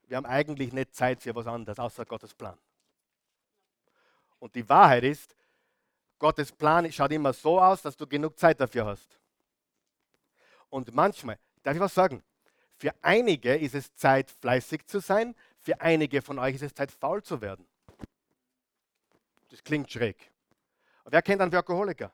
Wir 0.07 0.17
haben 0.17 0.25
eigentlich 0.25 0.73
nicht 0.73 0.93
Zeit 0.95 1.21
für 1.21 1.35
was 1.35 1.47
anderes, 1.47 1.79
außer 1.79 2.05
Gottes 2.05 2.33
Plan. 2.33 2.57
Und 4.39 4.53
die 4.55 4.67
Wahrheit 4.67 5.03
ist, 5.03 5.35
Gottes 6.19 6.51
Plan 6.51 6.91
schaut 6.91 7.11
immer 7.11 7.33
so 7.33 7.59
aus, 7.59 7.81
dass 7.81 7.97
du 7.97 8.07
genug 8.07 8.37
Zeit 8.37 8.59
dafür 8.59 8.85
hast. 8.85 9.19
Und 10.69 10.93
manchmal, 10.93 11.37
darf 11.63 11.75
ich 11.75 11.79
was 11.79 11.93
sagen? 11.93 12.23
Für 12.77 12.93
einige 13.01 13.55
ist 13.55 13.75
es 13.75 13.93
Zeit, 13.95 14.29
fleißig 14.29 14.85
zu 14.85 14.99
sein, 14.99 15.35
für 15.65 15.81
einige 15.81 16.21
von 16.21 16.37
euch 16.37 16.55
ist 16.55 16.61
es 16.61 16.73
Zeit, 16.75 16.91
faul 16.91 17.23
zu 17.23 17.41
werden. 17.41 17.67
Das 19.49 19.63
klingt 19.63 19.91
schräg. 19.91 20.31
wer 21.05 21.23
kennt 21.23 21.41
einen 21.41 21.51
Workaholiker? 21.51 22.13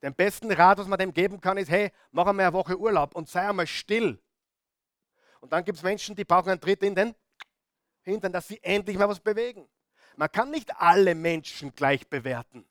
Den 0.00 0.14
besten 0.14 0.52
Rat, 0.52 0.78
was 0.78 0.86
man 0.86 0.98
dem 0.98 1.12
geben 1.12 1.40
kann, 1.40 1.58
ist, 1.58 1.68
hey, 1.68 1.90
mach 2.12 2.26
einmal 2.26 2.46
eine 2.46 2.52
Woche 2.52 2.78
Urlaub 2.78 3.14
und 3.16 3.28
sei 3.28 3.48
einmal 3.48 3.66
still. 3.66 4.22
Und 5.40 5.52
dann 5.52 5.64
gibt 5.64 5.78
es 5.78 5.82
Menschen, 5.82 6.14
die 6.14 6.24
brauchen 6.24 6.48
einen 6.48 6.60
Tritt 6.60 6.82
in 6.84 6.94
den 6.94 7.14
Hintern, 8.02 8.32
dass 8.32 8.46
sie 8.46 8.62
endlich 8.62 8.96
mal 8.96 9.08
was 9.08 9.20
bewegen. 9.20 9.68
Man 10.16 10.30
kann 10.30 10.50
nicht 10.50 10.74
alle 10.76 11.14
Menschen 11.14 11.74
gleich 11.74 12.06
bewerten. 12.08 12.64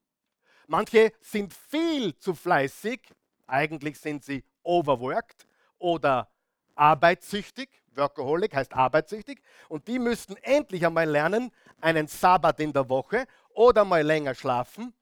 Manche 0.68 1.12
sind 1.20 1.54
viel 1.54 2.18
zu 2.18 2.34
fleißig, 2.34 3.02
eigentlich 3.48 4.00
sind 4.00 4.24
sie 4.24 4.46
overworked 4.64 5.46
oder 5.78 6.32
arbeitssüchtig. 6.76 7.70
Workaholic 7.96 8.56
heißt 8.56 8.74
arbeitssüchtig. 8.74 9.42
Und 9.68 9.88
die 9.88 10.00
müssten 10.00 10.36
endlich 10.38 10.86
einmal 10.86 11.10
lernen, 11.10 11.52
einen 11.82 12.08
Sabbat 12.08 12.60
in 12.60 12.74
der 12.74 12.88
Woche 12.90 13.26
oder 13.54 13.86
mal 13.86 14.04
länger 14.04 14.36
schlafen 14.36 14.94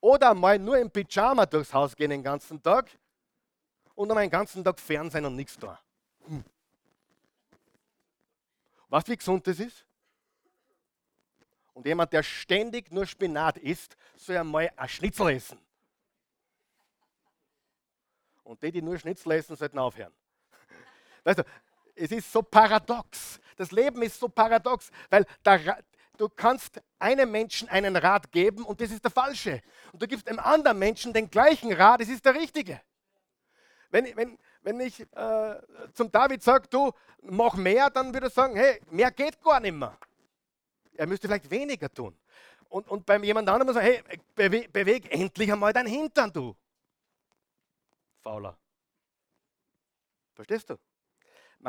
oder 0.00 0.34
mal 0.34 0.58
nur 0.58 0.78
im 0.78 0.90
Pyjama 0.90 1.46
durchs 1.46 1.72
Haus 1.72 1.96
gehen 1.96 2.10
den 2.10 2.22
ganzen 2.22 2.62
Tag 2.62 2.90
und 3.94 4.10
einmal 4.10 4.24
den 4.24 4.30
ganzen 4.30 4.62
Tag 4.62 4.78
Fernsehen 4.78 5.24
und 5.24 5.36
nichts 5.36 5.56
tun. 5.56 5.76
Hm. 6.26 6.44
Weißt 8.88 9.08
du, 9.08 9.12
wie 9.12 9.16
gesund 9.16 9.46
das 9.46 9.58
ist? 9.58 9.86
Und 11.72 11.86
jemand, 11.86 12.12
der 12.12 12.22
ständig 12.22 12.92
nur 12.92 13.06
Spinat 13.06 13.58
isst, 13.58 13.96
soll 14.16 14.36
einmal 14.36 14.70
ein 14.76 14.88
Schnitzel 14.88 15.30
essen. 15.30 15.58
Und 18.44 18.62
die, 18.62 18.70
die 18.70 18.82
nur 18.82 18.98
Schnitzel 18.98 19.32
essen, 19.32 19.56
sollten 19.56 19.78
aufhören. 19.78 20.12
Weißt 21.24 21.38
du, 21.38 21.44
es 21.94 22.10
ist 22.10 22.32
so 22.32 22.42
paradox. 22.42 23.40
Das 23.56 23.70
Leben 23.70 24.02
ist 24.02 24.18
so 24.18 24.28
paradox, 24.28 24.90
weil 25.10 25.26
der, 25.44 25.78
du 26.16 26.28
kannst 26.28 26.80
einem 26.98 27.30
Menschen 27.30 27.68
einen 27.68 27.96
Rat 27.96 28.30
geben 28.32 28.64
und 28.64 28.80
das 28.80 28.90
ist 28.90 29.04
der 29.04 29.10
falsche. 29.10 29.62
Und 29.92 30.02
du 30.02 30.08
gibst 30.08 30.28
einem 30.28 30.40
anderen 30.40 30.78
Menschen 30.78 31.12
den 31.12 31.30
gleichen 31.30 31.72
Rat, 31.72 32.00
das 32.00 32.08
ist 32.08 32.24
der 32.24 32.34
richtige. 32.34 32.80
Wenn, 33.90 34.16
wenn, 34.16 34.38
wenn 34.62 34.80
ich 34.80 35.00
äh, 35.00 35.60
zum 35.92 36.10
David 36.10 36.42
sage, 36.42 36.66
du 36.68 36.90
mach 37.22 37.54
mehr, 37.54 37.90
dann 37.90 38.12
würde 38.12 38.26
er 38.26 38.30
sagen, 38.30 38.56
hey, 38.56 38.80
mehr 38.90 39.10
geht 39.10 39.40
gar 39.40 39.60
nicht 39.60 39.74
mehr. 39.74 39.96
Er 40.96 41.06
müsste 41.06 41.28
vielleicht 41.28 41.50
weniger 41.50 41.92
tun. 41.92 42.16
Und, 42.68 42.88
und 42.88 43.06
beim 43.06 43.22
jemand 43.22 43.48
anderem 43.48 43.68
er 43.68 43.74
sagen, 43.74 43.86
hey, 43.86 44.02
beweg, 44.34 44.72
beweg 44.72 45.12
endlich 45.12 45.52
einmal 45.52 45.72
dein 45.72 45.86
Hintern, 45.86 46.32
du. 46.32 46.56
Fauler. 48.20 48.56
Verstehst 50.34 50.70
du? 50.70 50.76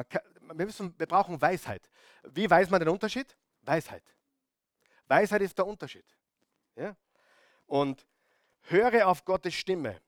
Kann, 0.03 0.21
wir, 0.41 0.65
müssen, 0.65 0.93
wir 0.97 1.05
brauchen 1.05 1.41
Weisheit. 1.41 1.89
Wie 2.23 2.49
weiß 2.49 2.69
man 2.69 2.79
den 2.79 2.89
Unterschied? 2.89 3.35
Weisheit. 3.61 4.03
Weisheit 5.07 5.41
ist 5.41 5.57
der 5.57 5.65
Unterschied. 5.65 6.05
Ja? 6.75 6.95
Und 7.65 8.05
höre 8.63 9.07
auf 9.07 9.23
Gottes 9.23 9.53
Stimme. 9.53 10.01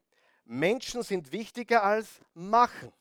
Menschen 0.45 1.03
sind 1.03 1.31
wichtiger 1.31 1.83
als 1.83 2.21
machen. 2.33 2.91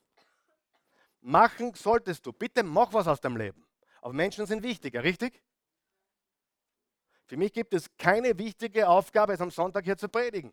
Machen 1.21 1.75
solltest 1.75 2.25
du. 2.27 2.33
Bitte 2.33 2.63
mach 2.63 2.93
was 2.93 3.07
aus 3.09 3.21
deinem 3.21 3.37
Leben. 3.37 3.67
Aber 4.01 4.13
Menschen 4.13 4.47
sind 4.47 4.63
wichtiger, 4.63 5.03
richtig? 5.03 5.43
Für 7.27 7.37
mich 7.37 7.53
gibt 7.53 7.75
es 7.75 7.89
keine 7.97 8.39
wichtige 8.39 8.89
Aufgabe, 8.89 9.33
es 9.33 9.41
am 9.41 9.51
Sonntag 9.51 9.85
hier 9.85 9.97
zu 9.97 10.09
predigen. 10.09 10.53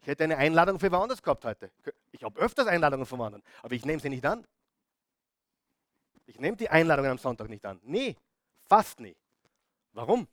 Ich 0.00 0.08
hätte 0.08 0.24
eine 0.24 0.36
Einladung 0.36 0.80
für 0.80 0.90
woanders 0.90 1.22
gehabt 1.22 1.44
heute. 1.44 1.70
Ich 2.10 2.24
habe 2.24 2.40
öfters 2.40 2.66
Einladungen 2.66 3.06
von 3.06 3.20
anderen, 3.20 3.42
aber 3.62 3.74
ich 3.74 3.84
nehme 3.84 4.00
sie 4.00 4.08
nicht 4.08 4.24
an. 4.24 4.44
Ich 6.30 6.38
nehme 6.38 6.56
die 6.56 6.68
Einladungen 6.68 7.10
am 7.10 7.18
Sonntag 7.18 7.48
nicht 7.48 7.66
an. 7.66 7.80
Nie, 7.82 8.16
fast 8.68 9.00
nie. 9.00 9.16
Warum? 9.92 10.28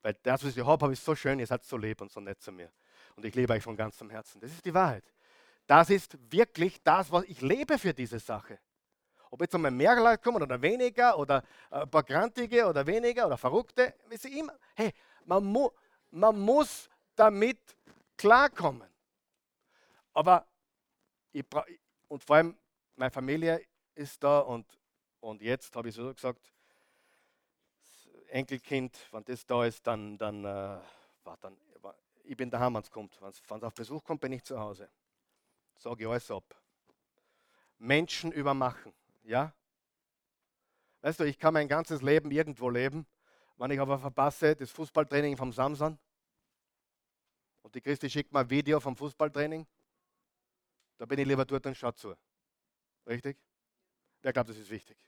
Weil 0.00 0.14
das, 0.22 0.42
was 0.44 0.56
ich 0.56 0.64
habe, 0.64 0.82
habe 0.82 0.94
ich 0.94 1.00
so 1.00 1.14
schön, 1.14 1.38
ihr 1.38 1.46
seid 1.46 1.62
so 1.62 1.76
lieb 1.76 2.00
und 2.00 2.10
so 2.10 2.20
nett 2.20 2.40
zu 2.40 2.50
mir. 2.52 2.72
Und 3.16 3.26
ich 3.26 3.34
liebe 3.34 3.52
euch 3.52 3.62
von 3.62 3.76
ganzem 3.76 4.08
Herzen. 4.08 4.40
Das 4.40 4.50
ist 4.50 4.64
die 4.64 4.72
Wahrheit. 4.72 5.04
Das 5.66 5.90
ist 5.90 6.16
wirklich 6.32 6.82
das, 6.82 7.12
was 7.12 7.24
ich 7.24 7.42
lebe 7.42 7.78
für 7.78 7.92
diese 7.92 8.18
Sache. 8.18 8.58
Ob 9.30 9.42
jetzt 9.42 9.54
einmal 9.54 9.72
mehr 9.72 9.94
Leute 9.96 10.22
kommen 10.22 10.42
oder 10.42 10.60
weniger 10.62 11.18
oder 11.18 11.42
ein 11.70 11.90
paar 11.90 12.04
Grantige 12.04 12.66
oder 12.66 12.86
weniger 12.86 13.26
oder 13.26 13.36
Verrückte, 13.36 13.94
ist 14.08 14.24
immer, 14.24 14.58
hey, 14.74 14.90
man, 15.26 15.44
mu 15.44 15.68
man 16.10 16.38
muss 16.38 16.88
damit 17.14 17.58
klarkommen. 18.16 18.88
Aber 20.14 20.46
ich 21.32 21.44
und 22.08 22.24
vor 22.24 22.36
allem 22.36 22.56
meine 22.94 23.10
Familie 23.10 23.60
ist 23.96 24.22
da 24.22 24.40
und, 24.40 24.66
und 25.20 25.42
jetzt 25.42 25.74
habe 25.74 25.88
ich 25.88 25.94
so 25.94 26.12
gesagt, 26.12 26.52
Enkelkind, 28.28 28.96
wenn 29.12 29.24
das 29.24 29.46
da 29.46 29.64
ist, 29.64 29.86
dann, 29.86 30.18
dann, 30.18 30.44
äh, 30.44 30.78
war 31.24 31.36
dann 31.40 31.56
ich 32.26 32.36
bin 32.36 32.50
daheim, 32.50 32.74
wenn 32.74 32.82
es 32.82 32.90
kommt. 32.90 33.20
Wenn 33.20 33.30
es 33.30 33.62
auf 33.62 33.74
Besuch 33.74 34.02
kommt, 34.04 34.20
bin 34.20 34.32
ich 34.32 34.42
zu 34.44 34.58
Hause. 34.58 34.88
Sage 35.76 36.02
ich 36.02 36.08
alles 36.08 36.30
ab. 36.30 36.44
Menschen 37.78 38.32
übermachen, 38.32 38.92
ja? 39.22 39.52
Weißt 41.02 41.20
du, 41.20 41.24
ich 41.24 41.38
kann 41.38 41.54
mein 41.54 41.68
ganzes 41.68 42.02
Leben 42.02 42.30
irgendwo 42.30 42.70
leben, 42.70 43.06
wenn 43.58 43.70
ich 43.70 43.78
aber 43.78 43.98
verpasse 43.98 44.56
das 44.56 44.70
Fußballtraining 44.70 45.36
vom 45.36 45.52
Samson 45.52 45.98
und 47.62 47.74
die 47.74 47.80
Christi 47.80 48.08
schickt 48.08 48.32
mir 48.32 48.40
ein 48.40 48.50
Video 48.50 48.80
vom 48.80 48.96
Fußballtraining, 48.96 49.66
da 50.98 51.04
bin 51.04 51.18
ich 51.18 51.26
lieber 51.26 51.44
dort 51.44 51.66
und 51.66 51.76
schaue 51.76 51.94
zu. 51.94 52.14
Richtig? 53.06 53.36
Wer 54.26 54.32
glaubt, 54.32 54.50
das 54.50 54.58
ist 54.58 54.70
wichtig? 54.70 54.98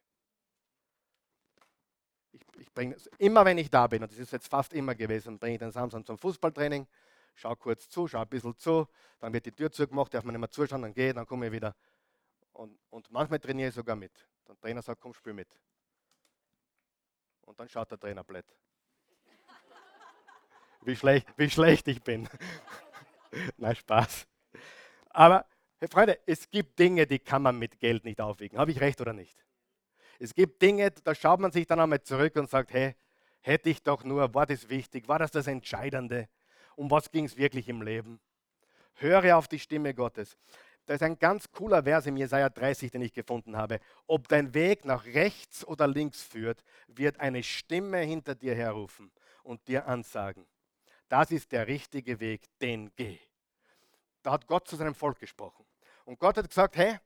Ich, 2.30 2.40
ich 2.56 2.72
bringe 2.72 2.94
immer, 3.18 3.44
wenn 3.44 3.58
ich 3.58 3.68
da 3.68 3.88
bin, 3.88 4.00
und 4.00 4.12
das 4.12 4.16
ist 4.16 4.30
jetzt 4.30 4.46
fast 4.46 4.72
immer 4.72 4.94
gewesen, 4.94 5.40
bringe 5.40 5.54
ich 5.54 5.58
den 5.58 5.72
Samson 5.72 6.04
zum 6.04 6.16
Fußballtraining 6.16 6.86
schau 7.34 7.56
kurz 7.56 7.88
zu, 7.88 8.06
schau 8.06 8.20
ein 8.20 8.28
bisschen 8.28 8.56
zu, 8.56 8.86
dann 9.18 9.32
wird 9.32 9.46
die 9.46 9.50
Tür 9.50 9.72
zugemacht, 9.72 10.14
darf 10.14 10.22
man 10.22 10.34
nicht 10.34 10.38
mehr 10.38 10.52
zuschauen, 10.52 10.82
dann 10.82 10.94
gehe 10.94 11.12
dann 11.12 11.26
komme 11.26 11.46
ich 11.46 11.52
wieder. 11.52 11.74
Und, 12.52 12.78
und 12.90 13.10
manchmal 13.10 13.40
trainiere 13.40 13.70
ich 13.70 13.74
sogar 13.74 13.96
mit. 13.96 14.12
Der 14.46 14.56
Trainer 14.60 14.82
sagt, 14.82 15.00
komm, 15.00 15.12
spiel 15.12 15.32
mit. 15.32 15.48
Und 17.40 17.58
dann 17.58 17.68
schaut 17.68 17.90
der 17.90 17.98
Trainer 17.98 18.22
blöd. 18.22 18.46
Wie 20.82 20.94
schlecht, 20.94 21.26
wie 21.36 21.50
schlecht 21.50 21.88
ich 21.88 22.00
bin. 22.04 22.28
Nein, 23.56 23.74
Spaß. 23.74 24.28
Aber, 25.10 25.44
hey 25.79 25.89
Freunde, 25.89 26.18
es 26.26 26.49
gibt 26.51 26.79
Dinge, 26.79 27.07
die 27.07 27.18
kann 27.18 27.43
man 27.43 27.59
mit 27.59 27.79
Geld 27.81 28.05
nicht 28.05 28.20
aufwiegen. 28.20 28.59
Habe 28.59 28.70
ich 28.70 28.81
recht 28.81 29.01
oder 29.01 29.12
nicht? 29.12 29.45
Es 30.18 30.35
gibt 30.35 30.61
Dinge, 30.62 30.91
da 30.91 31.14
schaut 31.14 31.41
man 31.41 31.53
sich 31.53 31.66
dann 31.66 31.81
einmal 31.81 32.03
zurück 32.03 32.37
und 32.37 32.51
sagt, 32.51 32.72
hey, 32.72 32.97
hätte 33.41 33.70
ich 33.70 33.83
doch 33.83 34.05
nur, 34.05 34.35
war 34.35 34.47
das 34.47 34.68
wichtig, 34.68 35.09
war 35.09 35.18
das 35.18 35.31
das 35.31 35.47
Entscheidende? 35.47 36.29
um 36.79 36.91
was 36.91 37.11
ging 37.11 37.24
es 37.24 37.37
wirklich 37.37 37.68
im 37.68 37.83
Leben. 37.83 38.20
Höre 38.95 39.37
auf 39.37 39.49
die 39.49 39.59
Stimme 39.59 39.95
Gottes. 39.95 40.37
Da 40.87 40.95
ist 40.95 41.03
ein 41.03 41.18
ganz 41.18 41.51
cooler 41.51 41.83
Vers 41.83 42.07
im 42.07 42.16
Jesaja 42.16 42.49
30, 42.49 42.93
den 42.93 43.03
ich 43.03 43.12
gefunden 43.12 43.57
habe. 43.57 43.81
Ob 44.07 44.29
dein 44.29 44.55
Weg 44.55 44.85
nach 44.85 45.05
rechts 45.05 45.66
oder 45.66 45.87
links 45.87 46.22
führt, 46.22 46.62
wird 46.87 47.20
eine 47.20 47.43
Stimme 47.43 47.99
hinter 47.99 48.35
dir 48.35 48.55
herrufen 48.55 49.11
und 49.43 49.66
dir 49.66 49.87
ansagen. 49.87 50.47
Das 51.09 51.31
ist 51.33 51.53
der 51.53 51.66
richtige 51.66 52.20
Weg, 52.20 52.43
den 52.61 52.93
geh. 52.95 53.18
Da 54.22 54.33
hat 54.33 54.47
Gott 54.47 54.68
zu 54.68 54.76
seinem 54.76 54.95
Volk 54.95 55.18
gesprochen. 55.18 55.66
Und 56.09 56.18
Gott 56.18 56.38
hat 56.38 56.48
gesagt, 56.48 56.74
hey, 56.78 56.98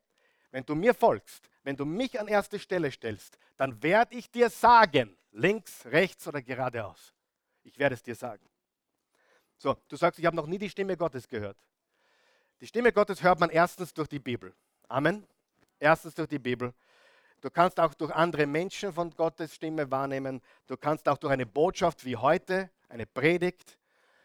wenn 0.53 0.65
du 0.65 0.77
mir 0.77 0.95
folgst, 0.95 1.51
wenn 1.65 1.77
du 1.77 1.85
mich 1.85 2.21
an 2.21 2.29
erste 2.29 2.57
Stelle 2.61 2.89
stellst, 2.93 3.37
dann 3.57 3.83
werde 3.83 4.15
ich 4.15 4.31
dir 4.31 4.49
sagen, 4.49 5.17
links, 5.33 5.85
rechts 5.87 6.29
oder 6.29 6.41
geradeaus. 6.41 7.13
Ich 7.65 7.77
werde 7.81 7.97
es 7.97 8.03
dir 8.05 8.15
sagen. 8.15 8.49
So, 9.59 9.77
du 9.89 9.97
sagst, 9.97 10.21
ich 10.21 10.25
habe 10.25 10.37
noch 10.37 10.47
nie 10.47 10.57
die 10.57 10.71
Stimme 10.71 10.97
Gottes 10.97 11.27
gehört. 11.27 11.57
Die 12.61 12.67
Stimme 12.69 12.93
Gottes 12.93 13.25
hört 13.25 13.41
man 13.41 13.51
erstens 13.51 13.93
durch 13.93 14.07
die 14.07 14.21
Bibel. 14.21 14.55
Amen. 14.87 15.27
Erstens 15.81 16.15
durch 16.15 16.29
die 16.29 16.39
Bibel. 16.39 16.73
Du 17.41 17.51
kannst 17.51 17.81
auch 17.81 17.95
durch 17.95 18.15
andere 18.15 18.47
Menschen 18.47 18.93
von 18.93 19.11
Gottes 19.11 19.53
Stimme 19.53 19.91
wahrnehmen. 19.91 20.41
Du 20.69 20.77
kannst 20.77 21.09
auch 21.09 21.19
durch 21.19 21.33
eine 21.33 21.47
Botschaft 21.47 22.05
wie 22.05 22.15
heute, 22.15 22.71
eine 22.89 23.07
Predigt 23.07 23.79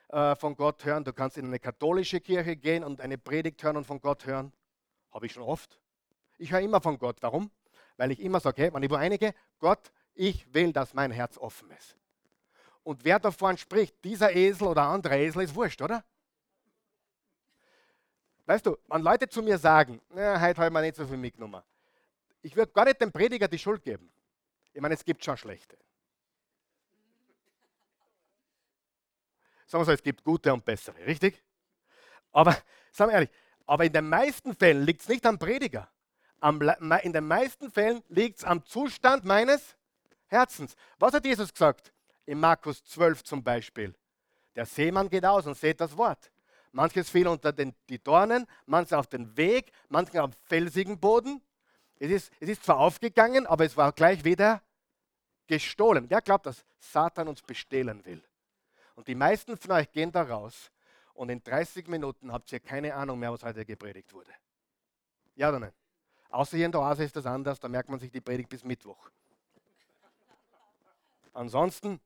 äh, 0.09 0.35
von 0.35 0.55
Gott 0.55 0.85
hören. 0.85 1.03
Du 1.03 1.13
kannst 1.13 1.35
in 1.39 1.45
eine 1.45 1.57
katholische 1.57 2.21
Kirche 2.21 2.55
gehen 2.55 2.83
und 2.83 3.01
eine 3.01 3.17
Predigt 3.17 3.63
hören 3.63 3.77
und 3.77 3.87
von 3.87 3.99
Gott 3.99 4.27
hören. 4.27 4.53
Habe 5.11 5.25
ich 5.25 5.33
schon 5.33 5.43
oft. 5.43 5.79
Ich 6.37 6.51
höre 6.51 6.61
immer 6.61 6.81
von 6.81 6.97
Gott. 6.97 7.17
Warum? 7.21 7.51
Weil 7.97 8.11
ich 8.11 8.19
immer 8.19 8.39
sage, 8.39 8.61
hey, 8.61 8.73
wenn 8.73 8.83
ich 8.83 8.89
wo 8.89 8.95
einige, 8.95 9.33
Gott, 9.59 9.91
ich 10.13 10.53
will, 10.53 10.71
dass 10.71 10.93
mein 10.93 11.11
Herz 11.11 11.37
offen 11.37 11.71
ist. 11.71 11.95
Und 12.83 13.03
wer 13.03 13.19
da 13.19 13.31
vorne 13.31 13.57
spricht, 13.57 14.03
dieser 14.03 14.35
Esel 14.35 14.67
oder 14.67 14.83
andere 14.83 15.17
Esel, 15.17 15.43
ist 15.43 15.55
wurscht, 15.55 15.81
oder? 15.81 16.03
Weißt 18.45 18.65
du, 18.65 18.77
wenn 18.87 19.01
Leute 19.01 19.27
zu 19.27 19.41
mir 19.41 19.57
sagen, 19.57 20.01
na, 20.09 20.39
heute 20.39 20.57
habe 20.57 20.67
ich 20.67 20.73
mir 20.73 20.81
nicht 20.81 20.95
so 20.95 21.05
viel 21.05 21.17
mitgenommen, 21.17 21.61
ich 22.41 22.55
würde 22.55 22.71
gar 22.71 22.85
nicht 22.85 23.01
dem 23.01 23.11
Prediger 23.11 23.47
die 23.47 23.59
Schuld 23.59 23.83
geben. 23.83 24.09
Ich 24.73 24.79
meine, 24.79 24.93
es 24.93 25.03
gibt 25.03 25.23
schon 25.25 25.35
schlechte. 25.35 25.77
Sagen 29.65 29.81
wir 29.81 29.85
so, 29.85 29.91
es 29.91 30.01
gibt 30.01 30.23
gute 30.23 30.53
und 30.53 30.63
bessere, 30.63 31.05
richtig? 31.05 31.43
Aber, 32.31 32.55
sagen 32.93 33.11
wir 33.11 33.15
ehrlich, 33.15 33.31
aber 33.67 33.85
in 33.85 33.93
den 33.93 34.09
meisten 34.09 34.55
Fällen 34.55 34.83
liegt 34.83 35.01
es 35.01 35.07
nicht 35.07 35.25
am 35.25 35.37
Prediger. 35.37 35.87
Am, 36.39 36.59
in 37.03 37.13
den 37.13 37.27
meisten 37.27 37.71
Fällen 37.71 38.01
liegt 38.09 38.39
es 38.39 38.43
am 38.43 38.65
Zustand 38.65 39.25
meines 39.25 39.75
Herzens. 40.27 40.75
Was 40.97 41.13
hat 41.13 41.25
Jesus 41.25 41.53
gesagt? 41.53 41.91
in 42.27 42.39
Markus 42.39 42.83
12 42.83 43.23
zum 43.23 43.43
Beispiel. 43.43 43.95
Der 44.55 44.65
Seemann 44.65 45.09
geht 45.09 45.25
aus 45.25 45.47
und 45.47 45.57
sät 45.57 45.81
das 45.81 45.97
Wort. 45.97 46.29
Manches 46.71 47.09
fiel 47.09 47.27
unter 47.27 47.51
den, 47.51 47.73
die 47.89 48.03
Dornen, 48.03 48.45
manches 48.65 48.93
auf 48.93 49.07
den 49.07 49.35
Weg, 49.35 49.71
manches 49.89 50.19
auf 50.19 50.31
felsigen 50.43 50.99
Boden. 50.99 51.41
Es 51.97 52.11
ist, 52.11 52.31
es 52.39 52.49
ist 52.49 52.63
zwar 52.63 52.77
aufgegangen, 52.77 53.47
aber 53.47 53.65
es 53.65 53.75
war 53.75 53.91
gleich 53.93 54.23
wieder 54.23 54.61
gestohlen. 55.47 56.05
Wer 56.09 56.21
glaubt, 56.21 56.45
dass 56.45 56.65
Satan 56.79 57.29
uns 57.29 57.41
bestehlen 57.41 58.05
will? 58.05 58.21
Und 58.95 59.07
die 59.07 59.15
meisten 59.15 59.57
von 59.57 59.71
euch 59.71 59.91
gehen 59.91 60.11
da 60.11 60.23
raus 60.23 60.69
und 61.17 61.29
in 61.29 61.43
30 61.43 61.87
Minuten 61.87 62.31
habt 62.31 62.51
ihr 62.51 62.59
keine 62.59 62.93
Ahnung 62.93 63.17
mehr, 63.17 63.33
was 63.33 63.43
heute 63.43 63.65
gepredigt 63.65 64.13
wurde. 64.13 64.31
Ja 65.35 65.49
oder 65.49 65.59
nein? 65.59 65.73
Außer 66.29 66.57
hier 66.57 66.67
in 66.67 66.71
der 66.71 66.81
Oase 66.81 67.03
ist 67.03 67.15
das 67.15 67.25
anders, 67.25 67.59
da 67.59 67.67
merkt 67.67 67.89
man 67.89 67.99
sich 67.99 68.11
die 68.11 68.21
Predigt 68.21 68.49
bis 68.49 68.63
Mittwoch. 68.63 69.09
Ansonsten 71.33 71.99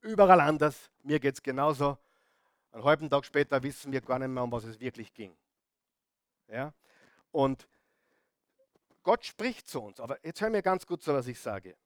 überall 0.00 0.40
anders. 0.40 0.90
Mir 1.02 1.20
geht 1.20 1.34
es 1.34 1.42
genauso. 1.42 1.98
Einen 2.72 2.84
halben 2.84 3.10
Tag 3.10 3.26
später 3.26 3.62
wissen 3.62 3.92
wir 3.92 4.00
gar 4.00 4.18
nicht 4.18 4.28
mehr, 4.28 4.42
um 4.42 4.52
was 4.52 4.64
es 4.64 4.80
wirklich 4.80 5.12
ging. 5.12 5.36
Ja? 6.48 6.72
Und 7.32 7.68
Gott 9.02 9.24
spricht 9.26 9.68
zu 9.68 9.82
uns. 9.82 10.00
Aber 10.00 10.24
jetzt 10.24 10.40
hör 10.40 10.48
mir 10.48 10.62
ganz 10.62 10.86
gut 10.86 11.02
zu, 11.02 11.12
was 11.12 11.26
ich 11.26 11.38
sage. 11.38 11.76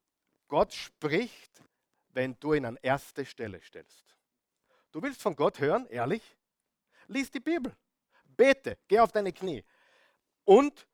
Gott 0.46 0.72
spricht, 0.72 1.62
wenn 2.10 2.38
du 2.38 2.54
ihn 2.54 2.64
an 2.64 2.78
erste 2.80 3.24
Stelle 3.24 3.60
stellst. 3.60 4.14
Du 4.92 5.02
willst 5.02 5.20
von 5.20 5.34
Gott 5.34 5.58
hören, 5.58 5.86
ehrlich? 5.88 6.36
Lies 7.08 7.30
die 7.30 7.40
Bibel. 7.40 7.74
Bete, 8.24 8.78
geh 8.88 8.98
auf 8.98 9.12
deine 9.12 9.32
Knie 9.32 9.64
und 10.44 10.86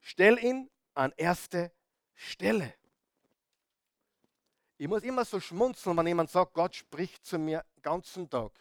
stell 0.00 0.38
ihn 0.42 0.70
an 0.94 1.12
erste 1.16 1.72
Stelle. 2.14 2.74
Ich 4.78 4.88
muss 4.88 5.02
immer 5.04 5.24
so 5.24 5.38
schmunzeln, 5.38 5.96
wenn 5.96 6.06
jemand 6.06 6.30
sagt, 6.30 6.54
Gott 6.54 6.74
spricht 6.74 7.24
zu 7.24 7.38
mir 7.38 7.64
den 7.76 7.82
ganzen 7.82 8.28
Tag. 8.28 8.52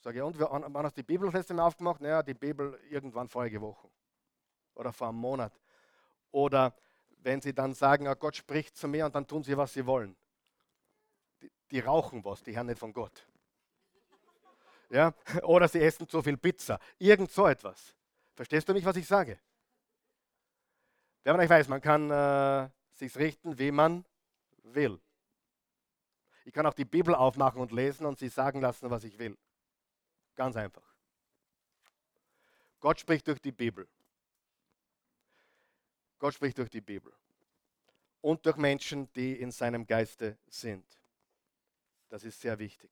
Sage 0.00 0.18
ich, 0.18 0.22
und 0.22 0.38
wann 0.38 0.84
hast 0.84 0.98
du 0.98 1.00
die 1.00 1.06
Bibel 1.06 1.26
das 1.26 1.34
letzte 1.34 1.54
Mal 1.54 1.66
aufgemacht? 1.66 2.00
Naja, 2.00 2.22
die 2.22 2.34
Bibel 2.34 2.78
irgendwann 2.90 3.26
vorige 3.26 3.60
Woche 3.60 3.88
oder 4.74 4.92
vor 4.92 5.08
einem 5.08 5.18
Monat. 5.18 5.58
Oder 6.30 6.74
wenn 7.22 7.40
sie 7.40 7.54
dann 7.54 7.72
sagen, 7.72 8.06
oh, 8.06 8.14
Gott 8.14 8.36
spricht 8.36 8.76
zu 8.76 8.86
mir 8.86 9.06
und 9.06 9.14
dann 9.14 9.26
tun 9.26 9.42
sie, 9.42 9.56
was 9.56 9.72
sie 9.72 9.86
wollen. 9.86 10.14
Die, 11.40 11.50
die 11.70 11.80
rauchen 11.80 12.22
was, 12.22 12.42
die 12.42 12.54
hören 12.54 12.66
nicht 12.66 12.78
von 12.78 12.92
Gott. 12.92 13.26
Ja? 14.90 15.14
Oder 15.42 15.68
sie 15.68 15.80
essen 15.80 16.08
zu 16.08 16.22
viel 16.22 16.36
Pizza. 16.36 16.78
Irgend 16.98 17.30
so 17.30 17.46
etwas. 17.46 17.94
Verstehst 18.34 18.68
du 18.68 18.72
mich, 18.72 18.84
was 18.84 18.96
ich 18.96 19.06
sage? 19.06 19.38
Wer 21.22 21.32
von 21.32 21.40
euch 21.40 21.50
weiß, 21.50 21.68
man 21.68 21.80
kann 21.80 22.10
äh, 22.10 22.68
sich 22.92 23.16
richten, 23.16 23.58
wie 23.58 23.70
man 23.70 24.04
will. 24.62 25.00
Ich 26.44 26.52
kann 26.52 26.66
auch 26.66 26.74
die 26.74 26.84
Bibel 26.84 27.14
aufmachen 27.14 27.60
und 27.60 27.72
lesen 27.72 28.04
und 28.04 28.18
sie 28.18 28.28
sagen 28.28 28.60
lassen, 28.60 28.90
was 28.90 29.04
ich 29.04 29.18
will. 29.18 29.36
Ganz 30.34 30.56
einfach. 30.56 30.94
Gott 32.80 33.00
spricht 33.00 33.26
durch 33.26 33.40
die 33.40 33.52
Bibel. 33.52 33.88
Gott 36.18 36.34
spricht 36.34 36.58
durch 36.58 36.68
die 36.68 36.82
Bibel. 36.82 37.12
Und 38.20 38.44
durch 38.44 38.56
Menschen, 38.56 39.10
die 39.14 39.40
in 39.40 39.50
seinem 39.50 39.86
Geiste 39.86 40.38
sind. 40.46 40.84
Das 42.08 42.24
ist 42.24 42.40
sehr 42.40 42.58
wichtig. 42.58 42.90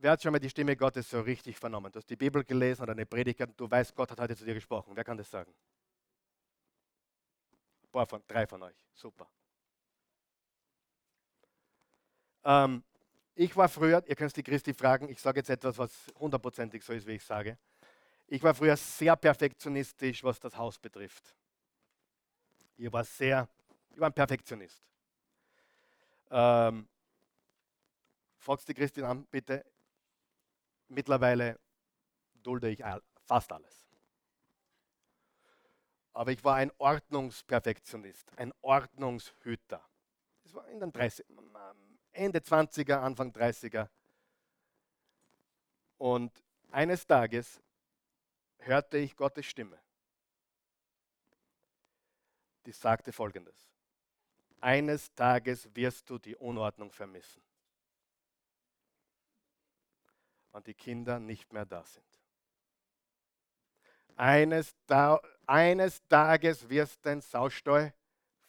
Wer 0.00 0.12
hat 0.12 0.22
schon 0.22 0.30
mal 0.30 0.38
die 0.38 0.48
Stimme 0.48 0.76
Gottes 0.76 1.10
so 1.10 1.20
richtig 1.20 1.58
vernommen? 1.58 1.90
Du 1.90 1.98
hast 1.98 2.08
die 2.08 2.16
Bibel 2.16 2.44
gelesen 2.44 2.82
oder 2.82 2.92
eine 2.92 3.04
Predigt 3.04 3.40
und 3.40 3.58
du 3.58 3.68
weißt, 3.68 3.94
Gott 3.96 4.10
hat 4.12 4.20
heute 4.20 4.36
zu 4.36 4.44
dir 4.44 4.54
gesprochen. 4.54 4.92
Wer 4.94 5.02
kann 5.02 5.16
das 5.16 5.28
sagen? 5.28 5.52
Ein 7.82 7.90
paar 7.90 8.06
von, 8.06 8.22
drei 8.28 8.46
von 8.46 8.62
euch. 8.62 8.76
Super. 8.94 9.28
Ähm, 12.44 12.84
ich 13.34 13.56
war 13.56 13.68
früher, 13.68 14.04
ihr 14.06 14.14
könnt 14.14 14.36
die 14.36 14.42
Christi 14.42 14.72
fragen, 14.72 15.08
ich 15.08 15.20
sage 15.20 15.40
jetzt 15.40 15.50
etwas, 15.50 15.76
was 15.78 15.92
hundertprozentig 16.18 16.84
so 16.84 16.92
ist, 16.92 17.06
wie 17.06 17.14
ich 17.14 17.24
sage. 17.24 17.58
Ich 18.28 18.42
war 18.42 18.54
früher 18.54 18.76
sehr 18.76 19.16
perfektionistisch, 19.16 20.22
was 20.22 20.38
das 20.38 20.56
Haus 20.56 20.78
betrifft. 20.78 21.34
Ich 22.76 22.92
war 22.92 23.02
sehr, 23.02 23.48
ich 23.90 23.98
war 23.98 24.10
ein 24.10 24.14
Perfektionist. 24.14 24.80
Ähm, 26.30 26.86
fragst 28.38 28.68
die 28.68 28.74
Christin 28.74 29.04
an, 29.04 29.26
bitte. 29.26 29.64
Mittlerweile 30.88 31.58
dulde 32.42 32.70
ich 32.70 32.82
fast 33.26 33.52
alles. 33.52 33.86
Aber 36.12 36.32
ich 36.32 36.42
war 36.42 36.56
ein 36.56 36.72
Ordnungsperfektionist, 36.78 38.36
ein 38.36 38.52
Ordnungshüter. 38.62 39.86
Das 40.42 40.54
war 40.54 40.66
in 40.68 40.80
den 40.80 40.90
30, 40.90 41.24
Ende 42.12 42.40
20er, 42.40 42.96
Anfang 42.96 43.30
30er. 43.30 43.88
Und 45.98 46.42
eines 46.70 47.06
Tages 47.06 47.60
hörte 48.58 48.98
ich 48.98 49.16
Gottes 49.16 49.46
Stimme. 49.46 49.78
Die 52.66 52.72
sagte 52.72 53.12
folgendes. 53.12 53.70
Eines 54.60 55.14
Tages 55.14 55.68
wirst 55.74 56.10
du 56.10 56.18
die 56.18 56.34
Unordnung 56.36 56.92
vermissen. 56.92 57.42
Und 60.52 60.66
die 60.66 60.74
Kinder 60.74 61.18
nicht 61.18 61.52
mehr 61.52 61.66
da 61.66 61.84
sind. 61.84 62.04
Eines, 64.16 64.74
Ta 64.86 65.20
eines 65.46 66.06
Tages 66.08 66.68
wirst 66.68 67.04
du 67.04 67.10
den 67.10 67.20
Saustall 67.20 67.94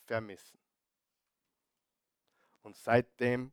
vermissen. 0.05 0.57
Und 2.63 2.75
seitdem 2.75 3.51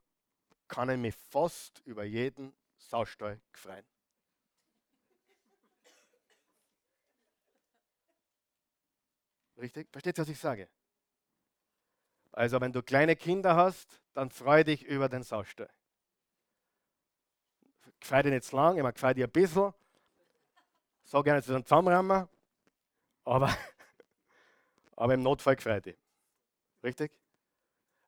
kann 0.68 0.90
ich 0.90 0.99
mich 0.99 1.14
fast 1.14 1.80
über 1.84 2.05
jeden 2.05 2.55
Saustall 2.76 3.40
freuen. 3.53 3.84
Richtig? 9.59 9.88
Versteht 9.90 10.18
ihr, 10.18 10.22
was 10.22 10.28
ich 10.28 10.38
sage? 10.38 10.68
Also, 12.32 12.61
wenn 12.61 12.72
du 12.72 12.82
kleine 12.82 13.16
Kinder 13.16 13.57
hast, 13.57 14.03
dann 14.12 14.30
freu 14.30 14.62
dich 14.64 14.84
über 14.84 15.09
den 15.09 15.22
Saustall. 15.22 15.70
Freu 18.01 18.22
dich 18.22 18.32
nicht 18.32 18.44
zu 18.44 18.57
lang, 18.57 18.76
ich 18.76 18.82
meine, 18.82 18.94
freu 18.97 19.14
dich 19.14 19.24
ein 19.24 19.30
bisschen. 19.30 19.72
So 21.05 21.22
gerne 21.22 21.42
zu 21.42 21.61
zusammenrammen, 21.62 22.28
aber, 23.24 23.57
aber 24.97 25.14
im 25.14 25.22
Notfall 25.22 25.57
freu 25.57 25.80
dich. 25.80 25.97
Richtig? 26.82 27.12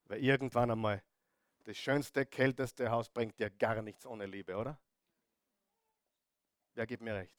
Weil 0.07 0.23
irgendwann 0.23 0.71
einmal 0.71 1.03
das 1.65 1.77
schönste, 1.77 2.25
kälteste 2.25 2.91
Haus 2.91 3.09
bringt 3.09 3.39
dir 3.39 3.51
gar 3.51 3.83
nichts 3.83 4.07
ohne 4.07 4.27
Liebe, 4.27 4.57
oder? 4.57 4.79
Wer 6.75 6.87
gibt 6.87 7.03
mir 7.03 7.15
recht? 7.15 7.37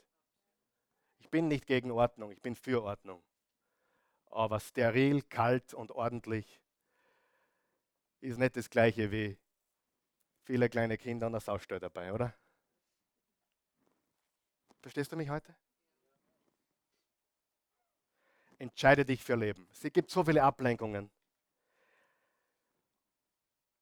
Ich 1.17 1.29
bin 1.29 1.47
nicht 1.47 1.65
gegen 1.65 1.91
Ordnung, 1.91 2.31
ich 2.31 2.41
bin 2.41 2.55
für 2.55 2.83
Ordnung. 2.83 3.23
Aber 4.27 4.59
steril, 4.59 5.21
kalt 5.23 5.73
und 5.73 5.91
ordentlich 5.91 6.61
ist 8.21 8.37
nicht 8.37 8.55
das 8.55 8.69
gleiche 8.69 9.11
wie 9.11 9.37
viele 10.49 10.67
kleine 10.67 10.97
Kinder 10.97 11.27
und 11.27 11.33
das 11.33 11.45
Saustall 11.45 11.79
dabei, 11.79 12.11
oder? 12.11 12.33
Verstehst 14.81 15.11
du 15.11 15.15
mich 15.15 15.29
heute? 15.29 15.55
Entscheide 18.57 19.05
dich 19.05 19.23
für 19.23 19.35
Leben. 19.35 19.67
Es 19.71 19.81
gibt 19.93 20.09
so 20.09 20.23
viele 20.23 20.41
Ablenkungen. 20.41 21.11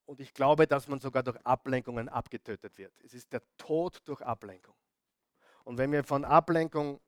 Und 0.08 0.20
ich 0.20 0.34
glaube, 0.34 0.68
dass 0.68 0.90
man 0.90 1.00
sogar 1.00 1.24
durch 1.24 1.38
Ablenkungen 1.46 2.10
abgetötet 2.10 2.78
wird. 2.78 2.94
Es 3.02 3.14
ist 3.14 3.32
der 3.32 3.44
Tod 3.56 4.02
durch 4.04 4.22
Ablenkung. 4.22 4.76
Und 5.64 5.78
wenn 5.78 5.94
wir 5.94 6.04
von 6.04 6.26
Ablenkung 6.26 7.00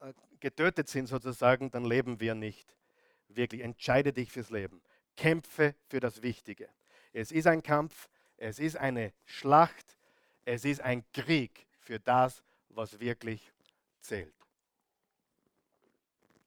äh, 0.00 0.14
getötet 0.40 0.88
sind 0.88 1.08
sozusagen, 1.08 1.70
dann 1.70 1.84
leben 1.84 2.20
wir 2.20 2.34
nicht 2.34 2.74
wirklich. 3.28 3.60
Entscheide 3.60 4.14
dich 4.14 4.32
fürs 4.32 4.48
Leben. 4.48 4.80
Kämpfe 5.14 5.74
für 5.88 6.00
das 6.00 6.22
Wichtige. 6.22 6.70
Es 7.12 7.32
ist 7.32 7.46
ein 7.46 7.62
Kampf, 7.62 8.08
es 8.36 8.58
ist 8.58 8.76
eine 8.76 9.12
Schlacht, 9.24 9.96
es 10.44 10.64
ist 10.64 10.80
ein 10.80 11.04
Krieg 11.12 11.66
für 11.80 11.98
das, 11.98 12.42
was 12.68 12.98
wirklich 13.00 13.52
zählt. 14.00 14.34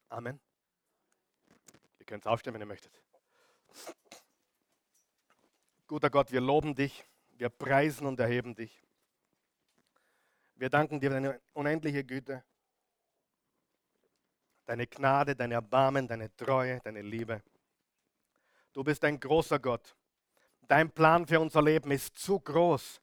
Amen. 0.09 0.39
Ihr 1.99 2.05
könnt 2.05 2.25
aufstehen, 2.25 2.53
wenn 2.53 2.61
ihr 2.61 2.65
möchtet. 2.65 3.01
Guter 5.87 6.09
Gott, 6.09 6.31
wir 6.31 6.41
loben 6.41 6.75
dich, 6.75 7.03
wir 7.37 7.49
preisen 7.49 8.05
und 8.05 8.19
erheben 8.19 8.55
dich. 8.55 8.83
Wir 10.55 10.69
danken 10.69 10.99
dir 10.99 11.09
für 11.09 11.15
deine 11.15 11.41
unendliche 11.53 12.03
Güte, 12.03 12.43
deine 14.65 14.85
Gnade, 14.87 15.35
dein 15.35 15.51
Erbarmen, 15.51 16.07
deine 16.07 16.35
Treue, 16.35 16.79
deine 16.81 17.01
Liebe. 17.01 17.41
Du 18.73 18.83
bist 18.83 19.03
ein 19.03 19.19
großer 19.19 19.57
Gott. 19.57 19.95
Dein 20.69 20.89
Plan 20.89 21.27
für 21.27 21.41
unser 21.41 21.61
Leben 21.61 21.91
ist 21.91 22.17
zu 22.17 22.39
groß, 22.39 23.01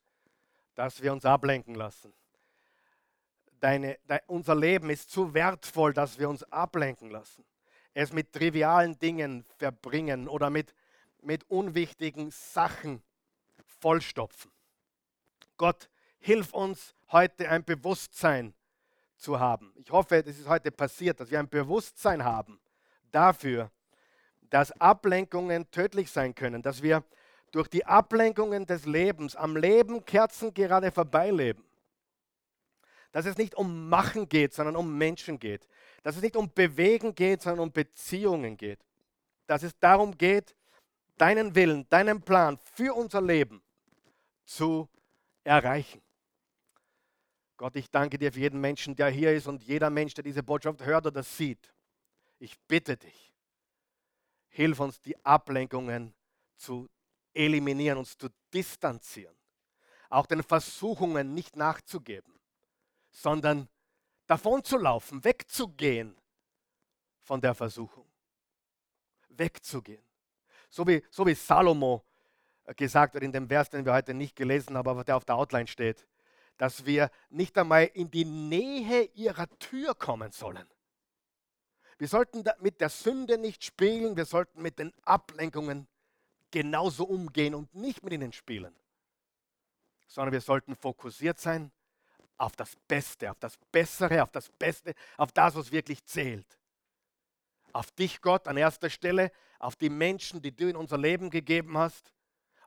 dass 0.73 1.03
wir 1.03 1.13
uns 1.13 1.23
ablenken 1.23 1.75
lassen. 1.75 2.11
Deine, 3.59 3.99
de, 4.09 4.19
unser 4.25 4.55
Leben 4.55 4.89
ist 4.89 5.11
zu 5.11 5.35
wertvoll, 5.35 5.93
dass 5.93 6.17
wir 6.17 6.27
uns 6.27 6.43
ablenken 6.51 7.11
lassen. 7.11 7.45
Es 7.93 8.11
mit 8.11 8.33
trivialen 8.33 8.97
Dingen 8.97 9.45
verbringen 9.59 10.27
oder 10.27 10.49
mit 10.49 10.73
mit 11.21 11.49
unwichtigen 11.49 12.31
Sachen 12.31 13.03
vollstopfen. 13.79 14.51
Gott, 15.57 15.89
hilf 16.19 16.53
uns 16.53 16.95
heute 17.11 17.49
ein 17.49 17.63
Bewusstsein 17.63 18.53
zu 19.17 19.39
haben. 19.39 19.73
Ich 19.75 19.91
hoffe, 19.91 20.17
es 20.17 20.39
ist 20.39 20.47
heute 20.47 20.71
passiert, 20.71 21.19
dass 21.19 21.31
wir 21.31 21.39
ein 21.39 21.49
Bewusstsein 21.49 22.23
haben 22.23 22.59
dafür, 23.11 23.71
dass 24.49 24.71
Ablenkungen 24.79 25.69
tödlich 25.71 26.09
sein 26.09 26.33
können, 26.33 26.61
dass 26.61 26.81
wir 26.81 27.03
durch 27.51 27.67
die 27.67 27.85
Ablenkungen 27.85 28.65
des 28.65 28.85
Lebens 28.85 29.35
am 29.35 29.55
Leben 29.55 30.05
Kerzen 30.05 30.53
gerade 30.53 30.91
vorbeileben. 30.91 31.63
Dass 33.11 33.25
es 33.25 33.37
nicht 33.37 33.55
um 33.55 33.89
Machen 33.89 34.27
geht, 34.29 34.53
sondern 34.53 34.75
um 34.75 34.97
Menschen 34.97 35.39
geht. 35.39 35.67
Dass 36.03 36.15
es 36.15 36.21
nicht 36.21 36.35
um 36.35 36.51
Bewegen 36.53 37.15
geht, 37.15 37.41
sondern 37.41 37.67
um 37.67 37.71
Beziehungen 37.71 38.57
geht. 38.57 38.79
Dass 39.47 39.63
es 39.63 39.77
darum 39.79 40.17
geht, 40.17 40.55
deinen 41.17 41.55
Willen, 41.55 41.87
deinen 41.89 42.21
Plan 42.21 42.59
für 42.75 42.93
unser 42.93 43.21
Leben 43.21 43.61
zu 44.45 44.87
erreichen. 45.43 46.01
Gott, 47.57 47.75
ich 47.75 47.89
danke 47.89 48.19
dir 48.19 48.31
für 48.31 48.39
jeden 48.39 48.61
Menschen, 48.61 48.95
der 48.95 49.09
hier 49.09 49.33
ist 49.33 49.47
und 49.47 49.63
jeder 49.63 49.89
Mensch, 49.89 50.13
der 50.13 50.23
diese 50.23 50.43
Botschaft 50.43 50.85
hört 50.85 51.07
oder 51.07 51.23
sieht. 51.23 51.73
Ich 52.39 52.59
bitte 52.67 52.97
dich, 52.97 53.33
hilf 54.49 54.79
uns, 54.79 55.01
die 55.01 55.17
Ablenkungen 55.25 56.13
zu 56.55 56.87
eliminieren, 57.37 57.97
uns 57.99 58.17
zu 58.17 58.29
distanzieren. 58.53 59.35
Auch 60.09 60.25
den 60.25 60.43
Versuchungen 60.43 61.33
nicht 61.33 61.55
nachzugeben, 61.55 62.33
sondern 63.11 63.67
davon 64.25 64.63
zu 64.63 64.77
laufen, 64.77 65.23
wegzugehen 65.23 66.15
von 67.21 67.41
der 67.41 67.53
Versuchung. 67.53 68.05
Wegzugehen. 69.29 70.03
So 70.69 70.87
wie, 70.87 71.03
so 71.09 71.25
wie 71.25 71.33
Salomo 71.33 72.03
gesagt 72.75 73.15
oder 73.15 73.23
in 73.25 73.31
dem 73.31 73.47
Vers, 73.47 73.69
den 73.69 73.85
wir 73.85 73.93
heute 73.93 74.13
nicht 74.13 74.35
gelesen 74.35 74.75
haben, 74.75 74.87
aber 74.87 75.03
der 75.03 75.17
auf 75.17 75.25
der 75.25 75.35
Outline 75.35 75.67
steht, 75.67 76.05
dass 76.57 76.85
wir 76.85 77.11
nicht 77.29 77.57
einmal 77.57 77.85
in 77.93 78.09
die 78.09 78.25
Nähe 78.25 79.03
ihrer 79.13 79.47
Tür 79.59 79.93
kommen 79.95 80.31
sollen. 80.31 80.67
Wir 81.97 82.07
sollten 82.07 82.43
mit 82.59 82.81
der 82.81 82.89
Sünde 82.89 83.37
nicht 83.37 83.63
spielen, 83.63 84.17
wir 84.17 84.25
sollten 84.25 84.61
mit 84.61 84.79
den 84.79 84.93
Ablenkungen 85.03 85.87
genauso 86.51 87.05
umgehen 87.05 87.55
und 87.55 87.73
nicht 87.75 88.03
mit 88.03 88.13
ihnen 88.13 88.33
spielen, 88.33 88.75
sondern 90.07 90.33
wir 90.33 90.41
sollten 90.41 90.75
fokussiert 90.75 91.39
sein 91.39 91.71
auf 92.37 92.55
das 92.55 92.75
Beste, 92.87 93.31
auf 93.31 93.39
das 93.39 93.57
Bessere, 93.71 94.23
auf 94.23 94.31
das 94.31 94.49
Beste, 94.49 94.93
auf 95.17 95.31
das, 95.31 95.55
was 95.55 95.71
wirklich 95.71 96.05
zählt. 96.05 96.57
Auf 97.73 97.91
dich, 97.91 98.21
Gott, 98.21 98.47
an 98.47 98.57
erster 98.57 98.89
Stelle, 98.89 99.31
auf 99.59 99.75
die 99.75 99.89
Menschen, 99.89 100.41
die 100.41 100.55
du 100.55 100.67
in 100.69 100.75
unser 100.75 100.97
Leben 100.97 101.29
gegeben 101.29 101.77
hast, 101.77 102.13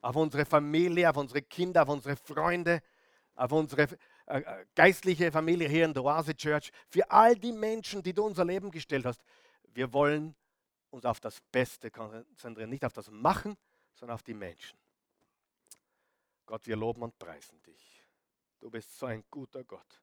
auf 0.03 0.17
unsere 0.17 0.45
Familie, 0.45 1.09
auf 1.09 1.17
unsere 1.17 1.43
Kinder, 1.43 1.83
auf 1.83 1.89
unsere 1.89 2.17
Freunde, 2.17 2.83
auf 3.35 3.53
unsere 3.53 3.89
äh, 4.27 4.41
äh, 4.41 4.67
geistliche 4.75 5.33
Familie 5.33 5.69
hier 5.69 5.85
in 5.85 5.95
der 5.95 6.05
Oase 6.05 6.35
Church, 6.35 6.71
für 6.89 7.11
all 7.11 7.37
die 7.37 7.53
Menschen, 7.53 8.03
die 8.03 8.13
du 8.13 8.25
unser 8.25 8.45
Leben 8.45 8.71
gestellt 8.71 9.07
hast. 9.07 9.23
Wir 9.73 9.93
wollen 9.93 10.35
uns 10.91 11.05
auf 11.05 11.21
das 11.21 11.41
Beste 11.53 11.91
konzentrieren, 11.91 12.71
nicht 12.71 12.85
auf 12.85 12.93
das 12.93 13.11
Machen, 13.11 13.57
sondern 14.01 14.15
auf 14.15 14.23
die 14.23 14.35
Menschen. 14.35 14.79
Gott, 16.47 16.67
wir 16.67 16.77
loben 16.77 17.03
und 17.03 17.19
preisen 17.19 17.63
dich. 17.63 18.03
Du 18.59 18.71
bist 18.71 18.99
so 18.99 19.07
ein 19.07 19.23
guter 19.31 19.63
Gott. 19.63 20.01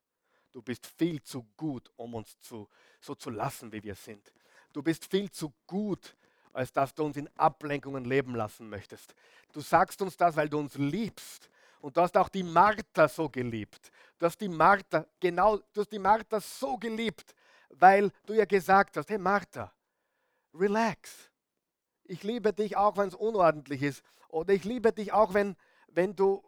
Du 0.54 0.62
bist 0.62 0.86
viel 0.86 1.22
zu 1.22 1.44
gut, 1.58 1.92
um 1.98 2.14
uns 2.14 2.40
zu, 2.40 2.70
so 3.02 3.16
zu 3.16 3.32
lassen, 3.32 3.72
wie 3.72 3.84
wir 3.84 3.96
sind. 3.96 4.32
Du 4.72 4.82
bist 4.82 5.06
viel 5.06 5.30
zu 5.30 5.52
gut, 5.66 6.16
als 6.54 6.72
dass 6.72 6.94
du 6.94 7.04
uns 7.04 7.18
in 7.18 7.30
Ablenkungen 7.38 8.06
leben 8.06 8.36
lassen 8.36 8.70
möchtest. 8.70 9.14
Du 9.52 9.62
sagst 9.62 10.02
uns 10.02 10.16
das, 10.16 10.36
weil 10.36 10.48
du 10.48 10.60
uns 10.60 10.76
liebst. 10.76 11.50
Und 11.82 11.98
du 11.98 12.02
hast 12.02 12.16
auch 12.18 12.30
die 12.30 12.44
Martha 12.44 13.08
so 13.08 13.30
geliebt. 13.30 13.92
Du 14.18 14.26
hast 14.26 14.40
die 14.40 14.48
Martha, 14.48 15.06
genau, 15.20 15.58
du 15.58 15.82
hast 15.82 15.92
die 15.92 16.00
Martha 16.00 16.40
so 16.40 16.78
geliebt, 16.78 17.36
weil 17.70 18.12
du 18.26 18.34
ihr 18.34 18.46
gesagt 18.46 18.98
hast, 18.98 19.10
hey 19.10 19.18
Martha, 19.18 19.72
relax. 20.54 21.30
Ich 22.08 22.24
liebe 22.24 22.54
dich 22.54 22.78
auch, 22.78 22.98
wenn 22.98 23.10
es 23.10 23.16
unordentlich 23.16 23.84
ist. 23.84 24.04
Oder 24.30 24.54
ich 24.54 24.64
liebe 24.64 24.92
dich 24.94 25.12
auch, 25.12 25.34
wenn, 25.34 25.56
wenn 25.88 26.16
du, 26.16 26.44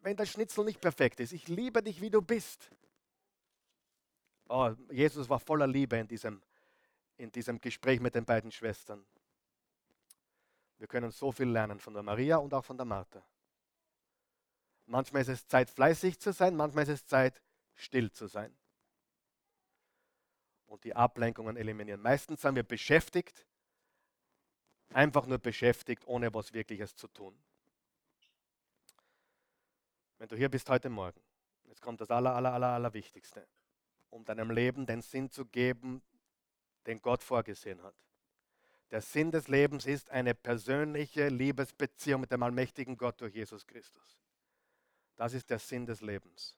wenn 0.00 0.16
der 0.16 0.26
Schnitzel 0.26 0.64
nicht 0.64 0.80
perfekt 0.80 1.20
ist. 1.20 1.32
Ich 1.32 1.48
liebe 1.48 1.82
dich, 1.82 2.00
wie 2.00 2.10
du 2.10 2.22
bist. 2.22 2.70
Oh, 4.48 4.74
Jesus 4.90 5.28
war 5.28 5.38
voller 5.38 5.66
Liebe 5.66 5.96
in 5.96 6.08
diesem, 6.08 6.42
in 7.16 7.30
diesem 7.30 7.60
Gespräch 7.60 8.00
mit 8.00 8.14
den 8.14 8.24
beiden 8.24 8.50
Schwestern. 8.50 9.04
Wir 10.78 10.86
können 10.86 11.10
so 11.10 11.30
viel 11.30 11.48
lernen 11.48 11.78
von 11.78 11.92
der 11.92 12.02
Maria 12.02 12.38
und 12.38 12.54
auch 12.54 12.64
von 12.64 12.76
der 12.76 12.86
Martha. 12.86 13.22
Manchmal 14.86 15.22
ist 15.22 15.28
es 15.28 15.46
Zeit, 15.46 15.70
fleißig 15.70 16.18
zu 16.18 16.32
sein, 16.32 16.56
manchmal 16.56 16.84
ist 16.84 16.88
es 16.88 17.06
Zeit, 17.06 17.40
still 17.74 18.10
zu 18.10 18.26
sein. 18.26 18.56
Und 20.66 20.82
die 20.84 20.96
Ablenkungen 20.96 21.56
eliminieren. 21.56 22.00
Meistens 22.00 22.40
sind 22.40 22.54
wir 22.54 22.62
beschäftigt, 22.62 23.46
einfach 24.92 25.26
nur 25.26 25.38
beschäftigt, 25.38 26.06
ohne 26.06 26.32
was 26.34 26.52
Wirkliches 26.52 26.94
zu 26.96 27.08
tun. 27.08 27.34
Wenn 30.18 30.28
du 30.28 30.36
hier 30.36 30.48
bist 30.48 30.68
heute 30.68 30.90
Morgen, 30.90 31.20
jetzt 31.64 31.80
kommt 31.80 32.00
das 32.00 32.10
aller, 32.10 32.34
aller, 32.34 32.52
aller, 32.52 32.68
aller 32.68 32.92
um 34.10 34.24
deinem 34.24 34.50
Leben 34.50 34.86
den 34.86 35.02
Sinn 35.02 35.30
zu 35.30 35.46
geben, 35.46 36.02
den 36.86 37.00
Gott 37.00 37.22
vorgesehen 37.22 37.82
hat. 37.82 37.94
Der 38.90 39.00
Sinn 39.00 39.30
des 39.30 39.48
Lebens 39.48 39.86
ist 39.86 40.10
eine 40.10 40.34
persönliche 40.34 41.28
Liebesbeziehung 41.28 42.22
mit 42.22 42.32
dem 42.32 42.42
allmächtigen 42.42 42.96
Gott 42.96 43.20
durch 43.20 43.34
Jesus 43.34 43.66
Christus. 43.66 44.18
Das 45.16 45.32
ist 45.32 45.48
der 45.48 45.58
Sinn 45.58 45.86
des 45.86 46.00
Lebens. 46.00 46.56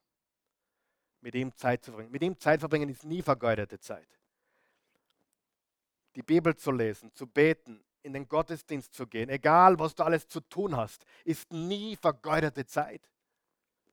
Mit 1.21 1.35
ihm 1.35 1.55
Zeit 1.57 1.85
zu 1.85 1.91
verbringen. 1.91 2.11
Mit 2.11 2.23
ihm 2.23 2.39
Zeit 2.39 2.61
verbringen 2.61 2.89
ist 2.89 3.05
nie 3.05 3.23
vergeudete 3.23 3.79
Zeit. 3.79 4.09
Die 6.17 6.23
Bibel 6.23 6.57
zu 6.57 6.73
lesen, 6.73 7.15
zu 7.15 7.27
beten, 7.27 7.85
in 8.03 8.13
den 8.13 8.29
Gottesdienst 8.29 8.95
zu 8.95 9.07
gehen, 9.07 9.29
egal 9.29 9.79
was 9.79 9.95
du 9.95 10.03
alles 10.03 10.27
zu 10.29 10.41
tun 10.41 10.77
hast, 10.77 11.05
ist 11.25 11.53
nie 11.53 11.97
vergeudete 11.97 12.67
Zeit. 12.67 13.09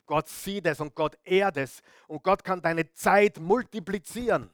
Gott 0.05 0.27
sieht 0.27 0.65
es 0.65 0.79
und 0.79 0.95
Gott 0.95 1.17
ehrt 1.23 1.57
es 1.57 1.81
und 2.07 2.23
Gott 2.23 2.43
kann 2.43 2.61
deine 2.61 2.91
Zeit 2.93 3.39
multiplizieren. 3.39 4.49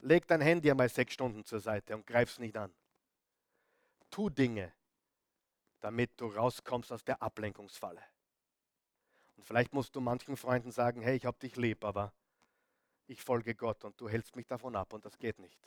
Leg 0.00 0.26
dein 0.26 0.40
Handy 0.40 0.70
einmal 0.70 0.88
sechs 0.88 1.14
Stunden 1.14 1.44
zur 1.44 1.60
Seite 1.60 1.94
und 1.94 2.06
greif 2.06 2.30
es 2.30 2.38
nicht 2.38 2.56
an. 2.56 2.72
Tu 4.10 4.28
Dinge, 4.28 4.72
damit 5.80 6.10
du 6.20 6.26
rauskommst 6.26 6.92
aus 6.92 7.04
der 7.04 7.22
Ablenkungsfalle. 7.22 8.02
Und 9.36 9.44
vielleicht 9.46 9.72
musst 9.72 9.96
du 9.96 10.00
manchen 10.00 10.36
Freunden 10.36 10.72
sagen, 10.72 11.00
hey, 11.00 11.16
ich 11.16 11.24
habe 11.24 11.38
dich 11.38 11.56
lieb, 11.56 11.84
aber 11.84 12.12
ich 13.06 13.22
folge 13.22 13.54
Gott 13.54 13.84
und 13.84 13.98
du 14.00 14.08
hältst 14.08 14.36
mich 14.36 14.46
davon 14.46 14.76
ab 14.76 14.92
und 14.92 15.04
das 15.04 15.18
geht 15.18 15.38
nicht. 15.38 15.58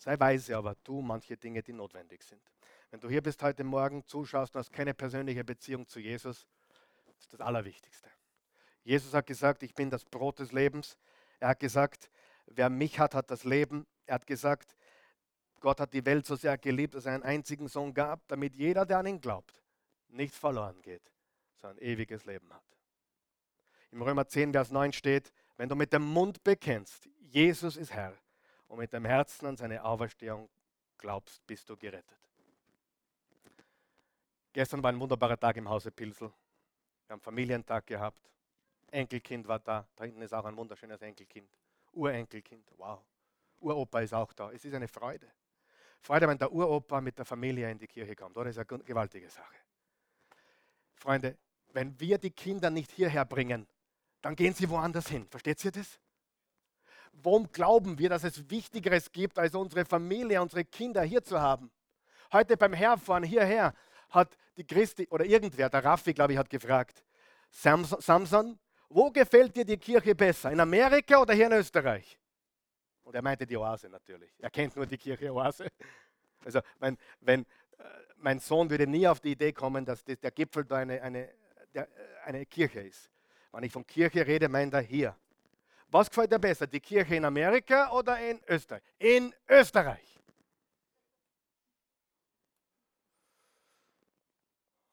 Sei 0.00 0.18
weise, 0.18 0.56
aber 0.56 0.74
tu 0.82 1.00
manche 1.00 1.36
Dinge, 1.36 1.62
die 1.62 1.72
notwendig 1.72 2.24
sind. 2.24 2.42
Wenn 2.90 3.00
du 3.00 3.08
hier 3.08 3.22
bist 3.22 3.42
heute 3.42 3.62
Morgen, 3.62 4.04
zuschaust 4.04 4.56
und 4.56 4.60
hast 4.60 4.72
keine 4.72 4.94
persönliche 4.94 5.44
Beziehung 5.44 5.86
zu 5.86 6.00
Jesus, 6.00 6.46
ist 7.18 7.32
das 7.32 7.40
Allerwichtigste. 7.40 8.10
Jesus 8.82 9.14
hat 9.14 9.26
gesagt, 9.26 9.62
ich 9.62 9.74
bin 9.74 9.90
das 9.90 10.04
Brot 10.04 10.40
des 10.40 10.50
Lebens. 10.50 10.96
Er 11.38 11.50
hat 11.50 11.60
gesagt, 11.60 12.10
Wer 12.50 12.68
mich 12.68 12.98
hat, 12.98 13.14
hat 13.14 13.30
das 13.30 13.44
Leben. 13.44 13.86
Er 14.06 14.14
hat 14.14 14.26
gesagt, 14.26 14.76
Gott 15.60 15.80
hat 15.80 15.92
die 15.94 16.04
Welt 16.04 16.26
so 16.26 16.34
sehr 16.36 16.58
geliebt, 16.58 16.94
dass 16.94 17.06
er 17.06 17.14
einen 17.14 17.22
einzigen 17.22 17.68
Sohn 17.68 17.94
gab, 17.94 18.26
damit 18.28 18.56
jeder, 18.56 18.84
der 18.84 18.98
an 18.98 19.06
ihn 19.06 19.20
glaubt, 19.20 19.62
nicht 20.08 20.34
verloren 20.34 20.80
geht, 20.82 21.12
sondern 21.56 21.78
ewiges 21.78 22.24
Leben 22.24 22.52
hat. 22.52 22.64
Im 23.92 24.02
Römer 24.02 24.26
10, 24.26 24.52
Vers 24.52 24.70
9 24.70 24.92
steht, 24.92 25.32
wenn 25.56 25.68
du 25.68 25.76
mit 25.76 25.92
dem 25.92 26.02
Mund 26.02 26.42
bekennst, 26.42 27.08
Jesus 27.20 27.76
ist 27.76 27.92
Herr, 27.92 28.14
und 28.70 28.78
mit 28.78 28.92
dem 28.92 29.04
Herzen 29.04 29.46
an 29.46 29.56
seine 29.56 29.84
Auferstehung 29.84 30.48
glaubst, 30.96 31.44
bist 31.46 31.68
du 31.68 31.76
gerettet. 31.76 32.16
Gestern 34.52 34.82
war 34.82 34.92
ein 34.92 35.00
wunderbarer 35.00 35.38
Tag 35.38 35.56
im 35.56 35.68
Hause 35.68 35.90
Pilsel. 35.90 36.32
Wir 37.06 37.14
haben 37.14 37.20
Familientag 37.20 37.86
gehabt. 37.86 38.30
Enkelkind 38.92 39.46
war 39.48 39.58
da. 39.58 39.86
Da 39.96 40.04
hinten 40.04 40.22
ist 40.22 40.32
auch 40.32 40.44
ein 40.44 40.56
wunderschönes 40.56 41.02
Enkelkind. 41.02 41.50
Urenkelkind. 41.92 42.64
Wow. 42.76 43.00
Uropa 43.60 44.00
ist 44.00 44.14
auch 44.14 44.32
da. 44.32 44.52
Es 44.52 44.64
ist 44.64 44.74
eine 44.74 44.86
Freude. 44.86 45.26
Freude, 46.00 46.28
wenn 46.28 46.38
der 46.38 46.52
Uropa 46.52 47.00
mit 47.00 47.18
der 47.18 47.24
Familie 47.24 47.70
in 47.70 47.78
die 47.78 47.88
Kirche 47.88 48.14
kommt. 48.14 48.36
Oder? 48.36 48.46
Das 48.46 48.56
ist 48.56 48.70
eine 48.70 48.84
gewaltige 48.84 49.28
Sache. 49.30 49.56
Freunde, 50.94 51.36
wenn 51.72 51.98
wir 51.98 52.18
die 52.18 52.30
Kinder 52.30 52.70
nicht 52.70 52.92
hierher 52.92 53.24
bringen, 53.24 53.66
dann 54.22 54.36
gehen 54.36 54.54
sie 54.54 54.68
woanders 54.68 55.08
hin. 55.08 55.26
Versteht 55.28 55.64
ihr 55.64 55.72
das? 55.72 55.98
Warum 57.12 57.50
glauben 57.52 57.98
wir, 57.98 58.08
dass 58.08 58.24
es 58.24 58.48
Wichtigeres 58.48 59.12
gibt, 59.12 59.38
als 59.38 59.54
unsere 59.54 59.84
Familie, 59.84 60.40
unsere 60.40 60.64
Kinder 60.64 61.02
hier 61.02 61.22
zu 61.22 61.40
haben? 61.40 61.70
Heute 62.32 62.56
beim 62.56 62.72
Herfahren 62.72 63.24
hierher 63.24 63.74
hat 64.08 64.36
die 64.56 64.66
Christi 64.66 65.06
oder 65.10 65.24
irgendwer, 65.24 65.68
der 65.68 65.84
Raffi, 65.84 66.14
glaube 66.14 66.32
ich, 66.32 66.38
hat 66.38 66.48
gefragt, 66.48 67.04
Samson, 67.50 68.58
wo 68.88 69.10
gefällt 69.10 69.56
dir 69.56 69.64
die 69.64 69.76
Kirche 69.76 70.14
besser? 70.14 70.50
In 70.50 70.60
Amerika 70.60 71.20
oder 71.20 71.34
hier 71.34 71.46
in 71.46 71.52
Österreich? 71.52 72.18
Und 73.02 73.14
er 73.14 73.22
meinte 73.22 73.46
die 73.46 73.56
Oase 73.56 73.88
natürlich. 73.88 74.32
Er 74.38 74.50
kennt 74.50 74.76
nur 74.76 74.86
die 74.86 74.98
Kirche 74.98 75.32
Oase. 75.32 75.68
Also 76.44 76.60
wenn, 76.78 76.96
wenn, 77.20 77.42
äh, 77.42 77.84
mein 78.16 78.38
Sohn 78.38 78.70
würde 78.70 78.86
nie 78.86 79.06
auf 79.06 79.20
die 79.20 79.32
Idee 79.32 79.52
kommen, 79.52 79.84
dass 79.84 80.02
das, 80.04 80.18
der 80.20 80.30
Gipfel 80.30 80.64
da 80.64 80.76
eine, 80.76 81.02
eine, 81.02 81.28
äh, 81.74 81.86
eine 82.24 82.46
Kirche 82.46 82.80
ist. 82.80 83.10
Wenn 83.52 83.64
ich 83.64 83.72
von 83.72 83.86
Kirche 83.86 84.26
rede, 84.26 84.48
meint 84.48 84.72
er 84.72 84.80
hier. 84.80 85.16
Was 85.90 86.08
gefällt 86.08 86.30
dir 86.30 86.38
besser, 86.38 86.66
die 86.66 86.80
Kirche 86.80 87.16
in 87.16 87.24
Amerika 87.24 87.90
oder 87.90 88.18
in 88.20 88.40
Österreich? 88.46 88.82
In 88.98 89.34
Österreich. 89.48 90.18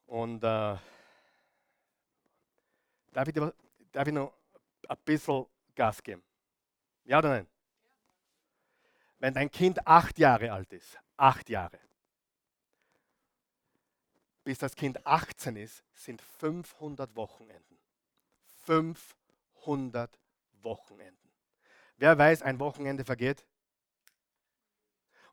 Und 0.08 0.44
äh, 0.44 0.78
darf 3.12 3.28
ich 3.28 3.34
Darf 3.92 4.08
ich 4.08 4.14
noch 4.14 4.34
ein 4.88 4.98
bisschen 5.06 5.46
Gas 5.76 6.02
geben? 6.04 6.24
Ja 7.06 7.20
oder 7.20 7.30
nein? 7.30 7.48
Wenn 9.20 9.34
dein 9.34 9.50
Kind 9.50 9.86
acht 9.88 10.20
Jahre 10.20 10.52
alt 10.52 10.72
ist, 10.74 11.00
acht 11.16 11.50
Jahre, 11.50 11.80
bis 14.44 14.60
das 14.60 14.76
Kind 14.76 15.06
18 15.06 15.56
ist, 15.56 15.84
sind 15.94 16.22
500 16.22 17.16
Wochenenden. 17.16 17.78
500 18.66 20.18
Wochenenden. 20.68 21.32
Wer 21.96 22.18
weiß, 22.18 22.42
ein 22.42 22.60
Wochenende 22.60 23.06
vergeht? 23.06 23.46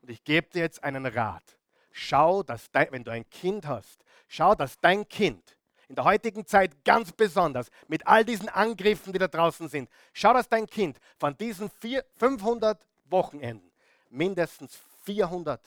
Und 0.01 0.09
ich 0.09 0.23
gebe 0.23 0.47
dir 0.49 0.61
jetzt 0.61 0.81
einen 0.83 1.05
Rat. 1.05 1.43
Schau, 1.91 2.41
dass 2.41 2.71
dein, 2.71 2.91
wenn 2.91 3.03
du 3.03 3.11
ein 3.11 3.29
Kind 3.29 3.67
hast, 3.67 4.05
schau, 4.27 4.55
dass 4.55 4.79
dein 4.79 5.07
Kind 5.07 5.57
in 5.89 5.95
der 5.95 6.05
heutigen 6.05 6.45
Zeit 6.45 6.83
ganz 6.83 7.11
besonders, 7.11 7.69
mit 7.87 8.07
all 8.07 8.23
diesen 8.23 8.49
Angriffen, 8.49 9.13
die 9.13 9.19
da 9.19 9.27
draußen 9.27 9.67
sind, 9.67 9.89
schau, 10.13 10.33
dass 10.33 10.47
dein 10.47 10.67
Kind 10.67 10.99
von 11.17 11.37
diesen 11.37 11.69
vier, 11.69 12.05
500 12.17 12.87
Wochenenden 13.05 13.71
mindestens 14.09 14.79
400 15.03 15.61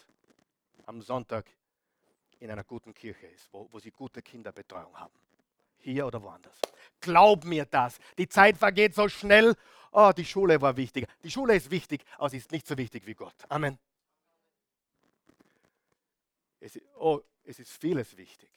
am 0.86 1.02
Sonntag 1.02 1.46
in 2.40 2.50
einer 2.50 2.64
guten 2.64 2.94
Kirche 2.94 3.26
ist, 3.26 3.52
wo, 3.52 3.68
wo 3.70 3.78
sie 3.78 3.90
gute 3.90 4.22
Kinderbetreuung 4.22 4.98
haben. 4.98 5.14
Hier 5.78 6.06
oder 6.06 6.22
woanders. 6.22 6.58
Glaub 7.00 7.44
mir 7.44 7.64
das. 7.64 7.98
Die 8.18 8.28
Zeit 8.28 8.58
vergeht 8.58 8.94
so 8.94 9.08
schnell. 9.08 9.54
Oh, 9.92 10.12
die 10.16 10.24
Schule 10.24 10.60
war 10.60 10.76
wichtig. 10.76 11.06
Die 11.22 11.30
Schule 11.30 11.56
ist 11.56 11.70
wichtig, 11.70 12.04
aber 12.16 12.30
sie 12.30 12.38
ist 12.38 12.52
nicht 12.52 12.66
so 12.66 12.76
wichtig 12.76 13.06
wie 13.06 13.14
Gott. 13.14 13.34
Amen. 13.48 13.78
Es, 16.60 16.78
oh, 16.96 17.20
es 17.44 17.58
ist 17.58 17.72
vieles 17.72 18.16
wichtig. 18.16 18.50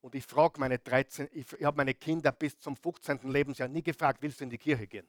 Und 0.00 0.14
ich 0.14 0.26
frage 0.26 0.58
meine 0.58 0.78
13, 0.78 1.28
ich, 1.32 1.52
ich 1.52 1.64
habe 1.64 1.76
meine 1.76 1.94
Kinder 1.94 2.32
bis 2.32 2.58
zum 2.58 2.76
15. 2.76 3.30
Lebensjahr 3.30 3.68
nie 3.68 3.82
gefragt, 3.82 4.20
willst 4.20 4.40
du 4.40 4.44
in 4.44 4.50
die 4.50 4.58
Kirche 4.58 4.86
gehen? 4.86 5.06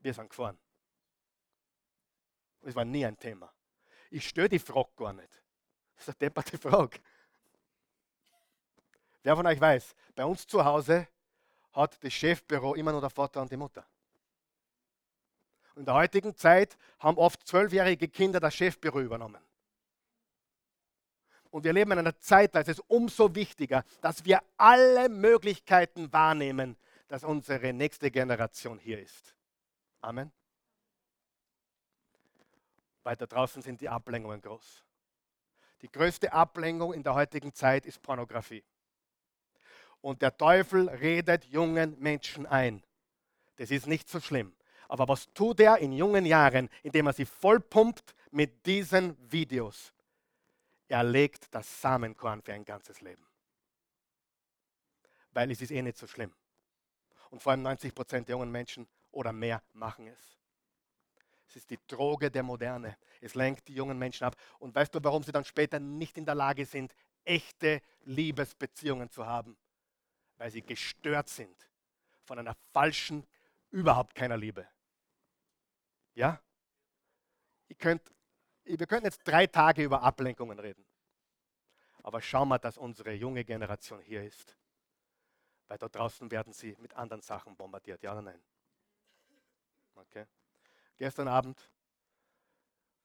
Wir 0.00 0.12
sind 0.12 0.28
gefahren. 0.28 0.58
Es 2.62 2.74
war 2.74 2.84
nie 2.84 3.06
ein 3.06 3.18
Thema. 3.18 3.52
Ich 4.10 4.28
störe 4.28 4.48
die 4.48 4.58
Frage 4.58 4.90
gar 4.96 5.12
nicht. 5.12 5.42
Das 5.96 6.08
ist 6.08 6.08
eine 6.08 6.16
depperte 6.18 6.58
Frage. 6.58 6.98
Wer 9.22 9.36
von 9.36 9.46
euch 9.46 9.60
weiß, 9.60 9.94
bei 10.14 10.24
uns 10.24 10.46
zu 10.46 10.64
Hause 10.64 11.06
hat 11.72 12.02
das 12.02 12.12
Chefbüro 12.12 12.74
immer 12.74 12.92
nur 12.92 13.00
der 13.00 13.10
Vater 13.10 13.42
und 13.42 13.50
die 13.50 13.56
Mutter. 13.56 13.84
In 15.76 15.84
der 15.84 15.94
heutigen 15.94 16.34
Zeit 16.34 16.76
haben 16.98 17.16
oft 17.16 17.46
zwölfjährige 17.46 18.08
Kinder 18.08 18.40
das 18.40 18.54
Chefbüro 18.54 19.00
übernommen. 19.00 19.42
Und 21.50 21.64
wir 21.64 21.72
leben 21.72 21.92
in 21.92 21.98
einer 21.98 22.18
Zeit, 22.18 22.54
da 22.54 22.60
ist 22.60 22.68
es 22.68 22.80
umso 22.80 23.34
wichtiger, 23.34 23.84
dass 24.00 24.24
wir 24.24 24.42
alle 24.56 25.08
Möglichkeiten 25.08 26.12
wahrnehmen, 26.12 26.76
dass 27.08 27.24
unsere 27.24 27.72
nächste 27.72 28.10
Generation 28.10 28.78
hier 28.78 29.00
ist. 29.00 29.34
Amen. 30.00 30.30
Weiter 33.02 33.26
draußen 33.26 33.62
sind 33.62 33.80
die 33.80 33.88
Ablenkungen 33.88 34.40
groß. 34.40 34.84
Die 35.82 35.90
größte 35.90 36.32
Ablenkung 36.32 36.92
in 36.92 37.02
der 37.02 37.14
heutigen 37.14 37.52
Zeit 37.54 37.86
ist 37.86 38.00
Pornografie. 38.02 38.62
Und 40.00 40.22
der 40.22 40.36
Teufel 40.36 40.88
redet 40.88 41.44
jungen 41.44 41.98
Menschen 41.98 42.46
ein. 42.46 42.82
Das 43.56 43.70
ist 43.70 43.86
nicht 43.86 44.08
so 44.08 44.20
schlimm. 44.20 44.54
Aber 44.88 45.06
was 45.06 45.32
tut 45.34 45.60
er 45.60 45.78
in 45.78 45.92
jungen 45.92 46.26
Jahren, 46.26 46.68
indem 46.82 47.06
er 47.06 47.12
sie 47.12 47.26
vollpumpt 47.26 48.14
mit 48.30 48.66
diesen 48.66 49.16
Videos? 49.30 49.92
Er 50.88 51.04
legt 51.04 51.54
das 51.54 51.80
Samenkorn 51.80 52.42
für 52.42 52.52
ein 52.52 52.64
ganzes 52.64 53.00
Leben. 53.00 53.24
Weil 55.32 55.50
es 55.50 55.60
ist 55.60 55.70
eh 55.70 55.82
nicht 55.82 55.96
so 55.96 56.06
schlimm. 56.06 56.32
Und 57.30 57.40
vor 57.40 57.52
allem 57.52 57.62
90 57.62 57.94
Prozent 57.94 58.28
der 58.28 58.34
jungen 58.34 58.50
Menschen 58.50 58.88
oder 59.12 59.32
mehr 59.32 59.62
machen 59.72 60.08
es. 60.08 60.36
Es 61.48 61.56
ist 61.56 61.70
die 61.70 61.78
Droge 61.86 62.30
der 62.30 62.42
Moderne. 62.42 62.96
Es 63.20 63.34
lenkt 63.34 63.68
die 63.68 63.74
jungen 63.74 63.98
Menschen 63.98 64.24
ab. 64.24 64.36
Und 64.58 64.74
weißt 64.74 64.94
du, 64.94 65.00
warum 65.02 65.22
sie 65.22 65.32
dann 65.32 65.44
später 65.44 65.78
nicht 65.78 66.16
in 66.16 66.24
der 66.24 66.34
Lage 66.34 66.64
sind, 66.64 66.94
echte 67.24 67.82
Liebesbeziehungen 68.04 69.10
zu 69.10 69.26
haben? 69.26 69.56
Weil 70.40 70.50
sie 70.50 70.62
gestört 70.62 71.28
sind 71.28 71.68
von 72.24 72.38
einer 72.38 72.54
falschen, 72.72 73.26
überhaupt 73.70 74.14
keiner 74.14 74.38
Liebe. 74.38 74.66
Ja? 76.14 76.40
Ihr 77.68 77.76
könnt 77.76 78.10
wir 78.78 78.86
können 78.86 79.04
jetzt 79.04 79.26
drei 79.26 79.46
Tage 79.46 79.82
über 79.82 80.02
Ablenkungen 80.02 80.58
reden. 80.58 80.84
Aber 82.02 82.20
schauen 82.22 82.48
wir, 82.48 82.58
dass 82.58 82.78
unsere 82.78 83.12
junge 83.12 83.44
Generation 83.44 84.00
hier 84.00 84.24
ist. 84.24 84.56
Weil 85.68 85.78
da 85.78 85.88
draußen 85.88 86.30
werden 86.30 86.52
sie 86.52 86.76
mit 86.78 86.94
anderen 86.94 87.22
Sachen 87.22 87.56
bombardiert. 87.56 88.02
Ja 88.02 88.12
oder 88.12 88.22
nein? 88.22 88.42
Okay. 89.94 90.26
Gestern 90.96 91.28
Abend, 91.28 91.70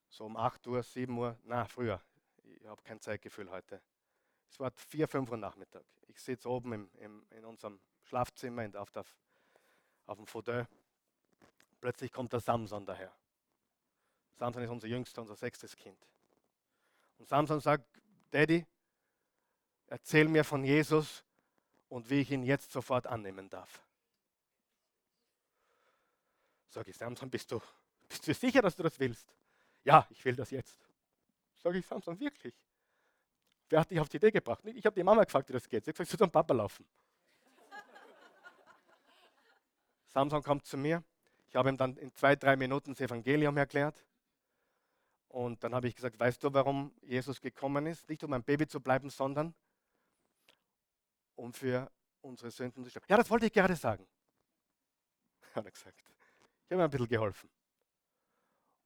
so 0.10 0.26
um 0.26 0.38
8 0.38 0.66
Uhr, 0.68 0.84
7 0.84 1.18
Uhr, 1.18 1.38
na 1.44 1.66
früher, 1.66 2.02
ich 2.44 2.66
habe 2.66 2.82
kein 2.84 3.00
Zeitgefühl 3.00 3.50
heute. 3.50 3.82
Es 4.56 4.60
war 4.62 4.72
4, 4.72 5.10
5 5.10 5.32
Uhr 5.32 5.36
Nachmittag. 5.36 5.84
Ich 6.08 6.22
sitze 6.22 6.50
oben 6.50 6.72
im, 6.72 6.90
im, 7.00 7.28
in 7.32 7.44
unserem 7.44 7.78
Schlafzimmer 8.04 8.64
in, 8.64 8.74
auf, 8.78 8.90
der, 8.90 9.04
auf 10.06 10.18
dem 10.18 10.26
Fauteuil. 10.28 10.66
Plötzlich 11.82 12.10
kommt 12.10 12.32
der 12.32 12.40
Samson 12.40 12.86
daher. 12.86 13.14
Samson 14.38 14.64
ist 14.64 14.70
unser 14.70 14.88
jüngster, 14.88 15.22
unser 15.22 15.36
sechstes 15.36 15.76
Kind. 15.76 15.98
Und 17.18 17.28
Samson 17.28 17.60
sagt, 17.60 17.84
Daddy, 18.32 18.66
erzähl 19.88 20.30
mir 20.30 20.46
von 20.46 20.64
Jesus 20.64 21.26
und 21.90 22.10
wie 22.10 22.22
ich 22.22 22.32
ihn 22.32 22.44
jetzt 22.44 22.72
sofort 22.72 23.08
annehmen 23.08 23.50
darf. 23.50 23.84
Sag 26.70 26.88
ich, 26.88 26.96
Samson, 26.96 27.30
bist 27.30 27.52
du, 27.52 27.62
bist 28.08 28.26
du 28.26 28.34
sicher, 28.34 28.62
dass 28.62 28.78
du 28.78 28.84
das 28.84 28.98
willst? 29.02 29.36
Ja, 29.84 30.08
ich 30.12 30.24
will 30.24 30.38
das 30.38 30.50
jetzt. 30.52 30.80
Sag 31.58 31.76
ich, 31.76 31.86
Samson, 31.86 32.18
wirklich? 32.18 32.56
Wer 33.70 33.80
hat 33.80 33.92
dich 33.92 34.00
auf 34.00 34.10
die 34.10 34.18
Idee 34.18 34.32
gebracht? 34.32 34.64
Ich 34.66 34.86
habe 34.86 34.96
die 34.96 35.04
Mama 35.04 35.24
gefragt, 35.24 35.50
wie 35.50 35.54
das 35.54 35.68
geht. 35.68 35.86
Sie 35.86 35.90
hat 35.90 35.98
gesagt, 35.98 36.14
du 36.14 36.18
zum 36.18 36.32
Papa 36.32 36.54
laufen. 36.54 36.86
Samson 40.08 40.44
kommt 40.44 40.66
zu 40.66 40.78
mir. 40.78 41.04
Ich 41.48 41.56
habe 41.56 41.70
ihm 41.70 41.78
dann 41.78 41.98
in 41.98 42.14
zwei, 42.14 42.36
drei 42.36 42.56
Minuten 42.56 42.92
das 42.92 43.02
Evangelium 43.02 43.58
erklärt. 43.58 44.06
Und 45.30 45.64
dann 45.64 45.74
habe 45.74 45.88
ich 45.88 45.96
gesagt, 45.96 46.20
weißt 46.20 46.44
du, 46.44 46.54
warum 46.54 46.94
Jesus 47.02 47.42
gekommen 47.42 47.88
ist? 47.88 48.08
Nicht 48.08 48.24
um 48.24 48.34
ein 48.34 48.44
Baby 48.44 48.68
zu 48.68 48.80
bleiben, 48.80 49.10
sondern 49.10 49.54
um 51.36 51.54
für 51.54 51.92
unsere 52.22 52.52
Sünden 52.52 52.84
zu 52.84 52.90
sterben. 52.90 53.08
Ja, 53.10 53.18
das 53.18 53.30
wollte 53.30 53.48
ich 53.48 53.54
gerade 53.54 53.76
sagen. 53.76 54.08
Hat 55.54 55.66
er 55.66 55.72
gesagt. 55.72 56.00
Ich 56.00 56.72
habe 56.72 56.76
ihm 56.76 56.82
ein 56.82 56.90
bisschen 56.90 57.08
geholfen. 57.08 57.50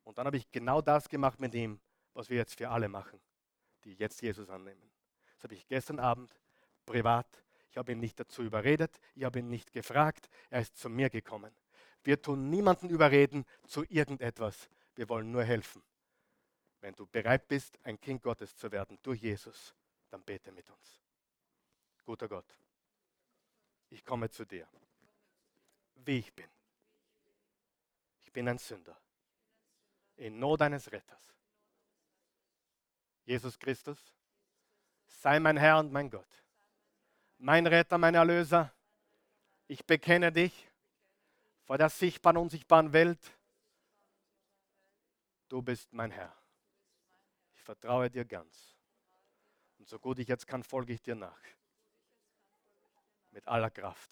Und 0.04 0.18
dann 0.18 0.26
habe 0.26 0.38
ich 0.38 0.50
genau 0.50 0.82
das 0.82 1.08
gemacht 1.08 1.40
mit 1.40 1.54
ihm, 1.54 1.80
was 2.14 2.30
wir 2.30 2.38
jetzt 2.38 2.58
für 2.58 2.70
alle 2.70 2.90
machen, 2.90 3.20
die 3.84 3.94
jetzt 3.94 4.22
Jesus 4.22 4.50
annehmen. 4.50 4.90
Das 5.36 5.46
habe 5.46 5.56
ich 5.56 5.68
gestern 5.68 6.00
Abend 6.00 6.34
privat, 6.86 7.28
ich 7.70 7.78
habe 7.78 7.92
ihn 7.92 8.00
nicht 8.00 8.20
dazu 8.20 8.42
überredet, 8.42 9.00
ich 9.16 9.24
habe 9.24 9.40
ihn 9.40 9.50
nicht 9.50 9.72
gefragt, 9.72 10.30
er 10.50 10.62
ist 10.62 10.78
zu 10.78 10.90
mir 10.90 11.10
gekommen. 11.10 11.54
Wir 12.04 12.22
tun 12.22 12.50
niemanden 12.50 12.90
überreden 12.90 13.46
zu 13.68 13.84
irgendetwas, 13.90 14.70
wir 14.96 15.08
wollen 15.10 15.32
nur 15.32 15.44
helfen. 15.44 15.84
Wenn 16.82 16.96
du 16.96 17.06
bereit 17.06 17.48
bist, 17.48 17.78
ein 17.84 18.00
Kind 18.00 18.24
Gottes 18.24 18.56
zu 18.56 18.72
werden 18.72 18.98
durch 19.02 19.22
Jesus, 19.22 19.76
dann 20.10 20.24
bete 20.24 20.52
mit 20.52 20.70
uns. 20.70 21.02
Guter 22.06 22.28
Gott, 22.28 22.58
ich 23.90 24.04
komme 24.04 24.30
zu 24.30 24.46
dir, 24.46 24.68
wie 25.96 26.20
ich 26.20 26.34
bin. 26.34 26.50
Ich 28.24 28.32
bin 28.32 28.48
ein 28.48 28.58
Sünder, 28.58 28.98
in 30.16 30.40
Not 30.40 30.62
eines 30.62 30.92
Retters. 30.92 31.39
Jesus 33.30 33.58
Christus, 33.60 33.98
sei 35.08 35.40
mein 35.40 35.58
Herr 35.58 35.80
und 35.80 35.92
mein 35.92 36.10
Gott, 36.10 36.28
mein 37.38 37.68
Retter, 37.68 37.98
mein 37.98 38.16
Erlöser. 38.16 38.74
Ich 39.68 39.86
bekenne 39.86 40.32
dich 40.32 40.68
vor 41.66 41.78
der 41.78 41.90
sichtbaren, 41.90 42.38
unsichtbaren 42.38 42.92
Welt. 42.92 43.20
Du 45.48 45.62
bist 45.62 45.94
mein 45.94 46.12
Herr 46.12 46.40
vertraue 47.70 48.10
dir 48.10 48.26
ganz. 48.26 48.76
Und 49.78 49.88
so 49.88 50.00
gut 50.00 50.18
ich 50.18 50.28
jetzt 50.28 50.48
kann, 50.48 50.64
folge 50.64 50.92
ich 50.92 51.04
dir 51.04 51.14
nach. 51.14 51.40
Mit 53.30 53.48
aller 53.48 53.70
Kraft. 53.70 54.10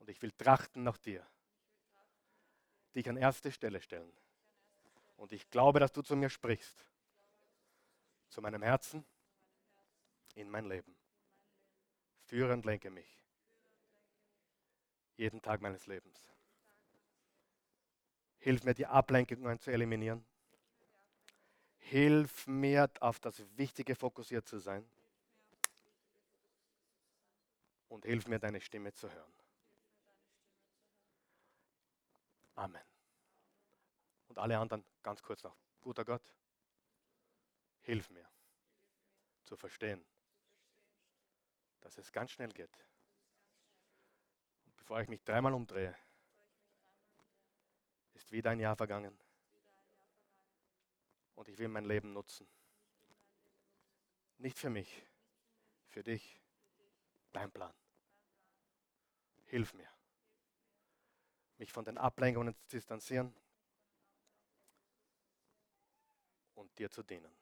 Und 0.00 0.10
ich 0.10 0.20
will 0.20 0.32
trachten 0.32 0.82
nach 0.82 0.98
dir. 0.98 1.24
Dich 2.96 3.08
an 3.08 3.16
erste 3.16 3.52
Stelle 3.52 3.80
stellen. 3.80 4.12
Und 5.16 5.32
ich 5.32 5.48
glaube, 5.50 5.78
dass 5.78 5.92
du 5.92 6.02
zu 6.02 6.16
mir 6.16 6.30
sprichst. 6.30 6.84
Zu 8.32 8.40
meinem 8.40 8.62
Herzen, 8.62 9.04
in 10.36 10.48
mein 10.48 10.64
Leben. 10.64 10.96
Führe 12.24 12.54
und 12.54 12.64
lenke 12.64 12.88
mich. 12.88 13.22
Jeden 15.18 15.42
Tag 15.42 15.60
meines 15.60 15.86
Lebens. 15.86 16.18
Hilf 18.38 18.64
mir, 18.64 18.72
die 18.72 18.86
Ablenkungen 18.86 19.60
zu 19.60 19.70
eliminieren. 19.70 20.24
Hilf 21.76 22.46
mir, 22.46 22.90
auf 23.00 23.20
das 23.20 23.44
Wichtige 23.58 23.94
fokussiert 23.94 24.48
zu 24.48 24.58
sein. 24.58 24.88
Und 27.90 28.06
hilf 28.06 28.28
mir, 28.28 28.38
deine 28.38 28.62
Stimme 28.62 28.94
zu 28.94 29.12
hören. 29.12 29.34
Amen. 32.54 32.82
Und 34.28 34.38
alle 34.38 34.58
anderen 34.58 34.82
ganz 35.02 35.22
kurz 35.22 35.42
noch. 35.42 35.54
Guter 35.82 36.06
Gott, 36.06 36.22
hilf 37.82 38.10
mir 38.10 38.28
zu 39.44 39.56
verstehen, 39.56 40.04
dass 41.80 41.98
es 41.98 42.12
ganz 42.12 42.30
schnell 42.30 42.50
geht. 42.52 42.76
Und 44.64 44.76
bevor 44.76 45.00
ich 45.00 45.08
mich 45.08 45.22
dreimal 45.22 45.52
umdrehe, 45.52 45.94
ist 48.14 48.30
wieder 48.32 48.50
ein 48.50 48.60
Jahr 48.60 48.76
vergangen. 48.76 49.18
Und 51.34 51.48
ich 51.48 51.58
will 51.58 51.68
mein 51.68 51.84
Leben 51.84 52.12
nutzen. 52.12 52.46
Nicht 54.38 54.58
für 54.58 54.70
mich, 54.70 55.04
für 55.88 56.02
dich, 56.02 56.40
dein 57.32 57.50
Plan. 57.50 57.74
Hilf 59.46 59.74
mir, 59.74 59.88
mich 61.58 61.72
von 61.72 61.84
den 61.84 61.98
Ablenkungen 61.98 62.54
zu 62.54 62.76
distanzieren 62.76 63.34
und 66.54 66.78
dir 66.78 66.90
zu 66.90 67.02
dienen. 67.02 67.41